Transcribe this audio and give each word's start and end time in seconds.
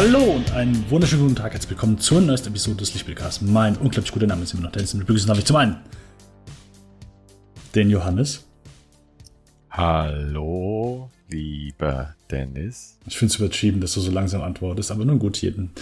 Hallo 0.00 0.20
und 0.22 0.52
einen 0.52 0.88
wunderschönen 0.92 1.22
guten 1.24 1.34
Tag. 1.34 1.54
Herzlich 1.54 1.70
willkommen 1.70 1.98
zur 1.98 2.20
neuesten 2.20 2.50
Episode 2.50 2.76
des 2.76 2.94
Lichtbildcasts. 2.94 3.40
Mein 3.40 3.76
unglaublich 3.76 4.12
guter 4.12 4.28
Name 4.28 4.44
ist 4.44 4.54
immer 4.54 4.62
noch 4.62 4.70
Dennis. 4.70 4.94
Und 4.94 5.00
begrüßen 5.00 5.26
darf 5.26 5.38
ich 5.38 5.44
zum 5.44 5.56
einen 5.56 5.76
den 7.74 7.90
Johannes. 7.90 8.46
Hallo, 9.72 11.10
lieber 11.28 12.14
Dennis. 12.30 12.96
Ich 13.08 13.18
finde 13.18 13.32
es 13.32 13.40
übertrieben, 13.40 13.80
dass 13.80 13.92
du 13.94 14.00
so 14.00 14.12
langsam 14.12 14.40
antwortest, 14.42 14.92
aber 14.92 15.04
nun 15.04 15.18
gut, 15.18 15.38
jeden, 15.38 15.72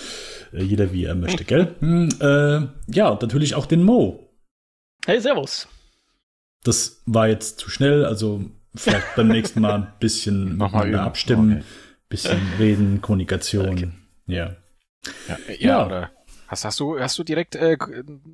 äh, 0.55 0.63
jeder 0.63 0.95
wie 0.95 1.05
er 1.05 1.15
möchte, 1.15 1.45
gell? 1.45 1.75
Hm, 1.81 2.09
äh, 2.19 2.67
ja, 2.91 3.09
und 3.11 3.21
natürlich 3.21 3.55
auch 3.55 3.67
den 3.67 3.83
Mo. 3.83 4.31
Hey, 5.05 5.21
Servus. 5.21 5.69
Das 6.65 7.03
war 7.05 7.29
jetzt 7.29 7.59
zu 7.59 7.69
schnell, 7.69 8.07
also 8.07 8.47
vielleicht 8.75 9.15
beim 9.15 9.29
nächsten 9.29 9.61
Mal 9.61 9.75
ein 9.75 9.93
bisschen 10.01 10.57
mehr 10.73 10.85
üben. 10.87 10.95
abstimmen, 10.95 11.53
Okay. 11.57 11.65
bisschen 12.09 12.41
reden, 12.59 13.03
Kommunikation. 13.03 13.69
Okay. 13.69 13.89
Ja. 14.27 14.57
Ja, 15.29 15.39
ja, 15.49 15.55
Ja. 15.59 15.87
oder 15.87 16.11
hast, 16.49 16.65
hast 16.65 16.81
du 16.81 16.99
hast 16.99 17.19
du 17.19 17.25
direkt 17.25 17.55
äh, 17.55 17.77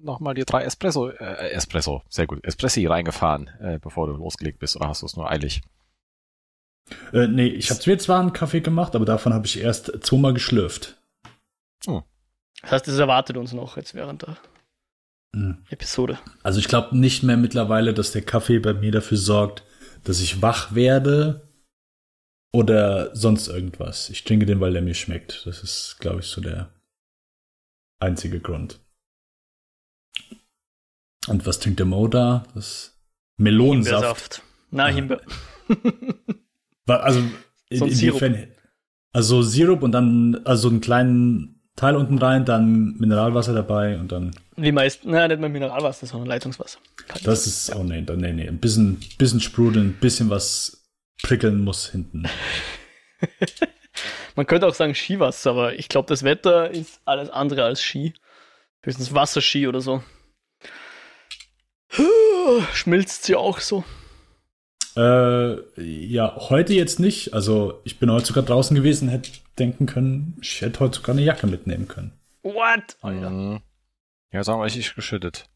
nochmal 0.03 0.35
die 0.35 0.45
drei 0.45 0.65
Espresso 0.65 1.09
äh, 1.11 1.51
Espresso, 1.51 2.03
sehr 2.09 2.27
gut, 2.27 2.45
Espressi 2.45 2.87
reingefahren, 2.87 3.49
äh, 3.61 3.79
bevor 3.79 4.07
du 4.07 4.15
losgelegt 4.15 4.59
bist, 4.59 4.77
oder 4.77 4.89
hast 4.89 5.03
du 5.03 5.07
es 5.07 5.17
nur 5.17 5.31
eilig? 5.31 5.61
Äh, 7.13 7.29
nee, 7.29 7.47
ich 7.47 7.71
habe 7.71 7.81
mir 7.87 7.99
zwar 7.99 8.21
einen 8.21 8.33
Kaffee 8.33 8.61
gemacht, 8.61 8.95
aber 8.97 9.05
davon 9.05 9.33
habe 9.33 9.47
ich 9.47 9.59
erst 9.61 9.93
zweimal 10.05 10.35
geschlürft. 10.35 10.99
Das 11.85 12.71
heißt, 12.71 12.87
das 12.89 12.99
erwartet 12.99 13.37
uns 13.37 13.53
noch 13.53 13.77
jetzt 13.77 13.95
während 13.95 14.23
der 14.23 14.37
Hm. 15.35 15.65
Episode. 15.71 16.19
Also 16.43 16.59
ich 16.59 16.69
glaube 16.69 16.97
nicht 16.97 17.23
mehr 17.23 17.37
mittlerweile, 17.39 17.95
dass 17.95 18.13
der 18.13 18.23
Kaffee 18.23 18.59
bei 18.59 18.75
mir 18.75 18.93
dafür 18.93 19.17
sorgt, 19.17 19.65
dass 20.05 20.21
ich 20.21 20.43
wach 20.43 20.75
werde 20.75 21.49
oder 22.53 23.15
sonst 23.17 23.49
irgendwas. 23.49 24.11
Ich 24.11 24.25
trinke 24.25 24.47
den, 24.47 24.61
weil 24.61 24.73
der 24.73 24.83
mir 24.83 24.95
schmeckt. 24.95 25.47
Das 25.47 25.63
ist, 25.63 25.97
glaube 26.01 26.21
ich, 26.21 26.27
so 26.27 26.41
der 26.41 26.71
einzige 28.01 28.41
Grund. 28.41 28.79
Und 31.29 31.47
was 31.47 31.61
trinkt 31.61 31.79
der 31.79 31.87
Mo 31.87 32.09
da? 32.09 32.45
Das 32.55 32.99
Melonensaft. 33.39 33.95
Himbeersaft. 34.05 34.43
Na, 34.71 34.85
Ah. 34.85 34.89
Himbeer. 34.89 35.21
Wa- 36.87 36.97
Also 36.97 37.21
in, 37.69 37.79
So 37.79 37.87
inwiefern? 37.87 38.49
Also 39.13 39.43
Sirup 39.43 39.83
und 39.83 39.93
dann 39.93 40.41
also 40.45 40.69
einen 40.69 40.81
kleinen 40.81 41.61
Teil 41.77 41.97
unten 41.97 42.19
rein, 42.19 42.45
dann 42.45 42.95
Mineralwasser 42.99 43.55
dabei 43.55 43.99
und 43.99 44.11
dann 44.13 44.33
Wie 44.57 44.73
meist, 44.73 45.01
na, 45.05 45.29
nicht 45.29 45.41
mal 45.41 45.49
Mineralwasser, 45.49 46.07
sondern 46.07 46.29
Leitungswasser. 46.29 46.79
Das 47.23 47.47
ist, 47.47 47.75
oh 47.75 47.83
nee, 47.85 48.01
nee, 48.03 48.33
nee, 48.33 48.49
ein 48.49 48.59
bisschen, 48.59 49.01
bisschen 49.19 49.41
sprudeln, 49.41 49.89
ein 49.89 50.01
bisschen 50.01 50.29
was 50.29 50.82
prickeln 51.23 51.63
muss 51.63 51.91
hinten. 51.91 52.29
Man 54.37 54.47
könnte 54.47 54.67
auch 54.67 54.75
sagen 54.75 54.95
Skiwasser, 54.95 55.51
aber 55.51 55.75
ich 55.75 55.89
glaube, 55.89 56.09
das 56.09 56.23
Wetter 56.23 56.71
ist 56.71 57.01
alles 57.05 57.31
andere 57.31 57.65
als 57.65 57.83
Ski. 57.83 58.15
Höchstens 58.83 59.15
Wasserski 59.15 59.69
oder 59.69 59.81
so. 59.81 60.03
Schmilzt 62.73 63.25
sie 63.25 63.37
auch 63.37 63.61
so. 63.61 63.85
Äh, 64.97 65.81
ja, 65.81 66.37
heute 66.37 66.75
jetzt 66.75 66.99
nicht. 67.01 67.33
Also, 67.35 67.81
ich 67.85 67.99
bin 67.99 68.11
heute 68.11 68.27
sogar 68.27 68.43
draußen 68.45 68.75
gewesen, 68.75 69.09
hätte 69.09 69.31
denken 69.59 69.87
können, 69.87 70.39
ich 70.43 70.61
hätte 70.61 70.81
heute 70.81 70.97
sogar 70.97 71.15
eine 71.15 71.23
Jacke 71.25 71.47
mitnehmen 71.47 71.89
können. 71.89 72.13
What? 72.43 72.97
Alter. 73.01 73.31
Mhm. 73.31 73.61
Ja, 74.33 74.43
sagen 74.43 74.61
wir 74.61 74.65
richtig 74.65 74.95
geschüttet. 74.95 75.47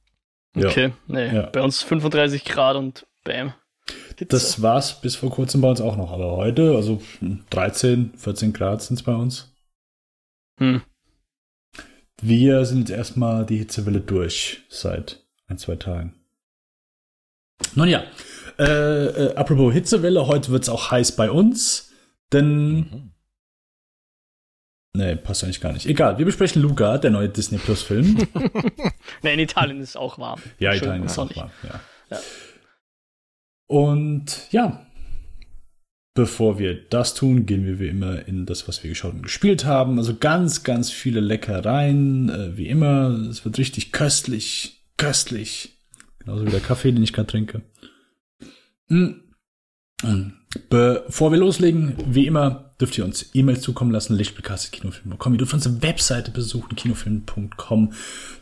Ja. 0.54 0.68
Okay, 0.68 0.92
nee. 1.06 1.34
Ja. 1.34 1.42
Bei 1.46 1.62
uns 1.62 1.82
35 1.82 2.44
Grad 2.44 2.76
und 2.76 3.06
bam. 3.24 3.54
Das 4.28 4.62
war's 4.62 5.00
bis 5.00 5.14
vor 5.16 5.30
kurzem 5.30 5.60
bei 5.60 5.68
uns 5.68 5.80
auch 5.80 5.96
noch. 5.96 6.10
Aber 6.10 6.36
heute, 6.36 6.74
also 6.74 7.02
13, 7.50 8.14
14 8.16 8.52
Grad 8.52 8.82
sind 8.82 8.96
es 8.96 9.02
bei 9.02 9.14
uns. 9.14 9.52
Hm. 10.58 10.82
Wir 12.22 12.64
sind 12.64 12.88
jetzt 12.88 12.96
erstmal 12.96 13.44
die 13.44 13.58
Hitzewelle 13.58 14.00
durch 14.00 14.62
seit 14.68 15.24
ein, 15.48 15.58
zwei 15.58 15.76
Tagen. 15.76 16.14
Nun 17.74 17.88
ja, 17.88 18.04
äh, 18.58 18.64
äh, 18.64 19.34
apropos 19.34 19.72
Hitzewelle, 19.72 20.26
heute 20.26 20.50
wird's 20.50 20.68
auch 20.68 20.90
heiß 20.90 21.12
bei 21.12 21.30
uns, 21.30 21.92
denn 22.32 22.76
Mhm. 22.76 23.12
Nee, 24.96 25.14
passt 25.16 25.44
eigentlich 25.44 25.60
gar 25.60 25.74
nicht. 25.74 25.84
Egal, 25.84 26.16
wir 26.16 26.24
besprechen 26.24 26.62
Luca, 26.62 26.96
der 26.96 27.10
neue 27.10 27.28
Disney 27.28 27.58
Plus 27.58 27.82
Film. 27.82 28.16
Nee, 29.22 29.34
in 29.34 29.40
Italien 29.40 29.80
ist 29.80 29.90
es 29.90 29.96
auch 29.96 30.18
warm. 30.18 30.40
ja, 30.58 30.72
Schön 30.72 30.82
Italien 30.84 31.04
ist 31.04 31.18
auch 31.18 31.36
warm, 31.36 31.50
ja. 31.62 31.80
Ja. 32.10 32.18
Und 33.66 34.48
ja, 34.52 34.86
bevor 36.14 36.58
wir 36.58 36.74
das 36.88 37.14
tun, 37.14 37.46
gehen 37.46 37.64
wir 37.64 37.78
wie 37.78 37.88
immer 37.88 38.26
in 38.26 38.46
das, 38.46 38.66
was 38.66 38.82
wir 38.82 38.90
geschaut 38.90 39.14
und 39.14 39.22
gespielt 39.22 39.64
haben. 39.64 39.98
Also 39.98 40.16
ganz, 40.16 40.64
ganz 40.64 40.90
viele 40.90 41.20
Leckereien, 41.20 42.28
äh, 42.28 42.56
wie 42.56 42.68
immer. 42.68 43.10
Es 43.30 43.44
wird 43.44 43.58
richtig 43.58 43.92
köstlich, 43.92 44.82
köstlich. 44.96 45.78
Genauso 46.18 46.46
wie 46.46 46.50
der 46.50 46.60
Kaffee, 46.60 46.90
den 46.90 47.02
ich 47.02 47.12
gerade 47.12 47.28
trinke. 47.28 47.62
Mm. 48.88 49.10
Mm. 50.02 50.32
Bevor 50.70 51.32
wir 51.32 51.38
loslegen, 51.38 51.96
wie 52.06 52.26
immer, 52.26 52.74
dürft 52.80 52.96
ihr 52.96 53.04
uns 53.04 53.30
E-Mails 53.34 53.60
zukommen 53.60 53.90
lassen, 53.90 54.16
lichtbildcast.kinofilm.com. 54.16 55.34
Ihr 55.34 55.38
dürft 55.38 55.54
unsere 55.54 55.82
Webseite 55.82 56.30
besuchen, 56.30 56.76
kinofilm.com, 56.76 57.92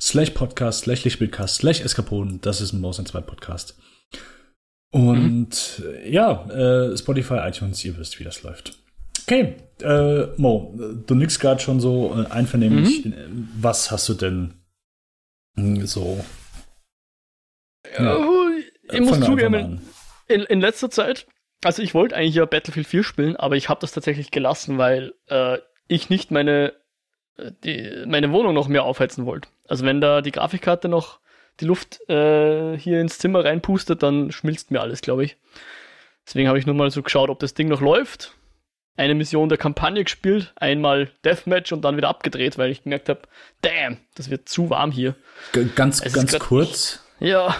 slash 0.00 0.30
podcast, 0.30 0.84
slash 0.84 1.04
lichtbildcast, 1.04 1.56
slash 1.56 1.80
eskapoden. 1.80 2.40
Das 2.40 2.60
ist 2.60 2.72
ein 2.72 2.80
Maus 2.80 3.02
2 3.02 3.20
Podcast. 3.20 3.76
Und 4.94 5.82
äh, 5.84 6.08
ja, 6.08 6.44
äh, 6.50 6.96
Spotify, 6.96 7.38
iTunes, 7.48 7.84
ihr 7.84 7.98
wisst, 7.98 8.20
wie 8.20 8.24
das 8.24 8.44
läuft. 8.44 8.78
Okay, 9.22 9.56
äh, 9.82 10.26
Mo, 10.36 10.72
äh, 10.78 11.04
du 11.04 11.16
nix 11.16 11.40
gerade 11.40 11.60
schon 11.60 11.80
so 11.80 12.14
äh, 12.16 12.30
einvernehmlich. 12.30 13.04
Äh, 13.06 13.26
Was 13.58 13.90
hast 13.90 14.08
du 14.08 14.14
denn 14.14 14.54
hm, 15.56 15.84
so? 15.84 16.24
Ja. 17.98 18.18
Oh, 18.18 18.50
ich 18.92 19.00
muss 19.00 19.10
Fangen 19.10 19.22
wir 19.22 19.26
zugeben, 19.26 19.54
an. 19.56 19.80
in, 20.28 20.42
in 20.42 20.60
letzter 20.60 20.90
Zeit, 20.90 21.26
also 21.64 21.82
ich 21.82 21.92
wollte 21.92 22.14
eigentlich 22.14 22.36
ja 22.36 22.44
Battlefield 22.44 22.86
4 22.86 23.02
spielen, 23.02 23.34
aber 23.34 23.56
ich 23.56 23.68
habe 23.68 23.80
das 23.80 23.90
tatsächlich 23.90 24.30
gelassen, 24.30 24.78
weil 24.78 25.14
äh, 25.26 25.58
ich 25.88 26.08
nicht 26.08 26.30
meine, 26.30 26.72
äh, 27.36 27.50
die, 27.64 28.04
meine 28.06 28.30
Wohnung 28.30 28.54
noch 28.54 28.68
mehr 28.68 28.84
aufheizen 28.84 29.26
wollte. 29.26 29.48
Also 29.66 29.84
wenn 29.84 30.00
da 30.00 30.20
die 30.20 30.30
Grafikkarte 30.30 30.88
noch 30.88 31.18
die 31.60 31.66
Luft 31.66 32.00
äh, 32.08 32.76
hier 32.76 33.00
ins 33.00 33.18
Zimmer 33.18 33.44
reinpustet, 33.44 34.02
dann 34.02 34.32
schmilzt 34.32 34.70
mir 34.70 34.80
alles, 34.80 35.00
glaube 35.00 35.24
ich. 35.24 35.36
Deswegen 36.26 36.48
habe 36.48 36.58
ich 36.58 36.66
nur 36.66 36.74
mal 36.74 36.90
so 36.90 37.02
geschaut, 37.02 37.30
ob 37.30 37.38
das 37.38 37.54
Ding 37.54 37.68
noch 37.68 37.80
läuft. 37.80 38.36
Eine 38.96 39.14
Mission 39.14 39.48
der 39.48 39.58
Kampagne 39.58 40.04
gespielt, 40.04 40.52
einmal 40.56 41.10
Deathmatch 41.24 41.72
und 41.72 41.82
dann 41.82 41.96
wieder 41.96 42.08
abgedreht, 42.08 42.58
weil 42.58 42.70
ich 42.70 42.84
gemerkt 42.84 43.08
habe, 43.08 43.22
damn, 43.60 43.98
das 44.14 44.30
wird 44.30 44.48
zu 44.48 44.70
warm 44.70 44.92
hier. 44.92 45.16
G 45.52 45.66
ganz, 45.74 46.00
Es 46.00 46.12
ganz 46.12 46.38
kurz. 46.38 47.04
Ja, 47.18 47.56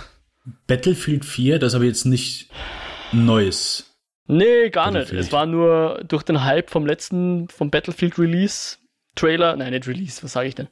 Battlefield 0.66 1.24
4, 1.24 1.58
das 1.58 1.72
ist 1.72 1.76
aber 1.76 1.84
jetzt 1.84 2.04
nicht 2.04 2.50
Neues. 3.12 3.90
Nee, 4.26 4.70
gar 4.70 4.90
nicht. 4.90 5.12
Es 5.12 5.32
war 5.32 5.46
nur 5.46 6.02
durch 6.06 6.22
den 6.22 6.44
Hype 6.44 6.70
vom 6.70 6.86
letzten, 6.86 7.48
vom 7.48 7.70
Battlefield 7.70 8.18
Release 8.18 8.78
Trailer, 9.14 9.56
nein, 9.56 9.72
nicht 9.72 9.86
Release, 9.86 10.22
was 10.22 10.32
sage 10.32 10.48
ich 10.48 10.54
denn? 10.54 10.68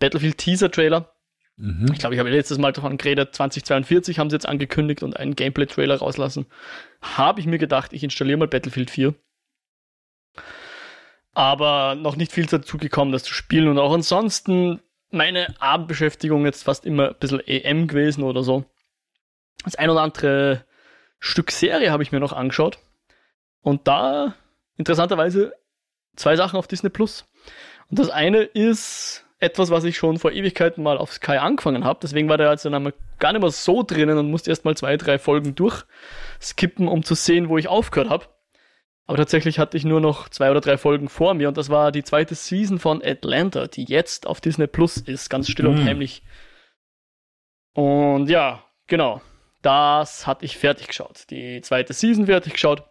Battlefield 0.00 0.38
Teaser 0.38 0.70
Trailer. 0.70 1.14
Mhm. 1.58 1.90
Ich 1.92 1.98
glaube, 1.98 2.14
ich 2.14 2.20
habe 2.20 2.30
letztes 2.30 2.58
Mal 2.58 2.72
davon 2.72 2.96
geredet, 2.96 3.34
2042 3.34 4.18
haben 4.18 4.30
sie 4.30 4.36
jetzt 4.36 4.48
angekündigt 4.48 5.02
und 5.02 5.16
einen 5.16 5.34
Gameplay-Trailer 5.34 5.96
rauslassen. 5.96 6.46
Habe 7.02 7.40
ich 7.40 7.46
mir 7.46 7.58
gedacht, 7.58 7.92
ich 7.92 8.04
installiere 8.04 8.38
mal 8.38 8.48
Battlefield 8.48 8.90
4. 8.90 9.14
Aber 11.34 11.96
noch 11.96 12.16
nicht 12.16 12.32
viel 12.32 12.46
dazu 12.46 12.78
gekommen, 12.78 13.12
das 13.12 13.24
zu 13.24 13.34
spielen. 13.34 13.68
Und 13.68 13.78
auch 13.78 13.92
ansonsten 13.92 14.80
meine 15.10 15.60
Abendbeschäftigung 15.60 16.44
jetzt 16.44 16.62
fast 16.62 16.86
immer 16.86 17.08
ein 17.08 17.16
bisschen 17.18 17.40
EM 17.46 17.88
gewesen 17.88 18.22
oder 18.22 18.42
so. 18.42 18.64
Das 19.64 19.74
ein 19.74 19.90
oder 19.90 20.02
andere 20.02 20.64
Stück 21.18 21.50
Serie 21.50 21.90
habe 21.90 22.04
ich 22.04 22.12
mir 22.12 22.20
noch 22.20 22.32
angeschaut. 22.32 22.78
Und 23.62 23.88
da, 23.88 24.34
interessanterweise, 24.76 25.54
zwei 26.14 26.36
Sachen 26.36 26.56
auf 26.56 26.68
Disney 26.68 26.90
Plus. 26.90 27.26
Und 27.90 27.98
das 27.98 28.10
eine 28.10 28.42
ist 28.42 29.24
etwas, 29.40 29.70
was 29.70 29.84
ich 29.84 29.96
schon 29.96 30.18
vor 30.18 30.32
Ewigkeiten 30.32 30.82
mal 30.82 30.98
auf 30.98 31.12
Sky 31.12 31.36
angefangen 31.36 31.84
habe. 31.84 32.00
Deswegen 32.02 32.28
war 32.28 32.38
der 32.38 32.50
jetzt 32.50 32.64
dann 32.64 32.74
einmal 32.74 32.94
gar 33.18 33.32
nicht 33.32 33.40
mehr 33.42 33.50
so 33.50 33.82
drinnen 33.82 34.18
und 34.18 34.30
musste 34.30 34.50
erst 34.50 34.64
mal 34.64 34.76
zwei, 34.76 34.96
drei 34.96 35.18
Folgen 35.18 35.54
durchskippen, 35.54 36.88
um 36.88 37.04
zu 37.04 37.14
sehen, 37.14 37.48
wo 37.48 37.56
ich 37.58 37.68
aufgehört 37.68 38.10
habe. 38.10 38.26
Aber 39.06 39.16
tatsächlich 39.16 39.58
hatte 39.58 39.76
ich 39.76 39.84
nur 39.84 40.00
noch 40.00 40.28
zwei 40.28 40.50
oder 40.50 40.60
drei 40.60 40.76
Folgen 40.76 41.08
vor 41.08 41.32
mir 41.34 41.48
und 41.48 41.56
das 41.56 41.70
war 41.70 41.92
die 41.92 42.04
zweite 42.04 42.34
Season 42.34 42.78
von 42.78 43.02
Atlanta, 43.02 43.66
die 43.66 43.84
jetzt 43.84 44.26
auf 44.26 44.40
Disney 44.40 44.66
Plus 44.66 44.98
ist, 44.98 45.30
ganz 45.30 45.48
still 45.48 45.66
und 45.66 45.80
Mhm. 45.82 45.84
heimlich. 45.86 46.22
Und 47.74 48.28
ja, 48.28 48.64
genau. 48.86 49.20
Das 49.62 50.26
hatte 50.26 50.44
ich 50.44 50.56
fertig 50.58 50.88
geschaut. 50.88 51.24
Die 51.30 51.60
zweite 51.62 51.92
Season 51.92 52.26
fertig 52.26 52.52
geschaut. 52.54 52.84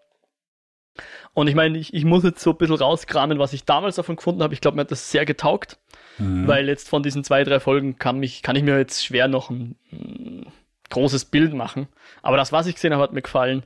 Und 1.33 1.47
ich 1.47 1.55
meine, 1.55 1.77
ich, 1.77 1.93
ich 1.93 2.05
muss 2.05 2.23
jetzt 2.23 2.41
so 2.41 2.51
ein 2.51 2.57
bisschen 2.57 2.75
rauskramen, 2.75 3.39
was 3.39 3.53
ich 3.53 3.65
damals 3.65 3.95
davon 3.95 4.15
gefunden 4.15 4.43
habe. 4.43 4.53
Ich 4.53 4.61
glaube, 4.61 4.75
mir 4.75 4.81
hat 4.81 4.91
das 4.91 5.11
sehr 5.11 5.25
getaugt, 5.25 5.77
Mhm. 6.19 6.47
weil 6.47 6.67
jetzt 6.67 6.89
von 6.89 7.03
diesen 7.03 7.23
zwei, 7.23 7.43
drei 7.43 7.59
Folgen 7.59 7.97
kann, 7.99 8.17
mich, 8.19 8.41
kann 8.41 8.55
ich 8.55 8.63
mir 8.63 8.77
jetzt 8.77 9.05
schwer 9.05 9.27
noch 9.27 9.49
ein, 9.51 9.75
ein 9.91 10.51
großes 10.89 11.25
Bild 11.25 11.53
machen. 11.53 11.87
Aber 12.23 12.37
das, 12.37 12.51
was 12.51 12.65
ich 12.67 12.75
gesehen 12.75 12.93
habe, 12.93 13.03
hat 13.03 13.13
mir 13.13 13.21
gefallen. 13.21 13.63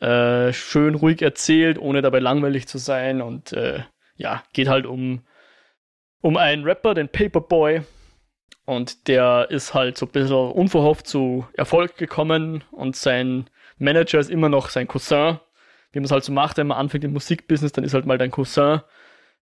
Äh, 0.00 0.52
schön 0.52 0.94
ruhig 0.94 1.22
erzählt, 1.22 1.78
ohne 1.78 2.02
dabei 2.02 2.18
langweilig 2.20 2.66
zu 2.68 2.78
sein. 2.78 3.22
Und 3.22 3.52
äh, 3.52 3.80
ja, 4.16 4.42
geht 4.52 4.68
halt 4.68 4.86
um 4.86 5.22
um 6.22 6.36
einen 6.36 6.64
Rapper, 6.64 6.92
den 6.94 7.08
Paperboy. 7.08 7.80
Und 8.66 9.08
der 9.08 9.46
ist 9.50 9.72
halt 9.74 9.96
so 9.96 10.06
ein 10.06 10.12
bisschen 10.12 10.36
unverhofft 10.52 11.06
zu 11.06 11.46
Erfolg 11.54 11.96
gekommen 11.96 12.62
und 12.70 12.94
sein 12.94 13.48
Manager 13.78 14.18
ist 14.18 14.30
immer 14.30 14.48
noch 14.50 14.68
sein 14.68 14.86
Cousin. 14.86 15.40
Wie 15.92 15.98
man 15.98 16.04
es 16.04 16.10
halt 16.10 16.24
so 16.24 16.32
macht, 16.32 16.56
wenn 16.56 16.68
man 16.68 16.78
anfängt 16.78 17.04
im 17.04 17.12
Musikbusiness, 17.12 17.72
dann 17.72 17.84
ist 17.84 17.94
halt 17.94 18.06
mal 18.06 18.18
dein 18.18 18.30
Cousin 18.30 18.80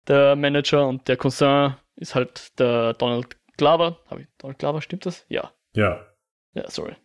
der 0.07 0.35
Manager 0.35 0.87
und 0.87 1.07
der 1.07 1.17
Cousin 1.17 1.75
ist 1.95 2.15
halt 2.15 2.57
der 2.59 2.93
Donald 2.93 3.35
Glover. 3.57 3.99
Habe 4.09 4.21
ich 4.21 4.27
Donald 4.37 4.59
Glover, 4.59 4.81
stimmt 4.81 5.05
das? 5.05 5.25
Ja. 5.27 5.51
Ja. 5.73 6.05
Ja, 6.53 6.69
sorry. 6.69 6.95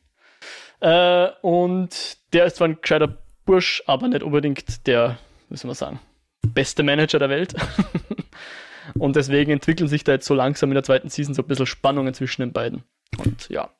Äh, 0.81 1.29
und 1.43 2.17
der 2.33 2.47
ist 2.47 2.57
zwar 2.57 2.69
ein 2.69 2.81
gescheiter 2.81 3.19
Bursch, 3.45 3.83
aber 3.87 4.09
nicht 4.09 4.23
unbedingt 4.23 4.87
der, 4.87 5.19
soll 5.51 5.69
man 5.69 5.75
sagen, 5.75 6.01
beste 6.47 6.83
Manager 6.83 7.19
der 7.19 7.29
Welt. 7.29 7.55
und 8.99 9.17
deswegen 9.17 9.53
entwickeln 9.53 9.89
sich 9.89 10.05
da 10.05 10.13
jetzt 10.13 10.27
so 10.27 10.35
langsam 10.35 10.71
in 10.71 10.75
der 10.75 10.85
zweiten 10.85 11.09
Season 11.09 11.35
so 11.35 11.43
ein 11.43 11.49
bisschen 11.49 11.67
Spannungen 11.67 12.15
zwischen 12.15 12.43
den 12.43 12.53
beiden. 12.53 12.85
Und 13.19 13.49
ja. 13.49 13.71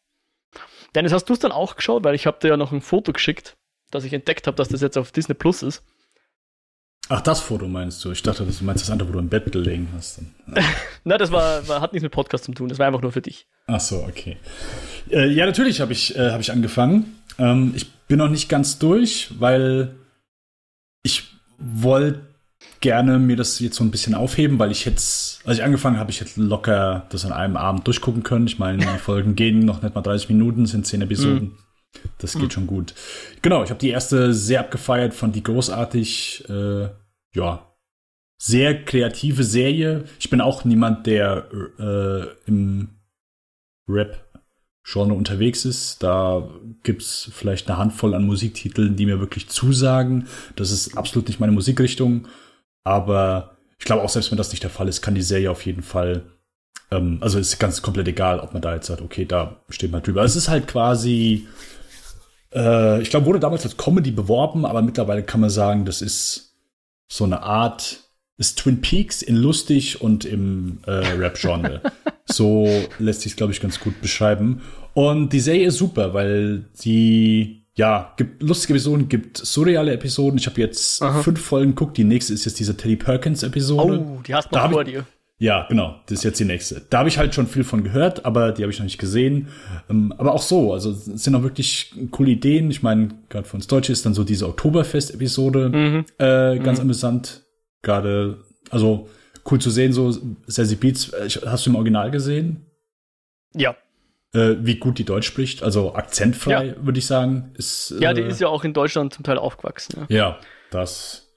Dennis, 0.95 1.13
hast 1.13 1.25
du 1.25 1.33
es 1.33 1.39
dann 1.39 1.53
auch 1.53 1.77
geschaut? 1.77 2.05
Weil 2.05 2.15
ich 2.15 2.27
habe 2.27 2.39
dir 2.41 2.49
ja 2.49 2.57
noch 2.57 2.73
ein 2.73 2.83
Foto 2.83 3.13
geschickt, 3.13 3.57
dass 3.93 4.05
ich 4.05 4.13
entdeckt 4.13 4.47
habe, 4.47 4.57
dass 4.57 4.69
das 4.69 4.81
jetzt 4.81 4.99
auf 4.99 5.13
Disney 5.13 5.35
Plus 5.35 5.63
ist. 5.63 5.85
Ach, 7.09 7.21
das 7.21 7.41
Foto 7.41 7.67
meinst 7.67 8.05
du? 8.05 8.13
Ich 8.13 8.23
dachte, 8.23 8.45
du 8.45 8.65
meinst 8.65 8.85
das 8.85 8.91
andere, 8.91 9.09
wo 9.09 9.13
du 9.13 9.19
im 9.19 9.29
Bett 9.29 9.51
gelegen 9.53 9.89
hast. 9.95 10.21
Na, 11.05 11.19
das 11.19 11.31
war, 11.31 11.67
war, 11.69 11.81
hat 11.81 11.93
nichts 11.93 12.03
mit 12.03 12.13
Podcast 12.13 12.45
zu 12.45 12.53
tun, 12.53 12.69
das 12.69 12.79
war 12.79 12.87
einfach 12.87 13.03
nur 13.03 13.13
für 13.13 13.23
dich. 13.23 13.47
Ach 13.67 13.81
so, 13.81 14.05
okay. 14.09 14.37
Äh, 15.11 15.29
ja, 15.29 15.45
natürlich 15.45 15.81
habe 15.81 15.93
ich, 15.93 16.17
äh, 16.17 16.31
hab 16.31 16.41
ich 16.41 16.53
angefangen. 16.53 17.17
Ähm, 17.39 17.73
ich 17.77 17.91
bin 18.07 18.19
noch 18.19 18.31
nicht 18.31 18.49
ganz 18.49 18.79
durch, 18.79 19.31
weil 19.39 19.95
ich 21.03 21.25
wollte 21.59 22.21
gerne 22.81 23.19
mir 23.19 23.37
das 23.37 23.59
jetzt 23.59 23.77
so 23.77 23.85
ein 23.85 23.91
bisschen 23.91 24.15
aufheben, 24.15 24.59
weil 24.59 24.71
ich 24.71 24.85
jetzt, 24.85 25.47
als 25.47 25.59
ich 25.59 25.65
angefangen 25.65 25.99
habe, 25.99 26.11
ich 26.11 26.21
hätte 26.21 26.41
locker 26.41 27.07
das 27.11 27.25
an 27.25 27.33
einem 27.33 27.57
Abend 27.57 27.87
durchgucken 27.87 28.23
können. 28.23 28.47
Ich 28.47 28.59
meine, 28.59 28.79
die 28.79 28.87
Folgen 28.99 29.35
gehen 29.35 29.61
noch 29.61 29.83
nicht 29.83 29.95
mal 29.95 30.03
30 30.03 30.29
Minuten, 30.29 30.67
sind 30.67 30.87
10 30.87 31.03
Episoden. 31.03 31.59
Das 32.19 32.35
geht 32.35 32.49
mm. 32.49 32.51
schon 32.51 32.67
gut. 32.67 32.95
Genau, 33.43 33.63
ich 33.63 33.71
habe 33.71 33.81
die 33.81 33.91
erste 33.91 34.33
sehr 34.35 34.61
abgefeiert, 34.61 35.15
fand 35.15 35.37
die 35.37 35.43
großartig. 35.43 36.49
Äh, 36.49 36.89
ja, 37.35 37.73
sehr 38.43 38.85
kreative 38.85 39.45
Serie. 39.45 40.05
Ich 40.19 40.29
bin 40.29 40.41
auch 40.41 40.65
niemand, 40.65 41.07
der 41.07 41.47
äh, 41.79 42.27
im 42.49 42.89
Rap-Genre 43.89 45.15
unterwegs 45.15 45.65
ist. 45.65 46.03
Da 46.03 46.51
gibt's 46.83 47.31
vielleicht 47.33 47.69
eine 47.69 47.79
Handvoll 47.79 48.15
an 48.15 48.25
Musiktiteln, 48.25 48.97
die 48.97 49.07
mir 49.07 49.21
wirklich 49.21 49.49
zusagen. 49.49 50.27
Das 50.57 50.73
ist 50.73 50.99
absolut 50.99 51.29
nicht 51.29 51.39
meine 51.39 51.53
Musikrichtung. 51.53 52.27
Aber 52.83 53.57
ich 53.79 53.85
glaube 53.85 54.03
auch, 54.03 54.09
selbst 54.09 54.33
wenn 54.33 54.39
das 54.39 54.51
nicht 54.51 54.65
der 54.65 54.71
Fall 54.71 54.89
ist, 54.89 55.03
kann 55.03 55.15
die 55.15 55.23
Serie 55.23 55.53
auf 55.53 55.65
jeden 55.65 55.83
Fall. 55.83 56.25
Ähm, 56.91 57.19
also 57.21 57.39
ist 57.39 57.61
ganz 57.61 57.81
komplett 57.81 58.09
egal, 58.09 58.41
ob 58.41 58.55
man 58.55 58.63
da 58.63 58.75
jetzt 58.75 58.89
sagt, 58.89 59.03
okay, 59.03 59.25
da 59.25 59.63
steht 59.69 59.93
man 59.93 60.03
drüber. 60.03 60.25
Es 60.25 60.35
ist 60.35 60.49
halt 60.49 60.67
quasi. 60.67 61.47
Äh, 62.55 63.03
ich 63.03 63.11
glaube, 63.11 63.27
wurde 63.27 63.41
damals 63.41 63.65
als 63.65 63.77
Comedy 63.77 64.11
beworben, 64.11 64.65
aber 64.65 64.83
mittlerweile 64.83 65.23
kann 65.23 65.41
man 65.41 65.51
sagen, 65.51 65.85
das 65.85 66.03
ist 66.03 66.55
so 67.09 67.25
eine 67.25 67.43
Art 67.43 68.01
ist 68.39 68.59
Twin 68.59 68.81
Peaks 68.81 69.23
in 69.23 69.37
lustig 69.37 70.01
und 70.01 70.25
im 70.25 70.79
äh, 70.87 70.91
Rap-Genre. 70.91 71.81
so 72.27 72.67
lässt 72.99 73.21
sich 73.21 73.37
glaube 73.37 73.53
ich, 73.53 73.61
ganz 73.61 73.79
gut 73.79 74.01
beschreiben. 74.01 74.63
Und 74.95 75.33
die 75.33 75.41
Serie 75.41 75.69
ist 75.69 75.77
super, 75.77 76.15
weil 76.15 76.65
sie 76.73 77.63
ja, 77.75 78.13
gibt 78.17 78.43
lustige 78.43 78.75
Episoden, 78.75 79.09
gibt 79.09 79.39
surreale 79.39 79.93
Episoden. 79.93 80.39
Ich 80.39 80.47
habe 80.47 80.61
jetzt 80.61 81.01
Aha. 81.03 81.23
fünf 81.23 81.41
Folgen 81.41 81.71
geguckt. 81.71 81.97
Die 81.97 82.05
nächste 82.05 82.35
ist 82.35 82.45
jetzt 82.45 82.59
diese 82.59 82.77
Teddy 82.77 82.97
Perkins-Episode. 82.97 84.01
Oh, 84.01 84.21
die 84.27 84.35
hast 84.35 84.51
du 84.53 84.59
vor 84.59 84.85
dir. 84.85 85.07
Ja, 85.43 85.67
genau. 85.69 85.97
Das 86.07 86.19
ist 86.19 86.25
jetzt 86.25 86.39
die 86.39 86.45
nächste. 86.45 86.83
Da 86.89 86.99
habe 86.99 87.09
ich 87.09 87.19
halt 87.19 87.35
schon 87.35 87.49
viel 87.49 87.65
von 87.65 87.83
gehört, 87.83 88.25
aber 88.25 88.53
die 88.53 88.63
habe 88.63 88.71
ich 88.71 88.79
noch 88.79 88.85
nicht 88.85 88.99
gesehen. 88.99 89.49
Ähm, 89.91 90.15
aber 90.17 90.35
auch 90.35 90.43
so, 90.43 90.73
also 90.73 90.91
es 90.93 91.05
sind 91.05 91.35
auch 91.35 91.43
wirklich 91.43 91.93
coole 92.13 92.31
Ideen. 92.31 92.71
Ich 92.71 92.85
meine, 92.85 93.09
gerade 93.29 93.49
für 93.49 93.57
uns 93.57 93.67
Deutsche 93.67 93.91
ist 93.91 94.07
dann 94.07 94.15
so 94.15 94.23
diese 94.23 94.47
Oktoberfest-Episode 94.47 95.69
mhm. 95.69 96.05
äh, 96.19 96.61
ganz 96.61 96.79
mhm. 96.79 96.83
amüsant. 96.83 97.43
Gerade, 97.83 98.39
also 98.71 99.09
cool 99.51 99.61
zu 99.61 99.71
sehen, 99.71 99.93
so 99.93 100.17
Sassy 100.47 100.77
Beats. 100.77 101.09
Äh, 101.09 101.29
hast 101.45 101.67
du 101.67 101.71
im 101.71 101.77
Original 101.77 102.13
gesehen? 102.13 102.65
Ja, 103.53 103.75
äh, 104.35 104.55
wie 104.61 104.77
gut 104.77 104.99
die 104.99 105.05
Deutsch 105.05 105.27
spricht. 105.27 105.65
Also 105.65 105.97
akzentfrei, 105.97 106.67
ja. 106.67 106.87
würde 106.87 107.01
ich 107.01 107.07
sagen. 107.07 107.51
Ist, 107.55 107.93
ja, 107.99 108.15
die 108.15 108.23
äh, 108.23 108.29
ist 108.29 108.41
ja 108.41 108.47
auch 108.47 108.63
in 108.63 108.75
Deutschland 108.75 109.13
zum 109.13 109.25
Teil 109.25 109.39
aufgewachsen. 109.39 110.07
Ja, 110.09 110.17
ja 110.17 110.39
das, 110.71 111.32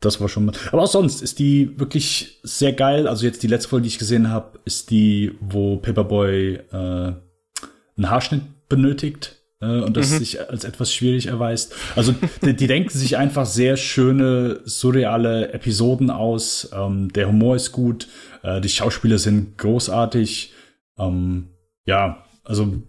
das 0.00 0.20
war 0.20 0.28
schon 0.28 0.44
mal. 0.44 0.54
Aber 0.70 0.82
auch 0.82 0.88
sonst 0.88 1.22
ist 1.22 1.38
die 1.38 1.78
wirklich 1.78 2.40
sehr 2.42 2.72
geil. 2.72 3.08
Also 3.08 3.26
jetzt 3.26 3.42
die 3.42 3.48
letzte 3.48 3.68
Folge, 3.68 3.82
die 3.84 3.88
ich 3.88 3.98
gesehen 3.98 4.30
habe, 4.30 4.60
ist 4.64 4.90
die, 4.90 5.32
wo 5.40 5.76
Paperboy 5.76 6.54
äh, 6.54 6.72
einen 6.72 8.10
Haarschnitt 8.10 8.42
benötigt. 8.68 9.36
Äh, 9.60 9.80
und 9.80 9.96
das 9.96 10.10
mhm. 10.10 10.18
sich 10.18 10.48
als 10.48 10.64
etwas 10.64 10.92
schwierig 10.92 11.26
erweist. 11.26 11.74
Also 11.96 12.14
die, 12.42 12.54
die 12.54 12.66
denken 12.66 12.96
sich 12.96 13.16
einfach 13.16 13.46
sehr 13.46 13.76
schöne, 13.76 14.60
surreale 14.64 15.52
Episoden 15.52 16.10
aus. 16.10 16.70
Ähm, 16.72 17.12
der 17.12 17.28
Humor 17.28 17.56
ist 17.56 17.72
gut, 17.72 18.08
äh, 18.42 18.60
die 18.60 18.68
Schauspieler 18.68 19.18
sind 19.18 19.58
großartig. 19.58 20.52
Ähm, 20.96 21.48
ja, 21.86 22.24
also 22.44 22.82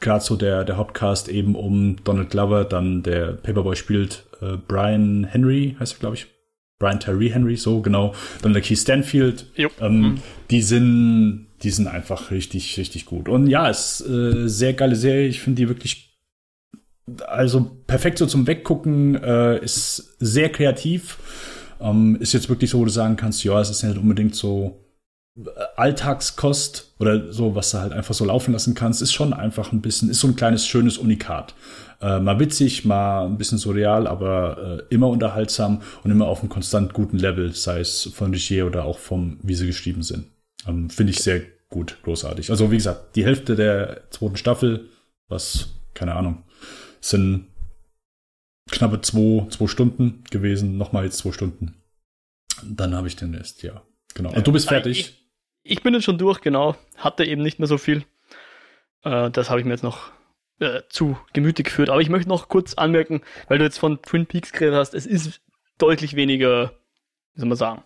gerade 0.00 0.24
so 0.24 0.36
der, 0.36 0.64
der 0.64 0.76
Hauptcast 0.76 1.28
eben 1.28 1.54
um 1.54 1.96
Donald 2.04 2.30
Glover, 2.30 2.64
dann 2.64 3.02
der 3.02 3.32
Paperboy 3.32 3.76
spielt 3.76 4.24
äh, 4.40 4.56
Brian 4.56 5.24
Henry, 5.24 5.76
heißt 5.78 5.94
er, 5.96 5.98
glaube 5.98 6.16
ich. 6.16 6.26
Brian 6.78 7.00
Terry 7.00 7.30
Henry, 7.30 7.56
so 7.56 7.80
genau. 7.80 8.14
Dann 8.40 8.52
der 8.52 8.62
Keith 8.62 8.78
Stanfield. 8.78 9.46
Ähm, 9.80 10.00
mhm. 10.00 10.22
Die 10.50 10.62
sind, 10.62 11.48
die 11.62 11.70
sind 11.70 11.88
einfach 11.88 12.30
richtig, 12.30 12.78
richtig 12.78 13.04
gut. 13.04 13.28
Und 13.28 13.48
ja, 13.48 13.68
es 13.68 14.00
ist 14.00 14.08
äh, 14.08 14.48
sehr 14.48 14.74
geile 14.74 14.94
Serie. 14.94 15.26
Ich 15.26 15.40
finde 15.40 15.62
die 15.62 15.68
wirklich, 15.68 16.16
also 17.26 17.68
perfekt 17.86 18.18
so 18.18 18.26
zum 18.26 18.46
Weggucken, 18.46 19.16
äh, 19.16 19.58
ist 19.58 20.16
sehr 20.20 20.50
kreativ. 20.50 21.18
Ähm, 21.80 22.16
ist 22.20 22.32
jetzt 22.32 22.48
wirklich 22.48 22.70
so, 22.70 22.78
wo 22.78 22.84
du 22.84 22.90
sagen 22.90 23.16
kannst, 23.16 23.42
ja, 23.42 23.60
es 23.60 23.70
ist 23.70 23.82
nicht 23.82 23.98
unbedingt 23.98 24.36
so 24.36 24.87
Alltagskost 25.76 26.94
oder 26.98 27.32
so, 27.32 27.54
was 27.54 27.70
du 27.70 27.78
halt 27.78 27.92
einfach 27.92 28.14
so 28.14 28.24
laufen 28.24 28.52
lassen 28.52 28.74
kannst, 28.74 29.02
ist 29.02 29.12
schon 29.12 29.32
einfach 29.32 29.72
ein 29.72 29.80
bisschen, 29.80 30.10
ist 30.10 30.20
so 30.20 30.28
ein 30.28 30.36
kleines 30.36 30.66
schönes 30.66 30.98
Unikat. 30.98 31.54
Äh, 32.00 32.20
mal 32.20 32.40
witzig, 32.40 32.84
mal 32.84 33.26
ein 33.26 33.38
bisschen 33.38 33.58
surreal, 33.58 34.06
aber 34.06 34.82
äh, 34.88 34.94
immer 34.94 35.08
unterhaltsam 35.08 35.82
und 36.02 36.10
immer 36.10 36.26
auf 36.26 36.40
einem 36.40 36.48
konstant 36.48 36.92
guten 36.92 37.18
Level, 37.18 37.52
sei 37.52 37.80
es 37.80 38.10
von 38.14 38.32
Regier 38.32 38.66
oder 38.66 38.84
auch 38.84 38.98
vom, 38.98 39.38
wie 39.42 39.54
sie 39.54 39.66
geschrieben 39.66 40.02
sind. 40.02 40.26
Ähm, 40.66 40.90
Finde 40.90 41.12
ich 41.12 41.20
sehr 41.20 41.42
gut, 41.68 41.98
großartig. 42.02 42.50
Also 42.50 42.70
wie 42.70 42.76
gesagt, 42.76 43.16
die 43.16 43.24
Hälfte 43.24 43.54
der 43.54 44.02
zweiten 44.10 44.36
Staffel, 44.36 44.88
was, 45.28 45.68
keine 45.94 46.14
Ahnung, 46.14 46.44
sind 47.00 47.46
knappe 48.70 49.00
zwei, 49.00 49.46
zwei 49.50 49.66
Stunden 49.66 50.24
gewesen, 50.30 50.78
nochmal 50.78 51.04
jetzt 51.04 51.18
zwei 51.18 51.32
Stunden. 51.32 51.74
Dann 52.64 52.94
habe 52.94 53.06
ich 53.06 53.16
den 53.16 53.34
Rest, 53.34 53.62
ja. 53.62 53.82
Genau. 54.14 54.32
Und 54.32 54.46
du 54.46 54.52
bist 54.52 54.68
fertig 54.68 55.27
ich 55.68 55.82
bin 55.82 55.94
jetzt 55.94 56.04
schon 56.04 56.18
durch, 56.18 56.40
genau. 56.40 56.76
Hatte 56.96 57.24
eben 57.24 57.42
nicht 57.42 57.58
mehr 57.58 57.68
so 57.68 57.78
viel. 57.78 58.04
Äh, 59.04 59.30
das 59.30 59.50
habe 59.50 59.60
ich 59.60 59.66
mir 59.66 59.72
jetzt 59.72 59.84
noch 59.84 60.10
äh, 60.60 60.82
zu 60.88 61.18
gemütlich 61.32 61.66
geführt. 61.66 61.90
Aber 61.90 62.00
ich 62.00 62.08
möchte 62.08 62.28
noch 62.28 62.48
kurz 62.48 62.74
anmerken, 62.74 63.22
weil 63.48 63.58
du 63.58 63.64
jetzt 63.64 63.78
von 63.78 64.02
Twin 64.02 64.26
Peaks 64.26 64.52
geredet 64.52 64.74
hast, 64.74 64.94
es 64.94 65.06
ist 65.06 65.40
deutlich 65.76 66.16
weniger, 66.16 66.72
wie 67.34 67.40
soll 67.40 67.48
man 67.48 67.58
sagen, 67.58 67.82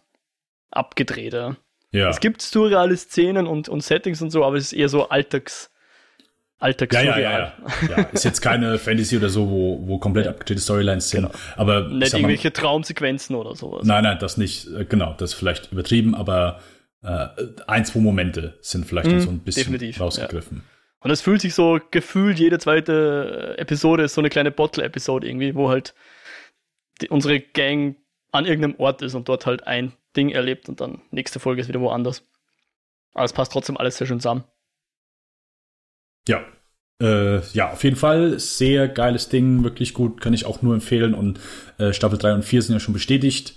abgedrehter. 0.70 1.56
Ja. 1.90 2.08
Es 2.08 2.20
gibt 2.20 2.40
surreale 2.40 2.96
Szenen 2.96 3.46
und, 3.46 3.68
und 3.68 3.82
Settings 3.82 4.22
und 4.22 4.30
so, 4.30 4.44
aber 4.44 4.56
es 4.56 4.66
ist 4.66 4.72
eher 4.72 4.88
so 4.88 5.08
Alltags. 5.08 5.70
Alltags 6.58 6.94
ja, 6.94 7.02
ja, 7.02 7.18
ja, 7.18 7.30
ja, 7.30 7.52
ja. 7.90 8.02
Ist 8.12 8.24
jetzt 8.24 8.40
keine 8.40 8.78
Fantasy 8.78 9.16
oder 9.16 9.28
so, 9.28 9.50
wo, 9.50 9.80
wo 9.86 9.98
komplett 9.98 10.28
abgedrehte 10.28 10.60
Storylines 10.60 11.10
sind. 11.10 11.26
Genau. 11.26 11.34
Aber 11.56 11.88
nicht 11.88 12.14
irgendwelche 12.14 12.48
mal, 12.48 12.52
Traumsequenzen 12.52 13.34
oder 13.34 13.56
sowas. 13.56 13.84
Nein, 13.84 14.04
nein, 14.04 14.18
das 14.20 14.36
nicht. 14.36 14.68
Äh, 14.68 14.84
genau, 14.84 15.14
das 15.18 15.32
ist 15.32 15.34
vielleicht 15.34 15.72
übertrieben, 15.72 16.14
aber 16.14 16.60
äh, 17.02 17.28
ein, 17.66 17.84
zwei 17.84 18.00
Momente 18.00 18.58
sind 18.60 18.86
vielleicht 18.86 19.10
mm, 19.10 19.20
so 19.20 19.30
ein 19.30 19.40
bisschen 19.40 19.72
definitiv, 19.72 20.00
rausgegriffen. 20.00 20.58
Ja. 20.58 20.64
Und 21.00 21.10
es 21.10 21.20
fühlt 21.20 21.40
sich 21.40 21.54
so 21.54 21.80
gefühlt, 21.90 22.38
jede 22.38 22.58
zweite 22.58 23.56
Episode 23.58 24.04
ist 24.04 24.14
so 24.14 24.20
eine 24.20 24.30
kleine 24.30 24.52
Bottle-Episode 24.52 25.26
irgendwie, 25.26 25.54
wo 25.54 25.68
halt 25.68 25.94
die, 27.00 27.08
unsere 27.08 27.40
Gang 27.40 27.96
an 28.30 28.46
irgendeinem 28.46 28.78
Ort 28.78 29.02
ist 29.02 29.14
und 29.14 29.28
dort 29.28 29.46
halt 29.46 29.66
ein 29.66 29.92
Ding 30.16 30.30
erlebt 30.30 30.68
und 30.68 30.80
dann 30.80 31.02
nächste 31.10 31.40
Folge 31.40 31.60
ist 31.60 31.68
wieder 31.68 31.80
woanders. 31.80 32.24
Aber 33.14 33.24
es 33.24 33.32
passt 33.32 33.52
trotzdem 33.52 33.76
alles 33.76 33.96
sehr 33.96 34.06
schön 34.06 34.20
zusammen. 34.20 34.44
Ja. 36.28 36.44
Äh, 37.00 37.40
ja, 37.52 37.72
auf 37.72 37.82
jeden 37.82 37.96
Fall 37.96 38.38
sehr 38.38 38.86
geiles 38.86 39.28
Ding, 39.28 39.64
wirklich 39.64 39.92
gut, 39.92 40.20
kann 40.20 40.34
ich 40.34 40.46
auch 40.46 40.62
nur 40.62 40.74
empfehlen. 40.74 41.14
Und 41.14 41.40
äh, 41.78 41.92
Staffel 41.92 42.18
3 42.18 42.34
und 42.34 42.44
4 42.44 42.62
sind 42.62 42.74
ja 42.74 42.80
schon 42.80 42.94
bestätigt. 42.94 43.56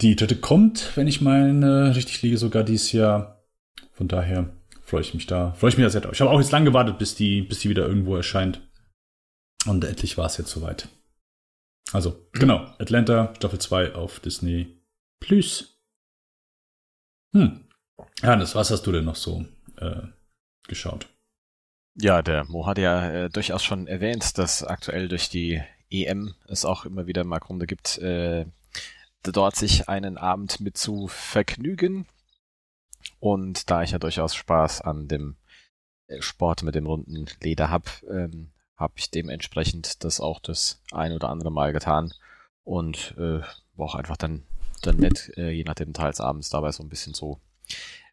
Die 0.00 0.16
dritte 0.16 0.36
kommt, 0.36 0.96
wenn 0.96 1.06
ich 1.06 1.20
meine, 1.20 1.94
richtig 1.94 2.22
liege, 2.22 2.38
sogar 2.38 2.64
dieses 2.64 2.92
Jahr. 2.92 3.44
Von 3.92 4.08
daher 4.08 4.52
freue 4.82 5.02
ich 5.02 5.14
mich 5.14 5.26
da, 5.26 5.52
freue 5.52 5.70
ich 5.70 5.76
mich 5.76 5.86
da 5.86 5.90
sehr 5.90 6.00
drauf. 6.00 6.14
Ich 6.14 6.20
habe 6.20 6.30
auch 6.30 6.40
jetzt 6.40 6.52
lang 6.52 6.64
gewartet, 6.64 6.98
bis 6.98 7.14
die, 7.14 7.42
bis 7.42 7.60
die 7.60 7.68
wieder 7.68 7.86
irgendwo 7.86 8.16
erscheint. 8.16 8.60
Und 9.66 9.84
endlich 9.84 10.18
war 10.18 10.26
es 10.26 10.36
jetzt 10.36 10.50
soweit. 10.50 10.88
Also, 11.92 12.28
genau, 12.32 12.66
Atlanta, 12.78 13.32
Staffel 13.36 13.60
2 13.60 13.94
auf 13.94 14.20
Disney 14.20 14.82
Plus. 15.20 15.80
Hm. 17.32 17.64
Hannes, 18.22 18.54
was 18.54 18.70
hast 18.70 18.86
du 18.86 18.92
denn 18.92 19.04
noch 19.04 19.16
so 19.16 19.44
äh, 19.76 20.02
geschaut? 20.66 21.06
Ja, 21.96 22.22
der 22.22 22.44
Mo 22.44 22.66
hat 22.66 22.78
ja 22.78 23.10
äh, 23.10 23.30
durchaus 23.30 23.62
schon 23.62 23.86
erwähnt, 23.86 24.36
dass 24.38 24.64
aktuell 24.64 25.08
durch 25.08 25.28
die 25.28 25.62
EM 25.90 26.34
es 26.48 26.64
auch 26.64 26.84
immer 26.84 27.06
wieder 27.06 27.24
mal 27.24 27.38
Gründe 27.38 27.66
gibt, 27.66 27.98
äh, 27.98 28.46
dort 29.32 29.56
sich 29.56 29.88
einen 29.88 30.18
Abend 30.18 30.60
mit 30.60 30.76
zu 30.76 31.08
vergnügen. 31.08 32.06
Und 33.20 33.70
da 33.70 33.82
ich 33.82 33.92
ja 33.92 33.98
durchaus 33.98 34.34
Spaß 34.34 34.80
an 34.80 35.08
dem 35.08 35.36
äh, 36.06 36.20
Sport 36.20 36.62
mit 36.62 36.74
dem 36.74 36.86
runden 36.86 37.26
Leder 37.42 37.70
habe, 37.70 37.90
ähm, 38.10 38.52
habe 38.76 38.94
ich 38.96 39.10
dementsprechend 39.10 40.04
das 40.04 40.20
auch 40.20 40.40
das 40.40 40.82
ein 40.92 41.12
oder 41.12 41.28
andere 41.28 41.52
Mal 41.52 41.72
getan 41.72 42.12
und 42.64 43.14
äh, 43.18 43.40
war 43.76 43.86
auch 43.86 43.94
einfach 43.94 44.16
dann, 44.16 44.42
dann 44.82 44.96
nett, 44.96 45.32
äh, 45.36 45.50
je 45.50 45.64
nachdem 45.64 45.92
teils 45.92 46.20
abends 46.20 46.50
dabei 46.50 46.72
so 46.72 46.82
ein 46.82 46.88
bisschen 46.88 47.14
so 47.14 47.40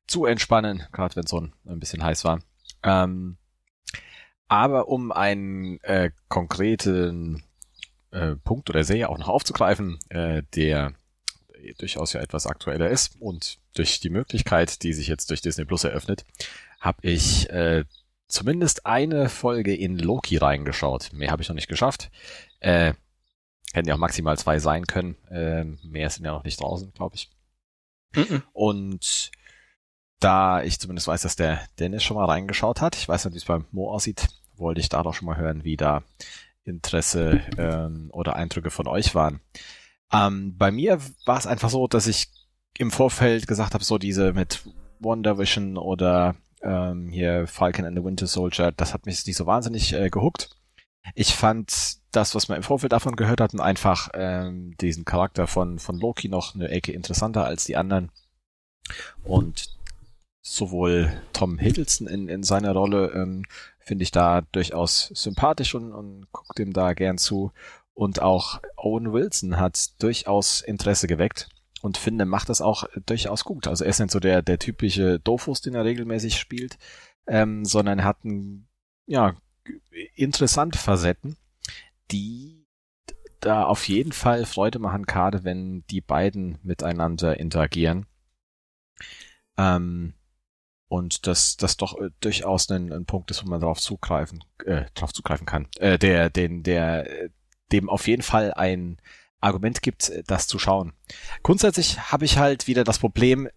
zu 0.08 0.26
entspannen, 0.26 0.84
gerade 0.92 1.16
wenn 1.16 1.24
es 1.24 1.32
so 1.32 1.40
ein, 1.40 1.80
bisschen 1.80 2.04
heiß 2.04 2.26
war. 2.26 2.42
Ähm, 2.84 3.38
aber 4.48 4.88
um 4.88 5.12
einen 5.12 5.80
äh, 5.84 6.12
konkreten 6.28 7.44
äh, 8.12 8.36
Punkt 8.36 8.70
oder 8.70 8.84
Serie 8.84 9.10
auch 9.10 9.18
noch 9.18 9.30
aufzugreifen, 9.30 10.00
äh, 10.10 10.44
der 10.56 10.94
durchaus 11.78 12.14
ja 12.14 12.22
etwas 12.22 12.48
aktueller 12.48 12.90
ist 12.90 13.16
und 13.20 13.60
durch 13.74 14.00
die 14.00 14.10
Möglichkeit, 14.10 14.84
die 14.84 14.94
sich 14.94 15.08
jetzt 15.08 15.30
durch 15.30 15.42
Disney 15.42 15.66
Plus 15.66 15.84
eröffnet, 15.84 16.26
habe 16.80 17.00
ich 17.02 17.50
äh, 17.50 17.86
zumindest 18.28 18.86
eine 18.86 19.30
Folge 19.30 19.76
in 19.76 19.98
Loki 19.98 20.38
reingeschaut. 20.38 21.14
Mehr 21.14 21.32
habe 21.32 21.42
ich 21.42 21.50
noch 21.50 21.56
nicht 21.56 21.68
geschafft. 21.68 22.10
Äh, 22.60 22.94
hätten 23.74 23.88
ja 23.88 23.96
auch 23.96 24.00
maximal 24.00 24.38
zwei 24.38 24.60
sein 24.60 24.86
können. 24.86 25.16
Äh, 25.30 25.66
mehr 25.84 26.10
sind 26.10 26.26
ja 26.26 26.32
noch 26.32 26.44
nicht 26.44 26.60
draußen, 26.60 26.92
glaube 26.94 27.16
ich. 27.16 27.30
Mhm. 28.16 28.44
Und 28.54 29.32
da 30.20 30.62
ich 30.64 30.80
zumindest 30.80 31.08
weiß, 31.08 31.22
dass 31.22 31.36
der 31.36 31.62
Dennis 31.80 32.04
schon 32.04 32.18
mal 32.18 32.26
reingeschaut 32.26 32.82
hat, 32.82 32.96
ich 32.96 33.08
weiß 33.08 33.26
nicht, 33.26 33.34
wie 33.34 33.40
es 33.40 33.46
beim 33.46 33.66
Mo 33.72 33.92
aussieht, 33.92 34.28
wollte 34.56 34.82
ich 34.82 34.90
da 34.90 35.04
doch 35.04 35.14
schon 35.14 35.26
mal 35.26 35.38
hören, 35.38 35.64
wie 35.64 35.78
da 35.78 36.04
Interesse 36.64 37.42
ähm, 37.58 38.10
oder 38.12 38.36
Eindrücke 38.36 38.70
von 38.70 38.88
euch 38.88 39.16
waren. 39.16 39.42
Ähm, 40.12 40.56
bei 40.58 40.72
mir 40.72 41.00
war 41.26 41.38
es 41.38 41.48
einfach 41.48 41.70
so, 41.70 41.88
dass 41.88 42.08
ich 42.08 42.30
im 42.78 42.92
Vorfeld 42.92 43.48
gesagt 43.48 43.74
habe, 43.74 43.84
so 43.84 43.98
diese 43.98 44.34
mit 44.34 44.64
Wonder 45.00 45.38
Vision 45.38 45.78
oder 45.78 46.36
ähm, 46.62 47.10
hier 47.10 47.48
Falcon 47.48 47.86
and 47.86 47.98
the 47.98 48.04
Winter 48.04 48.28
Soldier, 48.28 48.72
das 48.72 48.94
hat 48.94 49.06
mich 49.06 49.26
nicht 49.26 49.36
so 49.36 49.46
wahnsinnig 49.46 49.94
äh, 49.94 50.10
gehuckt. 50.10 50.56
Ich 51.16 51.34
fand 51.34 51.98
das, 52.12 52.36
was 52.36 52.50
wir 52.50 52.56
im 52.56 52.64
Vorfeld 52.64 52.92
davon 52.92 53.16
gehört 53.16 53.42
hatten, 53.42 53.60
einfach 53.60 54.10
ähm, 54.14 54.76
diesen 54.80 55.06
Charakter 55.06 55.48
von, 55.48 55.80
von 55.80 56.00
Loki 56.00 56.30
noch 56.30 56.54
eine 56.54 56.70
Ecke 56.70 56.92
interessanter 56.92 57.46
als 57.46 57.66
die 57.66 57.78
anderen. 57.78 58.12
Und 59.24 59.78
sowohl 60.42 61.12
Tom 61.34 61.58
Hiddleston 61.58 62.08
in, 62.08 62.28
in 62.28 62.44
seiner 62.44 62.74
Rolle 62.74 63.12
ähm, 63.14 63.46
finde 63.80 64.04
ich 64.04 64.12
da 64.12 64.42
durchaus 64.52 65.12
sympathisch 65.14 65.76
und, 65.76 65.92
und 65.92 66.32
guckt 66.32 66.60
ihm 66.60 66.74
da 66.74 66.94
gern 66.94 67.18
zu. 67.18 67.52
Und 67.94 68.22
auch 68.22 68.62
Owen 68.78 69.12
Wilson 69.14 69.58
hat 69.58 70.02
durchaus 70.02 70.62
Interesse 70.62 71.08
geweckt 71.08 71.50
und 71.82 71.98
finde, 71.98 72.26
macht 72.26 72.50
das 72.50 72.62
auch 72.62 72.86
durchaus 73.06 73.44
gut. 73.44 73.68
Also 73.68 73.84
er 73.84 73.90
ist 73.90 74.00
nicht 74.00 74.12
so 74.12 74.20
der, 74.20 74.42
der 74.42 74.60
typische 74.60 75.20
Dofus, 75.20 75.62
den 75.62 75.76
er 75.76 75.84
regelmäßig 75.84 76.38
spielt, 76.38 76.78
ähm, 77.28 77.66
sondern 77.66 78.00
er 78.00 78.06
hat 78.06 78.24
ein, 78.24 78.68
ja, 79.06 79.36
interessante 80.16 80.78
Facetten, 80.78 81.38
die 82.12 82.66
da 83.40 83.66
auf 83.66 83.88
jeden 83.88 84.12
Fall 84.12 84.46
Freude 84.46 84.80
machen, 84.80 85.06
gerade 85.06 85.44
wenn 85.44 85.84
die 85.90 86.02
beiden 86.02 86.60
miteinander 86.64 87.40
interagieren. 87.40 88.06
Ähm, 89.58 90.14
und 90.88 91.26
das, 91.26 91.58
das 91.58 91.78
doch 91.78 91.98
äh, 92.00 92.10
durchaus 92.20 92.70
ein, 92.70 92.92
ein 92.94 93.06
Punkt 93.06 93.32
ist, 93.32 93.44
wo 93.44 93.50
man 93.50 93.62
darauf 93.62 93.80
zugreifen, 93.80 94.44
äh, 94.66 94.86
darauf 94.94 95.14
zugreifen 95.14 95.46
kann. 95.46 95.68
Äh, 95.80 95.98
der, 95.98 96.30
den, 96.30 96.64
der, 96.64 97.30
dem 97.72 97.90
auf 97.90 98.08
jeden 98.08 98.22
Fall 98.22 98.54
ein 98.54 98.98
Argument 99.40 99.82
gibt, 99.82 100.10
äh, 100.10 100.24
das 100.26 100.48
zu 100.48 100.60
schauen. 100.60 100.94
Grundsätzlich 101.44 102.12
habe 102.12 102.26
ich 102.26 102.38
halt 102.38 102.68
wieder 102.68 102.84
das 102.84 103.00
Problem, 103.00 103.50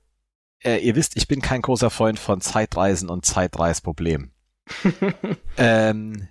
äh, 0.62 0.78
ihr 0.78 0.96
wisst, 0.96 1.16
ich 1.16 1.28
bin 1.28 1.42
kein 1.42 1.62
großer 1.62 1.90
Freund 1.90 2.18
von 2.18 2.40
Zeitreisen 2.40 3.10
und 3.10 3.24
Zeitreisproblemen. 3.26 4.32
ähm, 5.56 6.28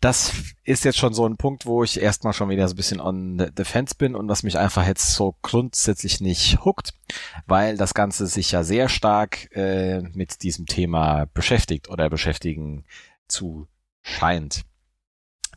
das 0.00 0.32
ist 0.64 0.84
jetzt 0.84 0.98
schon 0.98 1.12
so 1.12 1.26
ein 1.26 1.36
Punkt, 1.36 1.66
wo 1.66 1.84
ich 1.84 2.00
erstmal 2.00 2.32
schon 2.32 2.48
wieder 2.48 2.66
so 2.66 2.72
ein 2.72 2.76
bisschen 2.76 3.00
on 3.00 3.50
the 3.54 3.64
fence 3.64 3.94
bin 3.94 4.14
und 4.14 4.28
was 4.28 4.42
mich 4.42 4.58
einfach 4.58 4.86
jetzt 4.86 5.12
so 5.12 5.36
grundsätzlich 5.42 6.22
nicht 6.22 6.64
huckt, 6.64 6.94
weil 7.46 7.76
das 7.76 7.92
Ganze 7.92 8.26
sich 8.26 8.50
ja 8.50 8.64
sehr 8.64 8.88
stark 8.88 9.54
äh, 9.54 10.00
mit 10.14 10.42
diesem 10.42 10.64
Thema 10.64 11.26
beschäftigt 11.34 11.90
oder 11.90 12.08
beschäftigen 12.08 12.84
zu 13.28 13.68
scheint. 14.02 14.62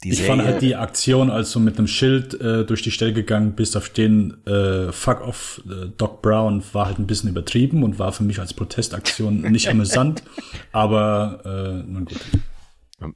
Die 0.03 0.09
ich 0.09 0.17
Serie, 0.17 0.29
fand 0.31 0.43
halt 0.43 0.61
die 0.61 0.75
Aktion, 0.75 1.29
als 1.29 1.51
du 1.51 1.59
mit 1.59 1.77
einem 1.77 1.87
Schild 1.87 2.39
äh, 2.39 2.65
durch 2.65 2.81
die 2.81 2.91
Stelle 2.91 3.13
gegangen 3.13 3.53
bist, 3.53 3.77
auf 3.77 3.89
den 3.89 4.45
äh, 4.45 4.91
Fuck 4.91 5.21
off 5.21 5.61
äh, 5.65 5.87
Doc 5.97 6.21
Brown, 6.21 6.63
war 6.73 6.87
halt 6.87 6.99
ein 6.99 7.07
bisschen 7.07 7.29
übertrieben 7.29 7.83
und 7.83 7.99
war 7.99 8.11
für 8.11 8.23
mich 8.23 8.39
als 8.39 8.53
Protestaktion 8.53 9.41
nicht 9.51 9.69
amüsant, 9.69 10.23
aber 10.71 11.41
äh, 11.45 11.89
nun 11.89 12.05
gut. 12.05 12.19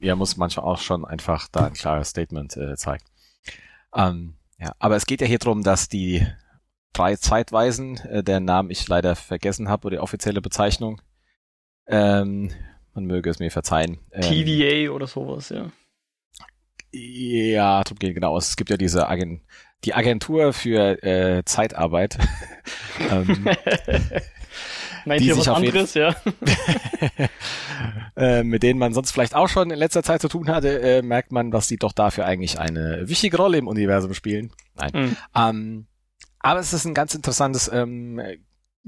Ja, 0.00 0.16
muss 0.16 0.36
manchmal 0.36 0.66
auch 0.66 0.78
schon 0.78 1.04
einfach 1.04 1.48
da 1.48 1.66
ein 1.66 1.72
klares 1.72 2.10
Statement 2.10 2.56
äh, 2.56 2.76
zeigen. 2.76 3.04
Ähm, 3.94 4.34
ja, 4.58 4.72
aber 4.78 4.96
es 4.96 5.06
geht 5.06 5.20
ja 5.20 5.26
hier 5.26 5.38
drum, 5.38 5.62
dass 5.62 5.88
die 5.88 6.26
drei 6.92 7.16
Zeitweisen, 7.16 7.98
äh, 7.98 8.22
deren 8.22 8.44
Namen 8.44 8.70
ich 8.70 8.86
leider 8.88 9.14
vergessen 9.14 9.68
habe, 9.68 9.86
oder 9.86 9.96
die 9.96 10.02
offizielle 10.02 10.40
Bezeichnung, 10.40 11.00
ähm, 11.86 12.50
man 12.94 13.04
möge 13.04 13.30
es 13.30 13.38
mir 13.38 13.50
verzeihen. 13.50 13.98
Ähm, 14.12 14.22
TVA 14.22 14.90
oder 14.90 15.06
sowas, 15.06 15.50
ja. 15.50 15.70
Ja, 16.92 17.82
darum 17.84 17.98
geht 17.98 18.14
genau. 18.14 18.36
Es 18.36 18.56
gibt 18.56 18.70
ja 18.70 18.76
diese 18.76 19.08
Agent 19.08 19.42
die 19.84 19.94
Agentur 19.94 20.52
für 20.52 21.02
äh, 21.02 21.44
Zeitarbeit. 21.44 22.18
ähm, 23.10 23.48
Meint 25.04 25.22
ihr 25.22 25.38
was 25.38 25.48
anderes, 25.48 25.94
ja? 25.94 26.16
äh, 28.16 28.42
mit 28.42 28.62
denen 28.62 28.78
man 28.78 28.92
sonst 28.92 29.12
vielleicht 29.12 29.34
auch 29.34 29.48
schon 29.48 29.70
in 29.70 29.78
letzter 29.78 30.02
Zeit 30.02 30.20
zu 30.20 30.28
tun 30.28 30.48
hatte, 30.48 30.80
äh, 30.80 31.02
merkt 31.02 31.32
man, 31.32 31.50
dass 31.50 31.68
die 31.68 31.76
doch 31.76 31.92
dafür 31.92 32.26
eigentlich 32.26 32.58
eine 32.58 33.08
wichtige 33.08 33.36
Rolle 33.36 33.58
im 33.58 33.68
Universum 33.68 34.14
spielen. 34.14 34.52
Nein. 34.74 34.90
Mhm. 34.92 35.16
Ähm, 35.34 35.86
aber 36.40 36.60
es 36.60 36.72
ist 36.72 36.84
ein 36.84 36.94
ganz 36.94 37.14
interessantes 37.14 37.70
ähm, 37.72 38.20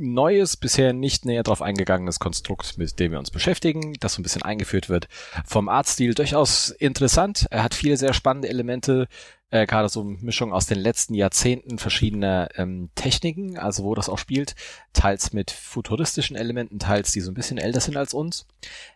neues, 0.00 0.56
bisher 0.56 0.92
nicht 0.92 1.24
näher 1.24 1.42
drauf 1.42 1.62
eingegangenes 1.62 2.18
Konstrukt, 2.18 2.78
mit 2.78 2.98
dem 2.98 3.12
wir 3.12 3.18
uns 3.18 3.30
beschäftigen, 3.30 3.94
das 4.00 4.14
so 4.14 4.20
ein 4.20 4.22
bisschen 4.22 4.42
eingeführt 4.42 4.88
wird. 4.88 5.08
Vom 5.46 5.68
Artstil 5.68 6.14
durchaus 6.14 6.70
interessant. 6.70 7.46
Er 7.50 7.62
hat 7.62 7.74
viele 7.74 7.96
sehr 7.96 8.12
spannende 8.12 8.48
Elemente, 8.48 9.08
äh, 9.50 9.66
gerade 9.66 9.88
so 9.88 10.04
Mischung 10.04 10.52
aus 10.52 10.66
den 10.66 10.78
letzten 10.78 11.14
Jahrzehnten 11.14 11.78
verschiedener 11.78 12.48
ähm, 12.56 12.90
Techniken, 12.94 13.58
also 13.58 13.84
wo 13.84 13.94
das 13.94 14.08
auch 14.08 14.18
spielt, 14.18 14.54
teils 14.92 15.32
mit 15.32 15.50
futuristischen 15.50 16.36
Elementen, 16.36 16.78
teils 16.78 17.12
die 17.12 17.20
so 17.20 17.30
ein 17.30 17.34
bisschen 17.34 17.58
älter 17.58 17.80
sind 17.80 17.96
als 17.96 18.14
uns. 18.14 18.46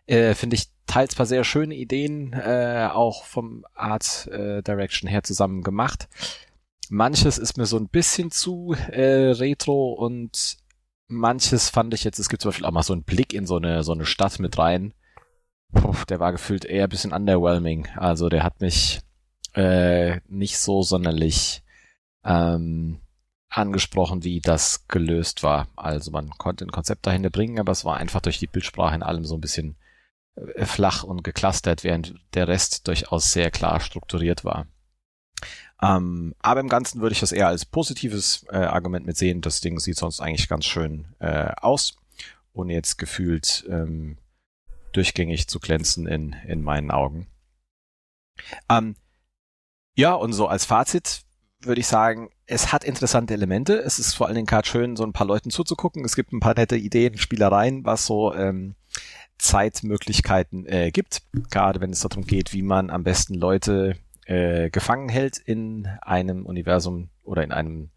Äh, 0.07 0.33
Finde 0.33 0.55
ich 0.55 0.69
teils 0.87 1.15
paar 1.15 1.25
sehr 1.25 1.43
schöne 1.43 1.75
Ideen, 1.75 2.33
äh, 2.33 2.89
auch 2.91 3.25
vom 3.25 3.65
Art 3.73 4.27
äh, 4.27 4.61
Direction 4.63 5.09
her 5.09 5.23
zusammen 5.23 5.61
gemacht. 5.61 6.07
Manches 6.89 7.37
ist 7.37 7.57
mir 7.57 7.65
so 7.65 7.77
ein 7.77 7.89
bisschen 7.89 8.31
zu 8.31 8.75
äh, 8.91 9.31
retro 9.31 9.93
und 9.93 10.57
manches 11.07 11.69
fand 11.69 11.93
ich 11.93 12.03
jetzt, 12.03 12.19
es 12.19 12.29
gibt 12.29 12.41
zum 12.41 12.49
Beispiel 12.49 12.65
auch 12.65 12.71
mal 12.71 12.83
so 12.83 12.93
einen 12.93 13.03
Blick 13.03 13.33
in 13.33 13.45
so 13.45 13.57
eine, 13.57 13.83
so 13.83 13.93
eine 13.93 14.05
Stadt 14.05 14.39
mit 14.39 14.57
rein. 14.57 14.93
Puh, 15.73 16.05
der 16.09 16.19
war 16.19 16.31
gefühlt 16.31 16.65
eher 16.65 16.85
ein 16.85 16.89
bisschen 16.89 17.13
underwhelming. 17.13 17.87
Also 17.95 18.29
der 18.29 18.43
hat 18.43 18.61
mich 18.61 19.01
äh, 19.53 20.19
nicht 20.27 20.57
so 20.57 20.83
sonderlich 20.83 21.63
ähm, 22.23 22.99
angesprochen, 23.49 24.23
wie 24.23 24.41
das 24.41 24.87
gelöst 24.87 25.43
war. 25.43 25.67
Also 25.75 26.11
man 26.11 26.29
konnte 26.31 26.65
ein 26.65 26.71
Konzept 26.71 27.05
dahinter 27.05 27.29
bringen, 27.29 27.59
aber 27.59 27.71
es 27.71 27.85
war 27.85 27.97
einfach 27.97 28.21
durch 28.21 28.39
die 28.39 28.47
Bildsprache 28.47 28.95
in 28.95 29.03
allem 29.03 29.25
so 29.25 29.35
ein 29.35 29.41
bisschen 29.41 29.77
äh, 30.35 30.65
flach 30.65 31.03
und 31.03 31.23
geklustert, 31.23 31.83
während 31.83 32.15
der 32.33 32.47
Rest 32.47 32.87
durchaus 32.87 33.31
sehr 33.31 33.51
klar 33.51 33.79
strukturiert 33.79 34.43
war. 34.43 34.67
Ähm, 35.81 36.33
aber 36.39 36.61
im 36.61 36.69
Ganzen 36.69 37.01
würde 37.01 37.13
ich 37.13 37.19
das 37.19 37.31
eher 37.31 37.47
als 37.47 37.65
positives 37.65 38.45
äh, 38.49 38.57
Argument 38.57 39.05
mit 39.05 39.17
sehen. 39.17 39.41
Das 39.41 39.61
Ding 39.61 39.79
sieht 39.79 39.97
sonst 39.97 40.21
eigentlich 40.21 40.47
ganz 40.47 40.65
schön 40.65 41.05
äh, 41.19 41.51
aus, 41.57 41.97
ohne 42.53 42.73
jetzt 42.73 42.97
gefühlt 42.97 43.65
ähm, 43.69 44.17
durchgängig 44.93 45.47
zu 45.47 45.59
glänzen 45.59 46.07
in, 46.07 46.33
in 46.47 46.61
meinen 46.61 46.91
Augen. 46.91 47.27
Ähm, 48.69 48.95
ja, 49.95 50.13
und 50.13 50.33
so 50.33 50.47
als 50.47 50.65
Fazit 50.65 51.23
würde 51.61 51.81
ich 51.81 51.87
sagen, 51.87 52.29
es 52.45 52.71
hat 52.71 52.83
interessante 52.83 53.33
Elemente. 53.33 53.77
Es 53.77 53.99
ist 53.99 54.13
vor 54.13 54.27
allen 54.27 54.35
Dingen 54.35 54.47
gerade 54.47 54.67
schön, 54.67 54.95
so 54.95 55.03
ein 55.03 55.13
paar 55.13 55.27
Leuten 55.27 55.49
zuzugucken. 55.49 56.05
Es 56.05 56.15
gibt 56.15 56.31
ein 56.31 56.39
paar 56.39 56.53
nette 56.53 56.75
Ideen, 56.75 57.17
Spielereien, 57.17 57.85
was 57.85 58.05
so 58.05 58.33
ähm, 58.33 58.75
Zeitmöglichkeiten 59.37 60.65
äh, 60.67 60.91
gibt. 60.91 61.23
Gerade 61.49 61.81
wenn 61.81 61.91
es 61.91 62.01
darum 62.01 62.25
geht, 62.25 62.53
wie 62.53 62.61
man 62.61 62.89
am 62.89 63.03
besten 63.03 63.33
Leute 63.33 63.97
äh, 64.25 64.69
gefangen 64.69 65.09
hält 65.09 65.37
in 65.37 65.87
einem 66.01 66.45
Universum 66.45 67.09
oder 67.23 67.43
in 67.43 67.51
einem 67.51 67.89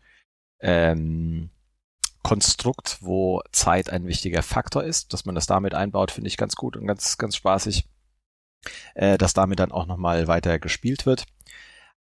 ähm, 0.61 1.51
Konstrukt, 2.23 2.99
wo 3.01 3.43
Zeit 3.53 3.91
ein 3.91 4.07
wichtiger 4.07 4.43
Faktor 4.43 4.85
ist, 4.85 5.13
dass 5.13 5.25
man 5.25 5.35
das 5.35 5.47
damit 5.47 5.75
einbaut, 5.75 6.11
finde 6.11 6.29
ich 6.29 6.37
ganz 6.37 6.57
gut 6.57 6.77
und 6.77 6.87
ganz, 6.87 7.17
ganz 7.17 7.37
spaßig, 7.37 7.89
äh, 8.95 9.17
dass 9.19 9.33
damit 9.33 9.59
dann 9.59 9.73
auch 9.73 9.87
nochmal 9.87 10.27
weiter 10.29 10.59
gespielt 10.59 11.07
wird. 11.07 11.25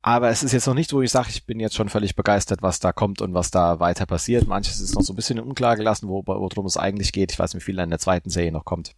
Aber 0.01 0.29
es 0.29 0.43
ist 0.43 0.51
jetzt 0.51 0.67
noch 0.67 0.75
nicht, 0.75 0.93
wo 0.93 1.01
ich 1.01 1.09
sage, 1.09 1.29
ich 1.29 1.47
bin 1.47 1.59
jetzt 1.59 1.75
schon 1.75 1.89
völlig 1.89 2.15
begeistert, 2.15 2.61
was 2.61 2.79
da 2.79 2.91
kommt 2.91 3.21
und 3.21 3.33
was 3.33 3.49
da 3.49 3.79
weiter 3.79 4.05
passiert. 4.05 4.47
Manches 4.47 4.79
ist 4.79 4.93
noch 4.93 5.01
so 5.01 5.13
ein 5.13 5.15
bisschen 5.15 5.39
unklar 5.39 5.75
gelassen, 5.75 6.07
wo, 6.07 6.21
worum 6.25 6.67
es 6.67 6.77
eigentlich 6.77 7.11
geht. 7.11 7.31
Ich 7.31 7.39
weiß 7.39 7.53
nicht, 7.53 7.63
wie 7.63 7.71
viel 7.71 7.79
in 7.79 7.89
der 7.89 7.97
zweiten 7.97 8.29
Serie 8.29 8.51
noch 8.51 8.65
kommt. 8.65 8.95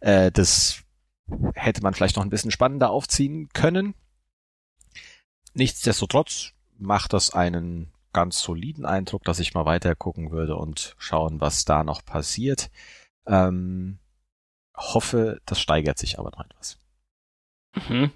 Äh, 0.00 0.32
das 0.32 0.82
hätte 1.54 1.82
man 1.82 1.94
vielleicht 1.94 2.16
noch 2.16 2.24
ein 2.24 2.30
bisschen 2.30 2.50
spannender 2.50 2.90
aufziehen 2.90 3.48
können. 3.52 3.94
Nichtsdestotrotz 5.54 6.52
macht 6.78 7.12
das 7.12 7.30
einen 7.32 7.92
ganz 8.12 8.40
soliden 8.40 8.84
Eindruck, 8.84 9.24
dass 9.24 9.38
ich 9.38 9.54
mal 9.54 9.66
weiter 9.66 9.94
gucken 9.94 10.30
würde 10.30 10.56
und 10.56 10.94
schauen, 10.98 11.40
was 11.40 11.64
da 11.64 11.84
noch 11.84 12.04
passiert. 12.04 12.70
Ähm, 13.26 13.98
hoffe, 14.76 15.40
das 15.46 15.60
steigert 15.60 15.98
sich 15.98 16.18
aber 16.18 16.30
noch 16.30 16.44
etwas. 16.44 16.78
Mhm. 17.88 18.10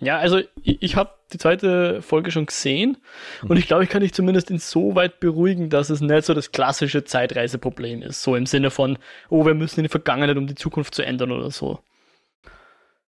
Ja, 0.00 0.18
also 0.18 0.38
ich, 0.62 0.80
ich 0.80 0.96
habe 0.96 1.10
die 1.32 1.38
zweite 1.38 2.02
Folge 2.02 2.30
schon 2.30 2.46
gesehen 2.46 2.98
mhm. 3.42 3.50
und 3.50 3.56
ich 3.56 3.66
glaube, 3.66 3.82
ich 3.82 3.90
kann 3.90 4.02
dich 4.02 4.14
zumindest 4.14 4.50
insoweit 4.50 5.18
beruhigen, 5.18 5.70
dass 5.70 5.90
es 5.90 6.00
nicht 6.00 6.24
so 6.24 6.34
das 6.34 6.52
klassische 6.52 7.04
Zeitreiseproblem 7.04 8.02
ist. 8.02 8.22
So 8.22 8.36
im 8.36 8.46
Sinne 8.46 8.70
von, 8.70 8.98
oh, 9.28 9.44
wir 9.44 9.54
müssen 9.54 9.80
in 9.80 9.84
die 9.84 9.90
Vergangenheit, 9.90 10.36
um 10.36 10.46
die 10.46 10.54
Zukunft 10.54 10.94
zu 10.94 11.02
ändern 11.02 11.32
oder 11.32 11.50
so. 11.50 11.80